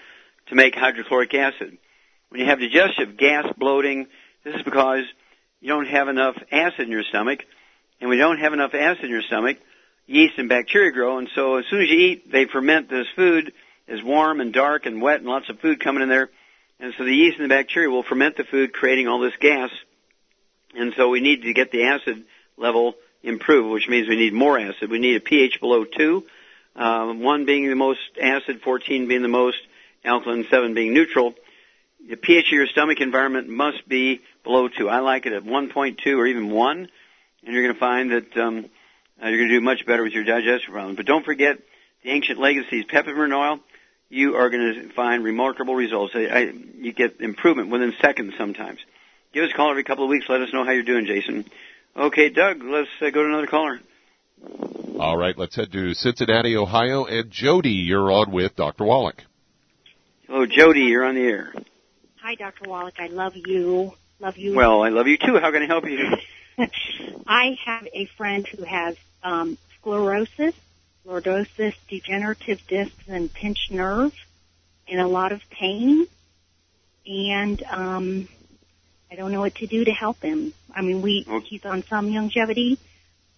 to 0.47 0.55
make 0.55 0.75
hydrochloric 0.75 1.33
acid. 1.33 1.77
When 2.29 2.39
you 2.39 2.47
have 2.47 2.59
digestive 2.59 3.17
gas 3.17 3.45
bloating, 3.57 4.07
this 4.43 4.55
is 4.55 4.61
because 4.63 5.03
you 5.63 5.69
don't 5.69 5.87
have 5.87 6.09
enough 6.09 6.35
acid 6.51 6.81
in 6.81 6.91
your 6.91 7.03
stomach. 7.03 7.39
And 8.01 8.11
you 8.11 8.17
don't 8.17 8.39
have 8.39 8.51
enough 8.51 8.73
acid 8.73 9.05
in 9.05 9.09
your 9.09 9.21
stomach, 9.21 9.57
yeast 10.07 10.33
and 10.37 10.49
bacteria 10.49 10.91
grow. 10.91 11.19
And 11.19 11.29
so 11.35 11.55
as 11.55 11.65
soon 11.69 11.81
as 11.81 11.89
you 11.89 11.97
eat, 11.97 12.29
they 12.29 12.45
ferment 12.45 12.89
this 12.89 13.07
food 13.15 13.53
as 13.87 14.03
warm 14.03 14.41
and 14.41 14.51
dark 14.51 14.85
and 14.85 15.01
wet 15.01 15.21
and 15.21 15.25
lots 15.25 15.49
of 15.49 15.61
food 15.61 15.79
coming 15.79 16.03
in 16.03 16.09
there. 16.09 16.29
And 16.81 16.93
so 16.97 17.05
the 17.05 17.15
yeast 17.15 17.39
and 17.39 17.45
the 17.45 17.55
bacteria 17.55 17.89
will 17.89 18.03
ferment 18.03 18.35
the 18.35 18.43
food, 18.43 18.73
creating 18.73 19.07
all 19.07 19.21
this 19.21 19.37
gas. 19.39 19.69
And 20.75 20.93
so 20.97 21.07
we 21.07 21.21
need 21.21 21.43
to 21.43 21.53
get 21.53 21.71
the 21.71 21.85
acid 21.85 22.25
level 22.57 22.95
improved, 23.23 23.71
which 23.71 23.87
means 23.87 24.09
we 24.09 24.17
need 24.17 24.33
more 24.33 24.59
acid. 24.59 24.91
We 24.91 24.99
need 24.99 25.15
a 25.15 25.21
pH 25.21 25.61
below 25.61 25.85
2, 25.85 26.25
um, 26.75 27.21
1 27.21 27.45
being 27.45 27.69
the 27.69 27.75
most 27.75 28.01
acid, 28.21 28.59
14 28.63 29.07
being 29.07 29.21
the 29.21 29.29
most 29.29 29.59
alkaline, 30.03 30.45
7 30.49 30.73
being 30.73 30.93
neutral. 30.93 31.35
The 32.09 32.17
pH 32.17 32.47
of 32.47 32.51
your 32.51 32.67
stomach 32.67 32.99
environment 32.99 33.47
must 33.47 33.87
be 33.87 34.19
below 34.43 34.67
2. 34.67 34.89
I 34.89 34.99
like 34.99 35.25
it 35.25 35.31
at 35.31 35.43
1.2 35.43 36.17
or 36.17 36.25
even 36.25 36.49
1, 36.49 36.77
and 36.77 37.53
you're 37.53 37.63
going 37.63 37.73
to 37.73 37.79
find 37.79 38.11
that 38.11 38.37
um, 38.37 38.65
uh, 39.21 39.27
you're 39.27 39.37
going 39.37 39.49
to 39.49 39.55
do 39.55 39.61
much 39.61 39.85
better 39.85 40.03
with 40.03 40.11
your 40.11 40.25
digestive 40.25 40.71
problems. 40.71 40.97
But 40.97 41.05
don't 41.05 41.23
forget 41.23 41.59
the 42.03 42.09
ancient 42.09 42.39
legacies 42.39 42.83
peppermint 42.89 43.33
oil. 43.33 43.59
You 44.09 44.35
are 44.35 44.49
going 44.49 44.73
to 44.73 44.93
find 44.93 45.23
remarkable 45.23 45.75
results. 45.75 46.13
I, 46.13 46.25
I, 46.25 46.39
you 46.75 46.91
get 46.91 47.21
improvement 47.21 47.69
within 47.69 47.93
seconds 48.01 48.33
sometimes. 48.37 48.79
Give 49.33 49.45
us 49.45 49.51
a 49.53 49.55
call 49.55 49.69
every 49.71 49.85
couple 49.85 50.03
of 50.03 50.09
weeks. 50.09 50.25
Let 50.27 50.41
us 50.41 50.51
know 50.51 50.65
how 50.65 50.71
you're 50.71 50.83
doing, 50.83 51.05
Jason. 51.05 51.45
Okay, 51.95 52.29
Doug, 52.29 52.61
let's 52.63 52.89
uh, 53.01 53.11
go 53.11 53.23
to 53.23 53.29
another 53.29 53.47
caller. 53.47 53.79
All 54.99 55.17
right, 55.17 55.37
let's 55.37 55.55
head 55.55 55.71
to 55.71 55.93
Cincinnati, 55.93 56.57
Ohio. 56.57 57.05
And 57.05 57.31
Jody, 57.31 57.71
you're 57.71 58.11
on 58.11 58.31
with 58.31 58.55
Dr. 58.55 58.83
Wallach. 58.83 59.23
Hello, 60.27 60.45
Jody, 60.45 60.81
you're 60.81 61.05
on 61.05 61.15
the 61.15 61.21
air. 61.21 61.53
Hi, 62.23 62.35
Dr. 62.35 62.69
Wallach. 62.69 63.01
I 63.01 63.07
love 63.07 63.35
you. 63.35 63.91
Love 64.21 64.37
you. 64.37 64.55
Well, 64.55 64.81
I 64.81 64.87
love 64.87 65.09
you 65.09 65.17
too. 65.17 65.39
How 65.39 65.51
can 65.51 65.61
I 65.61 65.65
help 65.65 65.83
you? 65.85 66.07
I 67.27 67.57
have 67.65 67.85
a 67.93 68.05
friend 68.15 68.47
who 68.47 68.63
has 68.63 68.95
um, 69.23 69.57
sclerosis, 69.75 70.55
lordosis, 71.05 71.73
degenerative 71.89 72.65
discs, 72.65 73.03
and 73.09 73.31
pinched 73.33 73.71
nerve, 73.71 74.13
and 74.87 75.01
a 75.01 75.07
lot 75.07 75.33
of 75.33 75.41
pain. 75.49 76.07
And 77.05 77.61
um, 77.69 78.29
I 79.11 79.15
don't 79.15 79.33
know 79.33 79.41
what 79.41 79.55
to 79.55 79.67
do 79.67 79.83
to 79.83 79.91
help 79.91 80.21
him. 80.21 80.53
I 80.73 80.81
mean, 80.81 81.01
we 81.01 81.25
Okay. 81.27 81.45
he's 81.45 81.65
on 81.65 81.83
some 81.89 82.09
Youngevity, 82.09 82.77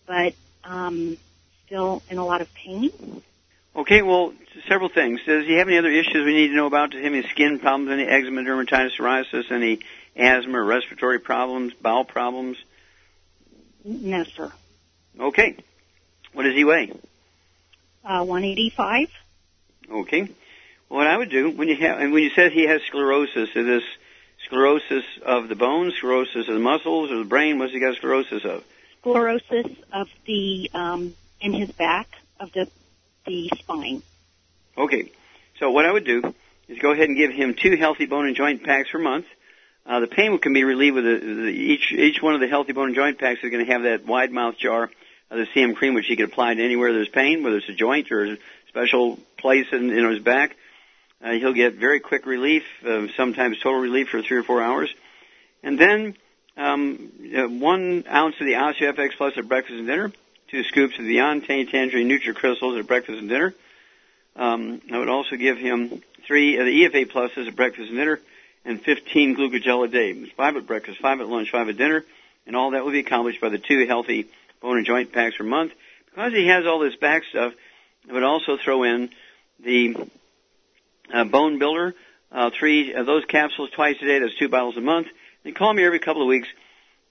but 0.06 0.36
um, 0.64 1.18
still 1.66 2.04
in 2.08 2.20
a 2.20 2.26
lot 2.26 2.42
of 2.42 2.54
pain. 2.54 2.92
Okay, 3.76 4.02
well, 4.02 4.34
several 4.70 4.90
things. 4.90 5.20
Does 5.26 5.46
he 5.46 5.56
have 5.56 5.68
any 5.68 5.78
other 5.78 5.92
issues 5.92 6.26
we 6.26 6.34
need 6.34 6.48
to 6.48 6.56
know 6.56 6.68
about? 6.68 6.92
Does 6.92 7.00
he 7.00 7.04
have 7.04 7.14
any 7.14 7.28
skin 7.28 7.60
problems, 7.60 7.92
any 7.92 8.04
eczema, 8.04 8.42
dermatitis, 8.42 8.98
psoriasis, 8.98 9.52
any 9.52 9.80
asthma, 10.16 10.60
or 10.60 10.64
respiratory 10.64 11.20
problems, 11.20 11.74
bowel 11.74 12.06
problems? 12.06 12.58
No, 13.84 14.24
sir. 14.24 14.52
Okay. 15.20 15.58
What 16.32 16.44
does 16.44 16.56
he 16.56 16.64
weigh? 16.64 16.92
Uh, 18.04 18.24
185. 18.24 19.10
Okay. 19.92 20.22
Well, 20.22 21.00
what 21.00 21.08
I 21.08 21.18
would 21.18 21.30
do 21.30 21.52
when 21.52 21.68
you 21.68 21.76
have, 21.76 22.00
and 22.00 22.14
when 22.14 22.24
you 22.24 22.30
said 22.30 22.54
he 22.54 22.68
has 22.68 22.82
sclerosis, 22.88 23.50
is 23.56 23.66
this 23.66 23.84
sclerosis 24.46 25.04
of 25.26 25.50
the 25.50 25.56
bones, 25.56 25.96
sclerosis 25.96 26.48
of 26.48 26.54
the 26.54 26.60
muscles, 26.60 27.12
or 27.12 27.18
the 27.18 27.26
brain? 27.26 27.60
What's 27.60 27.74
he 27.74 27.80
got 27.80 27.96
sclerosis 27.96 28.46
of? 28.46 28.64
Sclerosis 29.02 29.68
of 29.92 30.08
the 30.26 30.70
um, 30.74 31.16
in 31.42 31.54
his 31.54 31.72
back 31.72 32.08
of 32.40 32.52
the 32.54 32.68
the 33.26 33.50
spine. 33.60 34.04
Okay. 34.78 35.12
So 35.60 35.72
what 35.72 35.86
I 35.86 35.92
would 35.92 36.06
do 36.06 36.34
is 36.68 36.80
go 36.80 36.92
ahead 36.92 37.08
and 37.08 37.18
give 37.18 37.32
him 37.32 37.56
two 37.56 37.76
healthy 37.78 38.06
bone 38.06 38.28
and 38.28 38.36
joint 38.36 38.64
packs 38.64 38.90
per 38.92 39.00
month. 39.00 39.26
Uh, 39.86 40.00
the 40.00 40.08
pain 40.08 40.38
can 40.40 40.54
be 40.54 40.64
relieved 40.64 40.96
with 40.96 41.06
the, 41.06 41.20
the, 41.20 41.50
each 41.50 41.92
each 41.92 42.22
one 42.22 42.34
of 42.34 42.42
the 42.42 42.48
healthy 42.48 42.74
bone 42.74 42.88
and 42.88 42.96
joint 42.96 43.20
packs 43.20 43.44
is 43.44 43.52
going 43.52 43.66
to 43.66 43.72
have 43.72 43.84
that 43.84 44.06
wide 44.06 44.32
mouth 44.32 44.58
jar 44.58 44.90
of 45.30 45.38
the 45.38 45.46
CM 45.56 45.76
cream, 45.76 45.94
which 45.94 46.08
he 46.08 46.16
can 46.16 46.26
apply 46.26 46.54
to 46.54 46.64
anywhere 46.64 46.92
there's 46.92 47.10
pain, 47.10 47.44
whether 47.44 47.58
it's 47.58 47.70
a 47.70 47.74
joint 47.74 48.12
or 48.12 48.26
a 48.26 48.38
special 48.70 49.20
place 49.38 49.68
in, 49.72 49.92
in 49.92 50.10
his 50.10 50.20
back. 50.20 50.56
Uh, 51.24 51.32
he'll 51.34 51.54
get 51.54 51.76
very 51.76 52.00
quick 52.00 52.26
relief, 52.26 52.64
uh, 52.86 53.08
sometimes 53.16 53.60
total 53.60 53.80
relief 53.80 54.10
for 54.10 54.22
three 54.22 54.38
or 54.38 54.44
four 54.44 54.62
hours. 54.62 54.94
And 55.64 55.80
then 55.80 56.16
um, 56.58 57.12
uh, 57.36 57.48
one 57.48 58.06
ounce 58.10 58.36
of 58.40 58.46
the 58.46 58.54
OsteoFX 58.54 59.18
Plus 59.18 59.34
at 59.38 59.48
breakfast 59.48 59.78
and 59.78 59.88
dinner, 59.88 60.12
two 60.50 60.64
scoops 60.64 60.98
of 60.98 61.06
the 61.06 61.10
Beyond 61.10 61.46
Tangy 61.46 61.72
Tangerine 61.72 62.10
NutriCrystals 62.10 62.80
at 62.80 62.88
breakfast 62.88 63.20
and 63.20 63.30
dinner. 63.30 63.54
Um, 64.36 64.82
I 64.92 65.00
would 65.00 65.10
also 65.10 65.36
give 65.36 65.58
him 65.58 66.04
three 66.28 66.58
of 66.58 66.66
the 66.66 66.84
EFA 66.84 67.12
Pluses 67.12 67.48
at 67.48 67.56
breakfast 67.56 67.90
and 67.90 67.98
dinner, 67.98 68.20
and 68.64 68.82
15 68.82 69.36
glucogel 69.36 69.86
a 69.86 69.88
day. 69.88 70.14
Five 70.36 70.56
at 70.58 70.68
breakfast, 70.68 71.00
five 71.00 71.20
at 71.22 71.28
lunch, 71.28 71.52
five 71.52 71.70
at 71.70 71.78
dinner, 71.78 72.04
and 72.46 72.56
all 72.56 72.72
that 72.72 72.84
will 72.84 72.92
be 72.92 73.00
accomplished 73.00 73.42
by 73.42 73.50
the 73.50 73.58
two 73.58 73.86
healthy 73.88 74.28
bone 74.62 74.78
and 74.78 74.86
joint 74.86 75.12
packs 75.12 75.38
per 75.38 75.44
month. 75.44 75.74
Because 76.06 76.34
he 76.34 76.48
has 76.48 76.66
all 76.66 76.80
this 76.80 76.96
back 76.96 77.24
stuff, 77.30 77.54
I 78.10 78.14
would 78.14 78.24
also 78.24 78.58
throw 78.58 78.84
in 78.84 79.10
the 79.64 79.96
uh, 81.14 81.24
bone 81.24 81.60
builder, 81.60 81.96
uh, 82.32 82.52
three 82.58 82.94
of 82.94 83.06
those 83.06 83.26
capsules 83.26 83.70
twice 83.72 83.96
a 84.02 84.06
day. 84.06 84.20
That's 84.20 84.36
two 84.38 84.50
bottles 84.50 84.78
a 84.78 84.82
month. 84.82 85.08
And 85.44 85.56
call 85.56 85.74
me 85.74 85.84
every 85.84 86.00
couple 86.00 86.22
of 86.22 86.28
weeks 86.28 86.48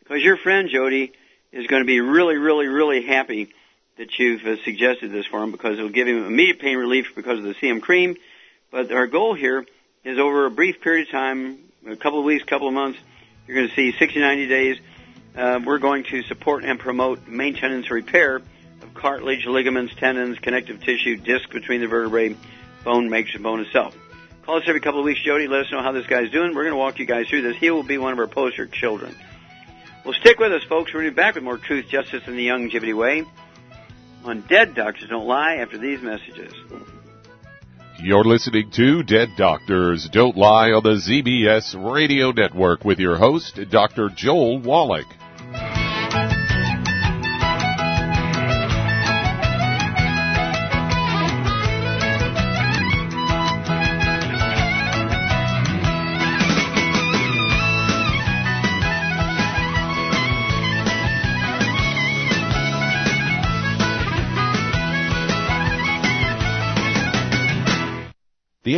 because 0.01 0.23
your 0.23 0.37
friend 0.37 0.69
Jody 0.69 1.13
is 1.55 1.69
going 1.69 1.83
to 1.83 1.87
be 1.87 2.01
really, 2.01 2.37
really, 2.37 2.67
really 2.67 3.07
happy 3.07 3.53
that 3.97 4.19
you've 4.19 4.45
uh, 4.45 4.57
suggested 4.65 5.13
this 5.13 5.25
for 5.27 5.43
him 5.43 5.53
because 5.53 5.79
it'll 5.79 5.89
give 5.89 6.09
him 6.09 6.25
immediate 6.25 6.59
pain 6.59 6.77
relief 6.77 7.15
because 7.15 7.39
of 7.39 7.45
the 7.45 7.55
CM 7.55 7.81
cream. 7.81 8.17
But 8.73 8.91
our 8.91 9.07
goal 9.07 9.35
here 9.35 9.65
is 10.03 10.19
over 10.19 10.47
a 10.47 10.51
brief 10.51 10.81
period 10.81 11.07
of 11.07 11.13
time, 11.13 11.61
a 11.87 11.97
couple 11.97 12.19
of 12.19 12.25
weeks, 12.25 12.45
couple 12.45 12.67
of 12.67 12.75
months, 12.75 12.99
you're 13.47 13.57
going 13.57 13.69
to 13.69 13.75
see 13.75 13.93
60, 13.93 14.19
90 14.19 14.47
days. 14.49 14.79
Uh, 15.37 15.61
we're 15.65 15.79
going 15.79 16.05
to 16.05 16.23
support 16.25 16.65
and 16.65 16.79
promote 16.79 17.29
maintenance 17.29 17.91
repair 17.91 18.37
of 18.37 18.95
cartilage, 18.95 19.47
ligaments, 19.47 19.95
tendons, 19.95 20.39
connective 20.39 20.83
tissue, 20.83 21.17
disc 21.17 21.51
between 21.51 21.81
the 21.81 21.87
vertebrae, 21.87 22.35
bone 22.85 23.11
makes 23.11 23.33
the 23.33 23.39
bone 23.39 23.61
itself. 23.61 23.97
Call 24.43 24.57
us 24.57 24.65
every 24.67 24.81
couple 24.81 25.01
of 25.01 25.05
weeks, 25.05 25.21
Jody. 25.23 25.47
Let 25.47 25.67
us 25.67 25.73
know 25.73 25.83
how 25.83 25.93
this 25.93 26.07
guy's 26.07 26.31
doing. 26.31 26.55
We're 26.55 26.65
going 26.65 26.73
to 26.73 26.79
walk 26.79 26.99
you 26.99 27.07
guys 27.07 27.29
through 27.29 27.43
this. 27.43 27.57
He 27.57 27.71
will 27.71 27.83
be 27.83 27.99
one 27.99 28.13
of 28.13 28.19
our 28.19 28.27
poster 28.27 28.67
children. 28.67 29.15
Well, 30.05 30.13
stick 30.13 30.39
with 30.39 30.53
us, 30.53 30.63
folks. 30.65 30.93
We're 30.93 31.01
going 31.01 31.13
to 31.13 31.17
be 31.17 31.23
back 31.23 31.35
with 31.35 31.45
more 31.45 31.57
truth, 31.57 31.87
justice, 31.89 32.25
and 32.27 32.37
the 32.37 32.47
Youngevity 32.47 32.95
way 32.95 33.25
on 34.23 34.43
Dead 34.43 34.75
Doctors 34.75 35.09
Don't 35.09 35.27
Lie 35.27 35.57
after 35.57 35.79
these 35.79 36.03
messages. 36.03 36.53
You're 37.99 38.25
listening 38.25 38.71
to 38.73 39.03
Dead 39.03 39.31
Doctors 39.39 40.07
Don't 40.13 40.37
Lie 40.37 40.73
on 40.73 40.83
the 40.83 40.97
ZBS 40.97 41.91
Radio 41.91 42.33
Network 42.33 42.85
with 42.85 42.99
your 42.99 43.17
host, 43.17 43.59
Dr. 43.71 44.11
Joel 44.11 44.59
Wallach. 44.59 45.07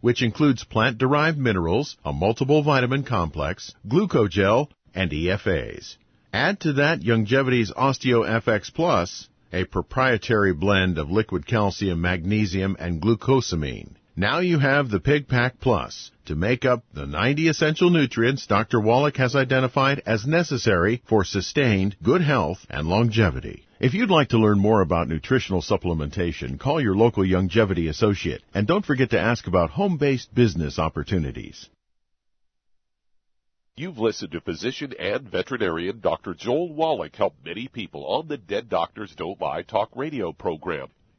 which 0.00 0.22
includes 0.22 0.64
plant-derived 0.64 1.38
minerals, 1.38 1.96
a 2.04 2.12
multiple 2.12 2.62
vitamin 2.62 3.02
complex, 3.02 3.74
glucogel, 3.86 4.68
and 4.94 5.10
EFAs. 5.10 5.96
Add 6.32 6.60
to 6.60 6.72
that 6.74 7.00
Youngevity's 7.00 7.72
OsteoFX 7.72 8.72
Plus, 8.72 9.28
a 9.52 9.64
proprietary 9.64 10.52
blend 10.52 10.96
of 10.96 11.10
liquid 11.10 11.46
calcium, 11.46 12.00
magnesium, 12.00 12.76
and 12.78 13.02
glucosamine. 13.02 13.96
Now 14.16 14.40
you 14.40 14.58
have 14.58 14.90
the 14.90 14.98
Pig 14.98 15.28
Pack 15.28 15.60
Plus 15.60 16.10
to 16.24 16.34
make 16.34 16.64
up 16.64 16.82
the 16.92 17.06
90 17.06 17.48
essential 17.48 17.90
nutrients 17.90 18.46
Dr. 18.46 18.80
Wallach 18.80 19.16
has 19.18 19.36
identified 19.36 20.02
as 20.04 20.26
necessary 20.26 21.00
for 21.06 21.24
sustained 21.24 21.96
good 22.02 22.20
health 22.20 22.66
and 22.68 22.88
longevity. 22.88 23.64
If 23.78 23.94
you'd 23.94 24.10
like 24.10 24.30
to 24.30 24.38
learn 24.38 24.58
more 24.58 24.80
about 24.80 25.08
nutritional 25.08 25.62
supplementation, 25.62 26.58
call 26.58 26.80
your 26.80 26.96
local 26.96 27.22
Youngevity 27.22 27.88
associate 27.88 28.42
and 28.52 28.66
don't 28.66 28.84
forget 28.84 29.10
to 29.10 29.20
ask 29.20 29.46
about 29.46 29.70
home-based 29.70 30.34
business 30.34 30.78
opportunities. 30.78 31.70
You've 33.76 33.98
listened 33.98 34.32
to 34.32 34.40
physician 34.40 34.92
and 34.98 35.30
veterinarian 35.30 36.00
Dr. 36.00 36.34
Joel 36.34 36.74
Wallach 36.74 37.14
help 37.14 37.36
many 37.44 37.68
people 37.68 38.04
on 38.06 38.26
the 38.26 38.36
Dead 38.36 38.68
Doctors 38.68 39.14
Don't 39.14 39.40
Lie 39.40 39.62
talk 39.62 39.90
radio 39.94 40.32
program. 40.32 40.88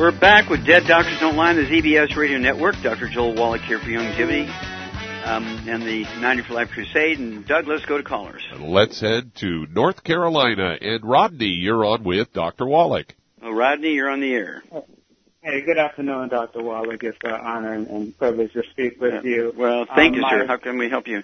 We're 0.00 0.18
back 0.18 0.48
with 0.48 0.64
Dead 0.64 0.84
Doctors 0.86 1.20
Don't 1.20 1.36
Lie 1.36 1.50
on 1.50 1.56
the 1.56 1.62
ZBS 1.64 2.16
Radio 2.16 2.38
Network. 2.38 2.74
Dr. 2.82 3.06
Joel 3.10 3.34
Wallach 3.34 3.60
here 3.60 3.78
for 3.78 3.84
Youngevity 3.84 4.48
um, 5.26 5.44
and 5.68 5.82
the 5.82 6.04
90 6.20 6.44
for 6.44 6.54
Life 6.54 6.70
Crusade. 6.70 7.18
And 7.18 7.46
Doug, 7.46 7.68
let's 7.68 7.84
go 7.84 7.98
to 7.98 8.02
callers. 8.02 8.42
Let's 8.58 8.98
head 8.98 9.34
to 9.36 9.66
North 9.70 10.02
Carolina. 10.02 10.78
And 10.80 11.04
Rodney, 11.04 11.48
you're 11.48 11.84
on 11.84 12.02
with 12.02 12.32
Dr. 12.32 12.64
Wallach. 12.64 13.14
Well, 13.42 13.52
Rodney, 13.52 13.90
you're 13.92 14.08
on 14.08 14.20
the 14.20 14.32
air. 14.32 14.62
Hey, 15.42 15.60
good 15.60 15.76
afternoon, 15.76 16.30
Dr. 16.30 16.62
Wallach. 16.62 17.02
It's 17.04 17.18
an 17.22 17.32
honor 17.32 17.74
and, 17.74 17.86
and 17.88 18.18
privilege 18.18 18.54
to 18.54 18.62
speak 18.70 18.98
with 19.02 19.22
Yeah. 19.22 19.30
you. 19.30 19.52
Well, 19.54 19.84
thank 19.84 20.12
Um, 20.12 20.14
you, 20.14 20.20
my- 20.22 20.30
sir. 20.30 20.46
How 20.46 20.56
can 20.56 20.78
we 20.78 20.88
help 20.88 21.08
you? 21.08 21.22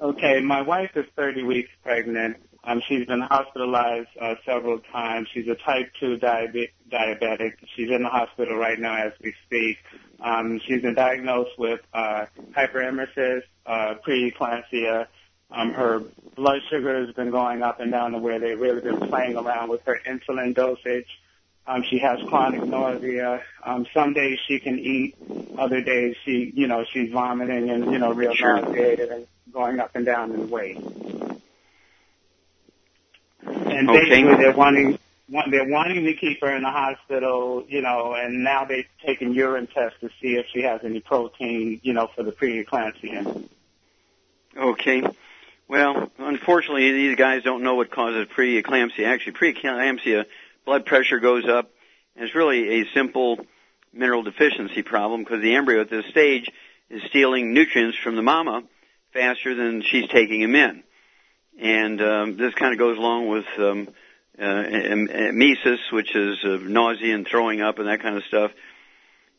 Okay, 0.00 0.40
my 0.40 0.62
wife 0.62 0.92
is 0.96 1.04
30 1.14 1.42
weeks 1.42 1.68
pregnant. 1.84 2.38
Um, 2.64 2.80
she's 2.88 3.06
been 3.06 3.20
hospitalized 3.22 4.08
uh, 4.20 4.34
several 4.46 4.78
times. 4.78 5.28
She's 5.34 5.48
a 5.48 5.56
type 5.56 5.90
2 5.98 6.18
diabe- 6.18 6.70
diabetic. 6.90 7.54
She's 7.74 7.90
in 7.90 8.02
the 8.02 8.08
hospital 8.08 8.56
right 8.56 8.78
now 8.78 8.96
as 8.96 9.12
we 9.20 9.34
speak. 9.46 9.78
Um, 10.20 10.60
she's 10.66 10.80
been 10.82 10.94
diagnosed 10.94 11.58
with 11.58 11.80
uh, 11.92 12.26
hyperemesis, 12.52 13.42
uh, 13.66 13.94
preeclampsia. 14.06 15.06
Um, 15.50 15.72
her 15.74 16.02
blood 16.36 16.60
sugar 16.70 17.04
has 17.04 17.14
been 17.14 17.30
going 17.30 17.62
up 17.62 17.80
and 17.80 17.90
down 17.90 18.12
to 18.12 18.18
where 18.18 18.38
they've 18.38 18.58
really 18.58 18.80
been 18.80 19.00
playing 19.08 19.36
around 19.36 19.68
with 19.68 19.82
her 19.86 20.00
insulin 20.06 20.54
dosage. 20.54 21.08
Um, 21.66 21.82
she 21.90 21.98
has 21.98 22.18
chronic 22.28 22.64
nausea. 22.64 23.42
Um, 23.64 23.86
some 23.92 24.14
days 24.14 24.38
she 24.46 24.60
can 24.60 24.78
eat. 24.78 25.16
Other 25.58 25.80
days 25.80 26.16
she, 26.24 26.52
you 26.54 26.66
know, 26.68 26.84
she's 26.92 27.12
vomiting 27.12 27.70
and, 27.70 27.92
you 27.92 27.98
know, 27.98 28.12
real 28.12 28.34
Sure. 28.34 28.60
nauseated 28.60 29.10
and 29.10 29.26
going 29.52 29.78
up 29.78 29.94
and 29.94 30.06
down 30.06 30.32
in 30.32 30.48
weight. 30.48 30.78
And 33.76 33.88
Okay. 33.88 34.08
basically 34.08 34.36
they're 34.36 34.52
wanting, 34.52 34.98
want, 35.28 35.50
they're 35.50 35.68
wanting 35.68 36.04
to 36.04 36.14
keep 36.14 36.40
her 36.42 36.54
in 36.54 36.62
the 36.62 36.70
hospital, 36.70 37.64
you 37.68 37.80
know, 37.82 38.14
and 38.14 38.44
now 38.44 38.64
they've 38.64 38.86
taken 39.04 39.34
urine 39.34 39.66
tests 39.66 39.98
to 40.00 40.08
see 40.20 40.34
if 40.36 40.46
she 40.52 40.62
has 40.62 40.80
any 40.84 41.00
protein, 41.00 41.80
you 41.82 41.92
know, 41.92 42.08
for 42.14 42.22
the 42.22 42.32
preeclampsia. 42.32 43.48
Okay. 44.56 45.02
Well, 45.68 46.10
unfortunately, 46.18 46.92
these 46.92 47.16
guys 47.16 47.42
don't 47.42 47.62
know 47.62 47.76
what 47.76 47.90
causes 47.90 48.26
preeclampsia. 48.36 49.06
Actually, 49.06 49.32
preeclampsia, 49.32 50.26
blood 50.66 50.84
pressure 50.84 51.18
goes 51.18 51.48
up, 51.48 51.70
and 52.14 52.24
it's 52.24 52.34
really 52.34 52.82
a 52.82 52.86
simple 52.92 53.38
mineral 53.92 54.22
deficiency 54.22 54.82
problem 54.82 55.22
because 55.22 55.40
the 55.40 55.54
embryo 55.54 55.80
at 55.80 55.90
this 55.90 56.04
stage 56.06 56.50
is 56.90 57.02
stealing 57.08 57.54
nutrients 57.54 57.96
from 57.96 58.16
the 58.16 58.22
mama 58.22 58.62
faster 59.12 59.54
than 59.54 59.82
she's 59.82 60.08
taking 60.08 60.40
them 60.40 60.54
in. 60.54 60.82
And 61.60 62.00
um, 62.00 62.36
this 62.36 62.54
kind 62.54 62.72
of 62.72 62.78
goes 62.78 62.98
along 62.98 63.28
with 63.28 63.44
um, 63.58 63.88
uh, 64.38 64.42
emesis, 64.42 65.78
which 65.92 66.14
is 66.14 66.38
uh, 66.44 66.58
nausea 66.62 67.14
and 67.14 67.26
throwing 67.26 67.60
up 67.60 67.78
and 67.78 67.88
that 67.88 68.00
kind 68.00 68.16
of 68.16 68.24
stuff. 68.24 68.52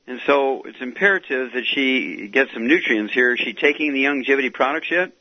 And 0.06 0.20
so 0.26 0.64
it's 0.64 0.82
imperative 0.82 1.54
that 1.54 1.66
she 1.66 2.28
get 2.28 2.48
some 2.54 2.68
nutrients 2.68 3.14
here. 3.14 3.34
Is 3.34 3.40
she 3.40 3.54
taking 3.54 3.94
the 3.94 4.04
Youngevity 4.04 4.54
products 4.54 4.92
yet? 4.92 5.14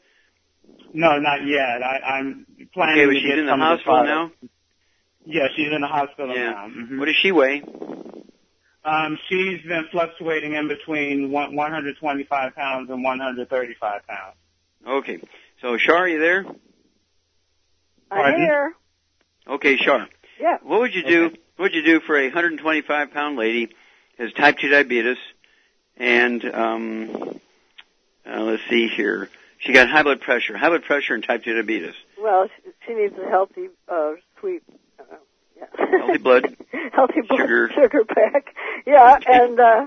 No, 0.93 1.19
not 1.19 1.47
yet. 1.47 1.83
I, 1.83 2.19
I'm 2.19 2.47
planning 2.75 2.97
Okay, 3.01 3.07
but 3.07 3.13
to 3.13 3.21
she's 3.21 3.29
get 3.29 3.39
in 3.39 3.47
the 3.47 3.57
hospital 3.57 4.05
now? 4.05 4.31
Yeah, 5.25 5.47
she's 5.57 5.73
in 5.73 5.81
the 5.81 5.87
hospital 5.87 6.35
Yeah. 6.35 6.51
now. 6.51 6.69
Mhm. 6.69 6.99
What 6.99 7.07
does 7.07 7.17
she 7.17 7.33
weigh? 7.33 7.63
Um, 8.85 9.17
she's 9.29 9.63
been 9.63 9.85
fluctuating 9.93 10.55
in 10.55 10.67
between 10.67 11.31
one, 11.31 11.55
125 11.55 12.55
pounds 12.57 12.91
and 12.91 13.03
135 13.05 14.07
pounds. 14.07 14.37
Okay. 14.85 15.21
So, 15.61 15.77
Shar, 15.79 16.09
you 16.09 16.19
there? 16.19 16.45
Pardon? 18.15 18.41
here. 18.41 18.75
Okay, 19.47 19.77
Shar. 19.77 20.09
Yeah. 20.41 20.59
What 20.63 20.81
would 20.81 20.95
you 20.95 21.03
do? 21.05 21.31
What 21.57 21.73
would 21.73 21.75
you 21.75 21.85
do 21.85 22.01
for 22.01 22.19
a 22.19 22.25
125 22.25 23.13
pound 23.13 23.37
lady 23.37 23.69
has 24.19 24.33
type 24.33 24.59
2 24.59 24.69
diabetes 24.69 25.19
and 25.97 26.45
um, 26.45 27.41
uh, 28.27 28.41
let's 28.41 28.63
see 28.69 28.89
here. 28.89 29.29
She 29.59 29.73
got 29.73 29.89
high 29.89 30.03
blood 30.03 30.21
pressure, 30.21 30.57
high 30.57 30.71
blood 30.71 30.83
pressure 30.83 31.15
and 31.15 31.23
type 31.23 31.45
2 31.45 31.55
diabetes. 31.55 31.95
Well, 32.21 32.49
she, 32.57 32.71
she 32.87 32.95
needs 32.95 33.15
a 33.19 33.29
healthy, 33.29 33.69
uh, 33.89 34.13
sweet, 34.41 34.63
uh, 34.99 35.17
yeah. 35.57 35.67
Healthy 35.99 36.19
blood. 36.19 36.57
healthy 36.93 37.21
blood 37.29 37.39
Sugar. 37.39 37.71
sugar 37.75 38.05
pack. 38.05 38.55
Yeah, 38.87 39.19
and 39.27 39.61
uh, 39.61 39.87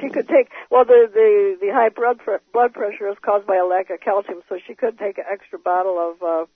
she 0.00 0.10
could 0.10 0.28
take. 0.28 0.50
Well, 0.70 0.84
the 0.84 1.08
the 1.12 1.56
the 1.60 1.72
high 1.72 1.88
blood 1.88 2.18
pre- 2.18 2.38
blood 2.52 2.74
pressure 2.74 3.08
is 3.08 3.16
caused 3.22 3.46
by 3.46 3.56
a 3.56 3.64
lack 3.64 3.88
of 3.90 4.00
calcium, 4.00 4.42
so 4.48 4.58
she 4.66 4.74
could 4.74 4.98
take 4.98 5.16
an 5.18 5.24
extra 5.30 5.58
bottle 5.58 5.98
of 5.98 6.22
uh, 6.22 6.46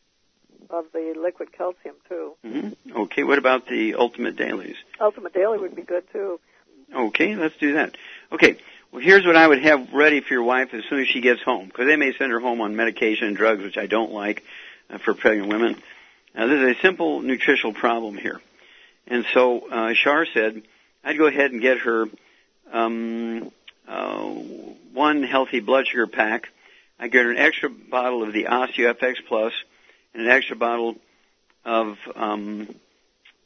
of 0.71 0.85
the 0.93 1.15
liquid 1.21 1.53
calcium 1.57 1.95
too. 2.09 2.33
hmm 2.43 2.69
Okay. 2.95 3.23
What 3.25 3.39
about 3.39 3.67
the 3.67 3.95
ultimate 3.95 4.37
dailies? 4.37 4.77
Ultimate 5.01 5.33
Daily 5.35 5.59
would 5.59 5.75
be 5.77 5.83
good 5.83 6.05
too. 6.13 6.41
Okay, 6.95 7.35
let's 7.37 7.57
do 7.59 7.75
that. 7.75 7.95
Okay, 8.33 8.57
Well, 8.91 9.03
here's 9.03 9.27
what 9.27 9.37
I 9.37 9.47
would 9.47 9.63
have 9.63 9.93
ready 9.93 10.21
for 10.21 10.33
your 10.33 10.43
wife 10.43 10.73
as 10.73 10.83
soon 10.89 11.01
as 11.01 11.09
she 11.09 11.21
gets 11.21 11.43
home, 11.43 11.67
because 11.67 11.87
they 11.87 11.97
may 11.97 12.13
send 12.17 12.33
her 12.33 12.41
home 12.41 12.61
on 12.63 12.77
medication 12.77 13.29
and 13.29 13.37
drugs, 13.37 13.63
which 13.63 13.77
I 13.77 13.87
don't 13.87 14.13
like 14.13 14.43
uh, 14.89 14.97
for 14.99 15.13
pregnant 15.13 15.49
women. 15.51 15.77
Now, 16.35 16.47
there's 16.47 16.77
a 16.77 16.81
simple 16.81 17.21
nutritional 17.21 17.75
problem 17.75 18.17
here. 18.17 18.41
And 19.07 19.25
so 19.35 19.69
uh, 19.71 19.93
Shar 19.95 20.27
said, 20.33 20.63
I'd 21.05 21.19
go 21.19 21.27
ahead 21.27 21.51
and 21.53 21.61
get 21.61 21.79
her 21.81 22.07
um, 22.73 23.51
uh, 23.87 24.25
one 24.93 25.23
healthy 25.23 25.61
blood 25.61 25.87
sugar 25.87 26.07
pack. 26.07 26.49
I 26.99 27.09
get 27.09 27.25
her 27.25 27.31
an 27.31 27.39
extra 27.39 27.69
bottle 27.71 28.23
of 28.23 28.33
the 28.33 28.45
OsteoFX 28.45 29.17
Plus 29.29 29.53
and 30.15 30.25
an 30.25 30.31
extra 30.31 30.57
bottle 30.57 30.97
of 31.65 31.99
um, 32.17 32.75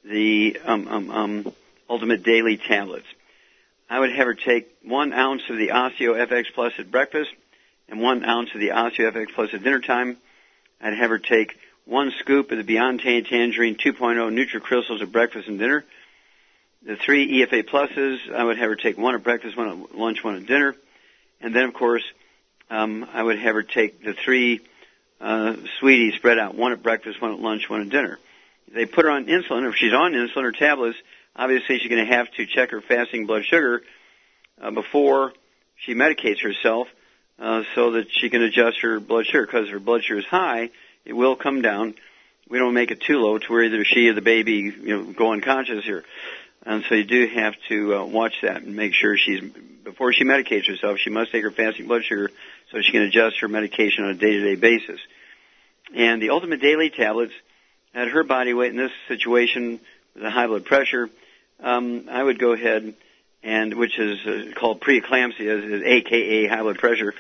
the 0.04 0.58
um, 0.64 0.88
um, 0.88 1.10
um, 1.10 1.52
Ultimate 1.88 2.22
Daily 2.22 2.56
tablets. 2.56 3.06
I 3.90 4.00
would 4.00 4.10
have 4.10 4.26
her 4.26 4.34
take 4.34 4.74
one 4.82 5.12
ounce 5.12 5.42
of 5.50 5.56
the 5.56 5.68
OsteoFX 5.68 6.46
Plus 6.54 6.72
at 6.78 6.90
breakfast 6.90 7.30
and 7.88 8.00
one 8.00 8.24
ounce 8.24 8.50
of 8.54 8.60
the 8.60 8.68
OsteoFX 8.68 9.34
Plus 9.34 9.50
at 9.52 9.62
dinner 9.62 9.80
time. 9.80 10.16
I'd 10.80 10.94
have 10.94 11.10
her 11.10 11.18
take 11.18 11.56
one 11.84 12.12
scoop 12.18 12.50
of 12.50 12.58
the 12.58 12.64
Beyond 12.64 13.00
Tangerine 13.00 13.76
2.0 13.76 14.00
NutriCrystals 14.32 15.02
at 15.02 15.12
breakfast 15.12 15.48
and 15.48 15.58
dinner. 15.58 15.84
The 16.84 16.96
three 16.96 17.40
EFA 17.40 17.64
pluses, 17.64 18.32
I 18.32 18.42
would 18.42 18.58
have 18.58 18.68
her 18.68 18.76
take 18.76 18.98
one 18.98 19.14
at 19.14 19.22
breakfast, 19.22 19.56
one 19.56 19.68
at 19.68 19.94
lunch, 19.94 20.24
one 20.24 20.36
at 20.36 20.46
dinner. 20.46 20.74
And 21.40 21.54
then, 21.54 21.64
of 21.64 21.74
course, 21.74 22.04
um, 22.70 23.06
I 23.12 23.22
would 23.22 23.38
have 23.38 23.54
her 23.54 23.62
take 23.62 24.02
the 24.02 24.14
three 24.14 24.60
uh, 25.22 25.56
sweeties 25.78 26.14
spread 26.14 26.38
out, 26.38 26.54
one 26.54 26.72
at 26.72 26.82
breakfast, 26.82 27.22
one 27.22 27.32
at 27.32 27.38
lunch, 27.38 27.70
one 27.70 27.80
at 27.80 27.88
dinner. 27.88 28.18
They 28.74 28.86
put 28.86 29.04
her 29.04 29.10
on 29.10 29.26
insulin. 29.26 29.68
If 29.68 29.76
she's 29.76 29.92
on 29.92 30.12
insulin 30.12 30.44
or 30.44 30.52
tablets, 30.52 30.98
obviously 31.36 31.78
she's 31.78 31.88
going 31.88 32.04
to 32.04 32.12
have 32.12 32.30
to 32.32 32.46
check 32.46 32.70
her 32.70 32.80
fasting 32.80 33.26
blood 33.26 33.44
sugar 33.44 33.82
uh, 34.60 34.72
before 34.72 35.32
she 35.76 35.94
medicates 35.94 36.42
herself 36.42 36.88
uh, 37.38 37.62
so 37.74 37.92
that 37.92 38.06
she 38.10 38.30
can 38.30 38.42
adjust 38.42 38.80
her 38.80 38.98
blood 38.98 39.26
sugar. 39.26 39.46
Because 39.46 39.66
if 39.66 39.72
her 39.72 39.80
blood 39.80 40.02
sugar 40.02 40.18
is 40.18 40.26
high, 40.26 40.70
it 41.04 41.12
will 41.12 41.36
come 41.36 41.62
down. 41.62 41.94
We 42.48 42.58
don't 42.58 42.74
make 42.74 42.90
it 42.90 43.00
too 43.00 43.18
low 43.18 43.38
to 43.38 43.46
where 43.48 43.64
either 43.64 43.84
she 43.84 44.08
or 44.08 44.14
the 44.14 44.22
baby 44.22 44.72
you 44.82 44.96
know 44.96 45.12
go 45.12 45.32
unconscious 45.32 45.84
here. 45.84 46.04
And 46.64 46.84
so 46.88 46.94
you 46.94 47.04
do 47.04 47.26
have 47.28 47.54
to 47.68 47.94
uh, 47.94 48.04
watch 48.04 48.34
that 48.42 48.62
and 48.62 48.76
make 48.76 48.94
sure 48.94 49.16
she's 49.16 49.40
before 49.84 50.12
she 50.12 50.24
medicates 50.24 50.66
herself, 50.66 50.98
she 50.98 51.10
must 51.10 51.32
take 51.32 51.42
her 51.42 51.50
fasting 51.50 51.86
blood 51.86 52.04
sugar 52.04 52.30
so 52.70 52.80
she 52.80 52.92
can 52.92 53.02
adjust 53.02 53.40
her 53.40 53.48
medication 53.48 54.04
on 54.04 54.10
a 54.10 54.14
day-to-day 54.14 54.54
basis. 54.56 55.00
And 55.94 56.22
the 56.22 56.30
Ultimate 56.30 56.60
Daily 56.60 56.90
tablets 56.90 57.32
at 57.94 58.08
her 58.08 58.24
body 58.24 58.54
weight 58.54 58.70
in 58.70 58.76
this 58.76 58.92
situation 59.08 59.80
with 60.14 60.24
a 60.24 60.30
high 60.30 60.46
blood 60.46 60.64
pressure, 60.64 61.10
um, 61.60 62.08
I 62.10 62.22
would 62.22 62.38
go 62.38 62.52
ahead 62.52 62.94
and 63.42 63.74
which 63.74 63.98
is 63.98 64.18
uh, 64.26 64.58
called 64.58 64.80
preeclampsia, 64.80 65.84
aka 65.84 66.46
high 66.46 66.62
blood 66.62 66.78
pressure. 66.78 67.14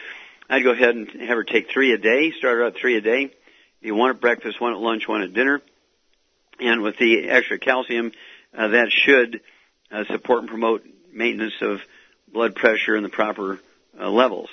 I'd 0.48 0.62
go 0.62 0.70
ahead 0.70 0.94
and 0.94 1.08
have 1.20 1.36
her 1.36 1.44
take 1.44 1.70
three 1.70 1.92
a 1.92 1.98
day. 1.98 2.32
Start 2.38 2.58
her 2.58 2.66
out 2.66 2.76
three 2.80 2.96
a 2.96 3.00
day. 3.00 3.30
Be 3.82 3.90
one 3.90 4.10
at 4.10 4.20
breakfast, 4.20 4.60
one 4.60 4.72
at 4.72 4.78
lunch, 4.78 5.08
one 5.08 5.22
at 5.22 5.34
dinner. 5.34 5.60
And 6.60 6.82
with 6.82 6.96
the 6.98 7.28
extra 7.28 7.58
calcium, 7.58 8.12
uh, 8.56 8.68
that 8.68 8.90
should 8.90 9.40
uh, 9.90 10.04
support 10.10 10.40
and 10.40 10.48
promote 10.48 10.84
maintenance 11.12 11.54
of 11.60 11.80
blood 12.32 12.54
pressure 12.54 12.96
in 12.96 13.02
the 13.02 13.08
proper 13.08 13.58
uh, 14.00 14.08
levels. 14.08 14.48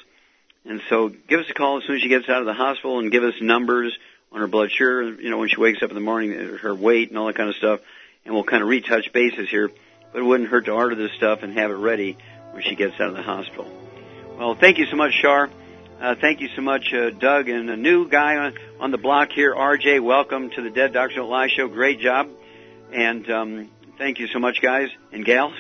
And 0.66 0.82
so 0.90 1.10
give 1.10 1.40
us 1.40 1.50
a 1.50 1.54
call 1.54 1.78
as 1.78 1.84
soon 1.86 1.96
as 1.98 2.02
she 2.02 2.10
gets 2.10 2.28
out 2.28 2.42
of 2.42 2.46
the 2.46 2.54
hospital 2.54 3.00
and 3.00 3.12
give 3.12 3.24
us 3.24 3.36
numbers 3.42 3.98
on 4.32 4.42
her 4.42 4.48
blood 4.48 4.72
sugar, 4.72 5.12
you 5.14 5.30
know, 5.30 5.38
when 5.38 5.50
she 5.50 5.58
wakes 5.58 5.82
up 5.82 5.90
in 5.90 5.96
the 5.96 6.02
morning, 6.02 6.32
her 6.62 6.76
weight 6.76 7.10
and 7.10 7.18
all 7.18 7.28
that 7.28 7.36
kind 7.36 7.50
of 7.50 7.56
stuff, 7.56 7.80
and 8.26 8.34
we'll 8.34 8.44
kind 8.44 8.62
of 8.62 8.70
retouch 8.70 9.12
bases 9.14 9.50
here. 9.50 9.70
But 10.12 10.20
it 10.20 10.24
wouldn't 10.24 10.50
hurt 10.50 10.66
to 10.66 10.72
order 10.72 10.96
this 10.96 11.12
stuff 11.14 11.44
and 11.44 11.54
have 11.54 11.72
it 11.72 11.76
ready 11.76 12.18
when 12.52 12.64
she 12.64 12.76
gets 12.76 12.96
out 12.96 13.10
of 13.10 13.16
the 13.16 13.22
hospital. 13.22 13.68
Well, 14.38 14.56
thank 14.56 14.78
you 14.78 14.86
so 14.86 14.96
much, 14.96 15.14
Shar. 15.14 15.50
Uh, 16.00 16.16
thank 16.16 16.40
you 16.40 16.48
so 16.56 16.62
much, 16.62 16.94
uh, 16.94 17.10
Doug, 17.10 17.50
and 17.50 17.70
a 17.70 17.76
new 17.76 18.08
guy 18.08 18.38
on, 18.38 18.54
on 18.80 18.92
the 18.92 18.98
block 18.98 19.32
here, 19.34 19.54
RJ. 19.54 20.02
Welcome 20.02 20.50
to 20.52 20.62
the 20.62 20.70
Dead 20.70 20.94
Doctors 20.94 21.18
Don't 21.18 21.30
Lie 21.30 21.50
show. 21.50 21.68
Great 21.68 22.00
job, 22.00 22.30
and 22.94 23.30
um, 23.30 23.70
thank 23.98 24.20
you 24.20 24.28
so 24.28 24.40
much, 24.40 24.62
guys 24.62 24.90
and 25.12 25.26
gals. 25.26 25.56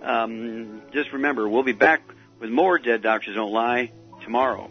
Um, 0.00 0.80
just 0.92 1.12
remember, 1.12 1.46
we'll 1.46 1.64
be 1.64 1.72
back 1.72 2.00
with 2.40 2.50
more 2.50 2.78
Dead 2.78 3.02
Doctors 3.02 3.34
Don't 3.34 3.52
Lie 3.52 3.92
tomorrow. 4.22 4.70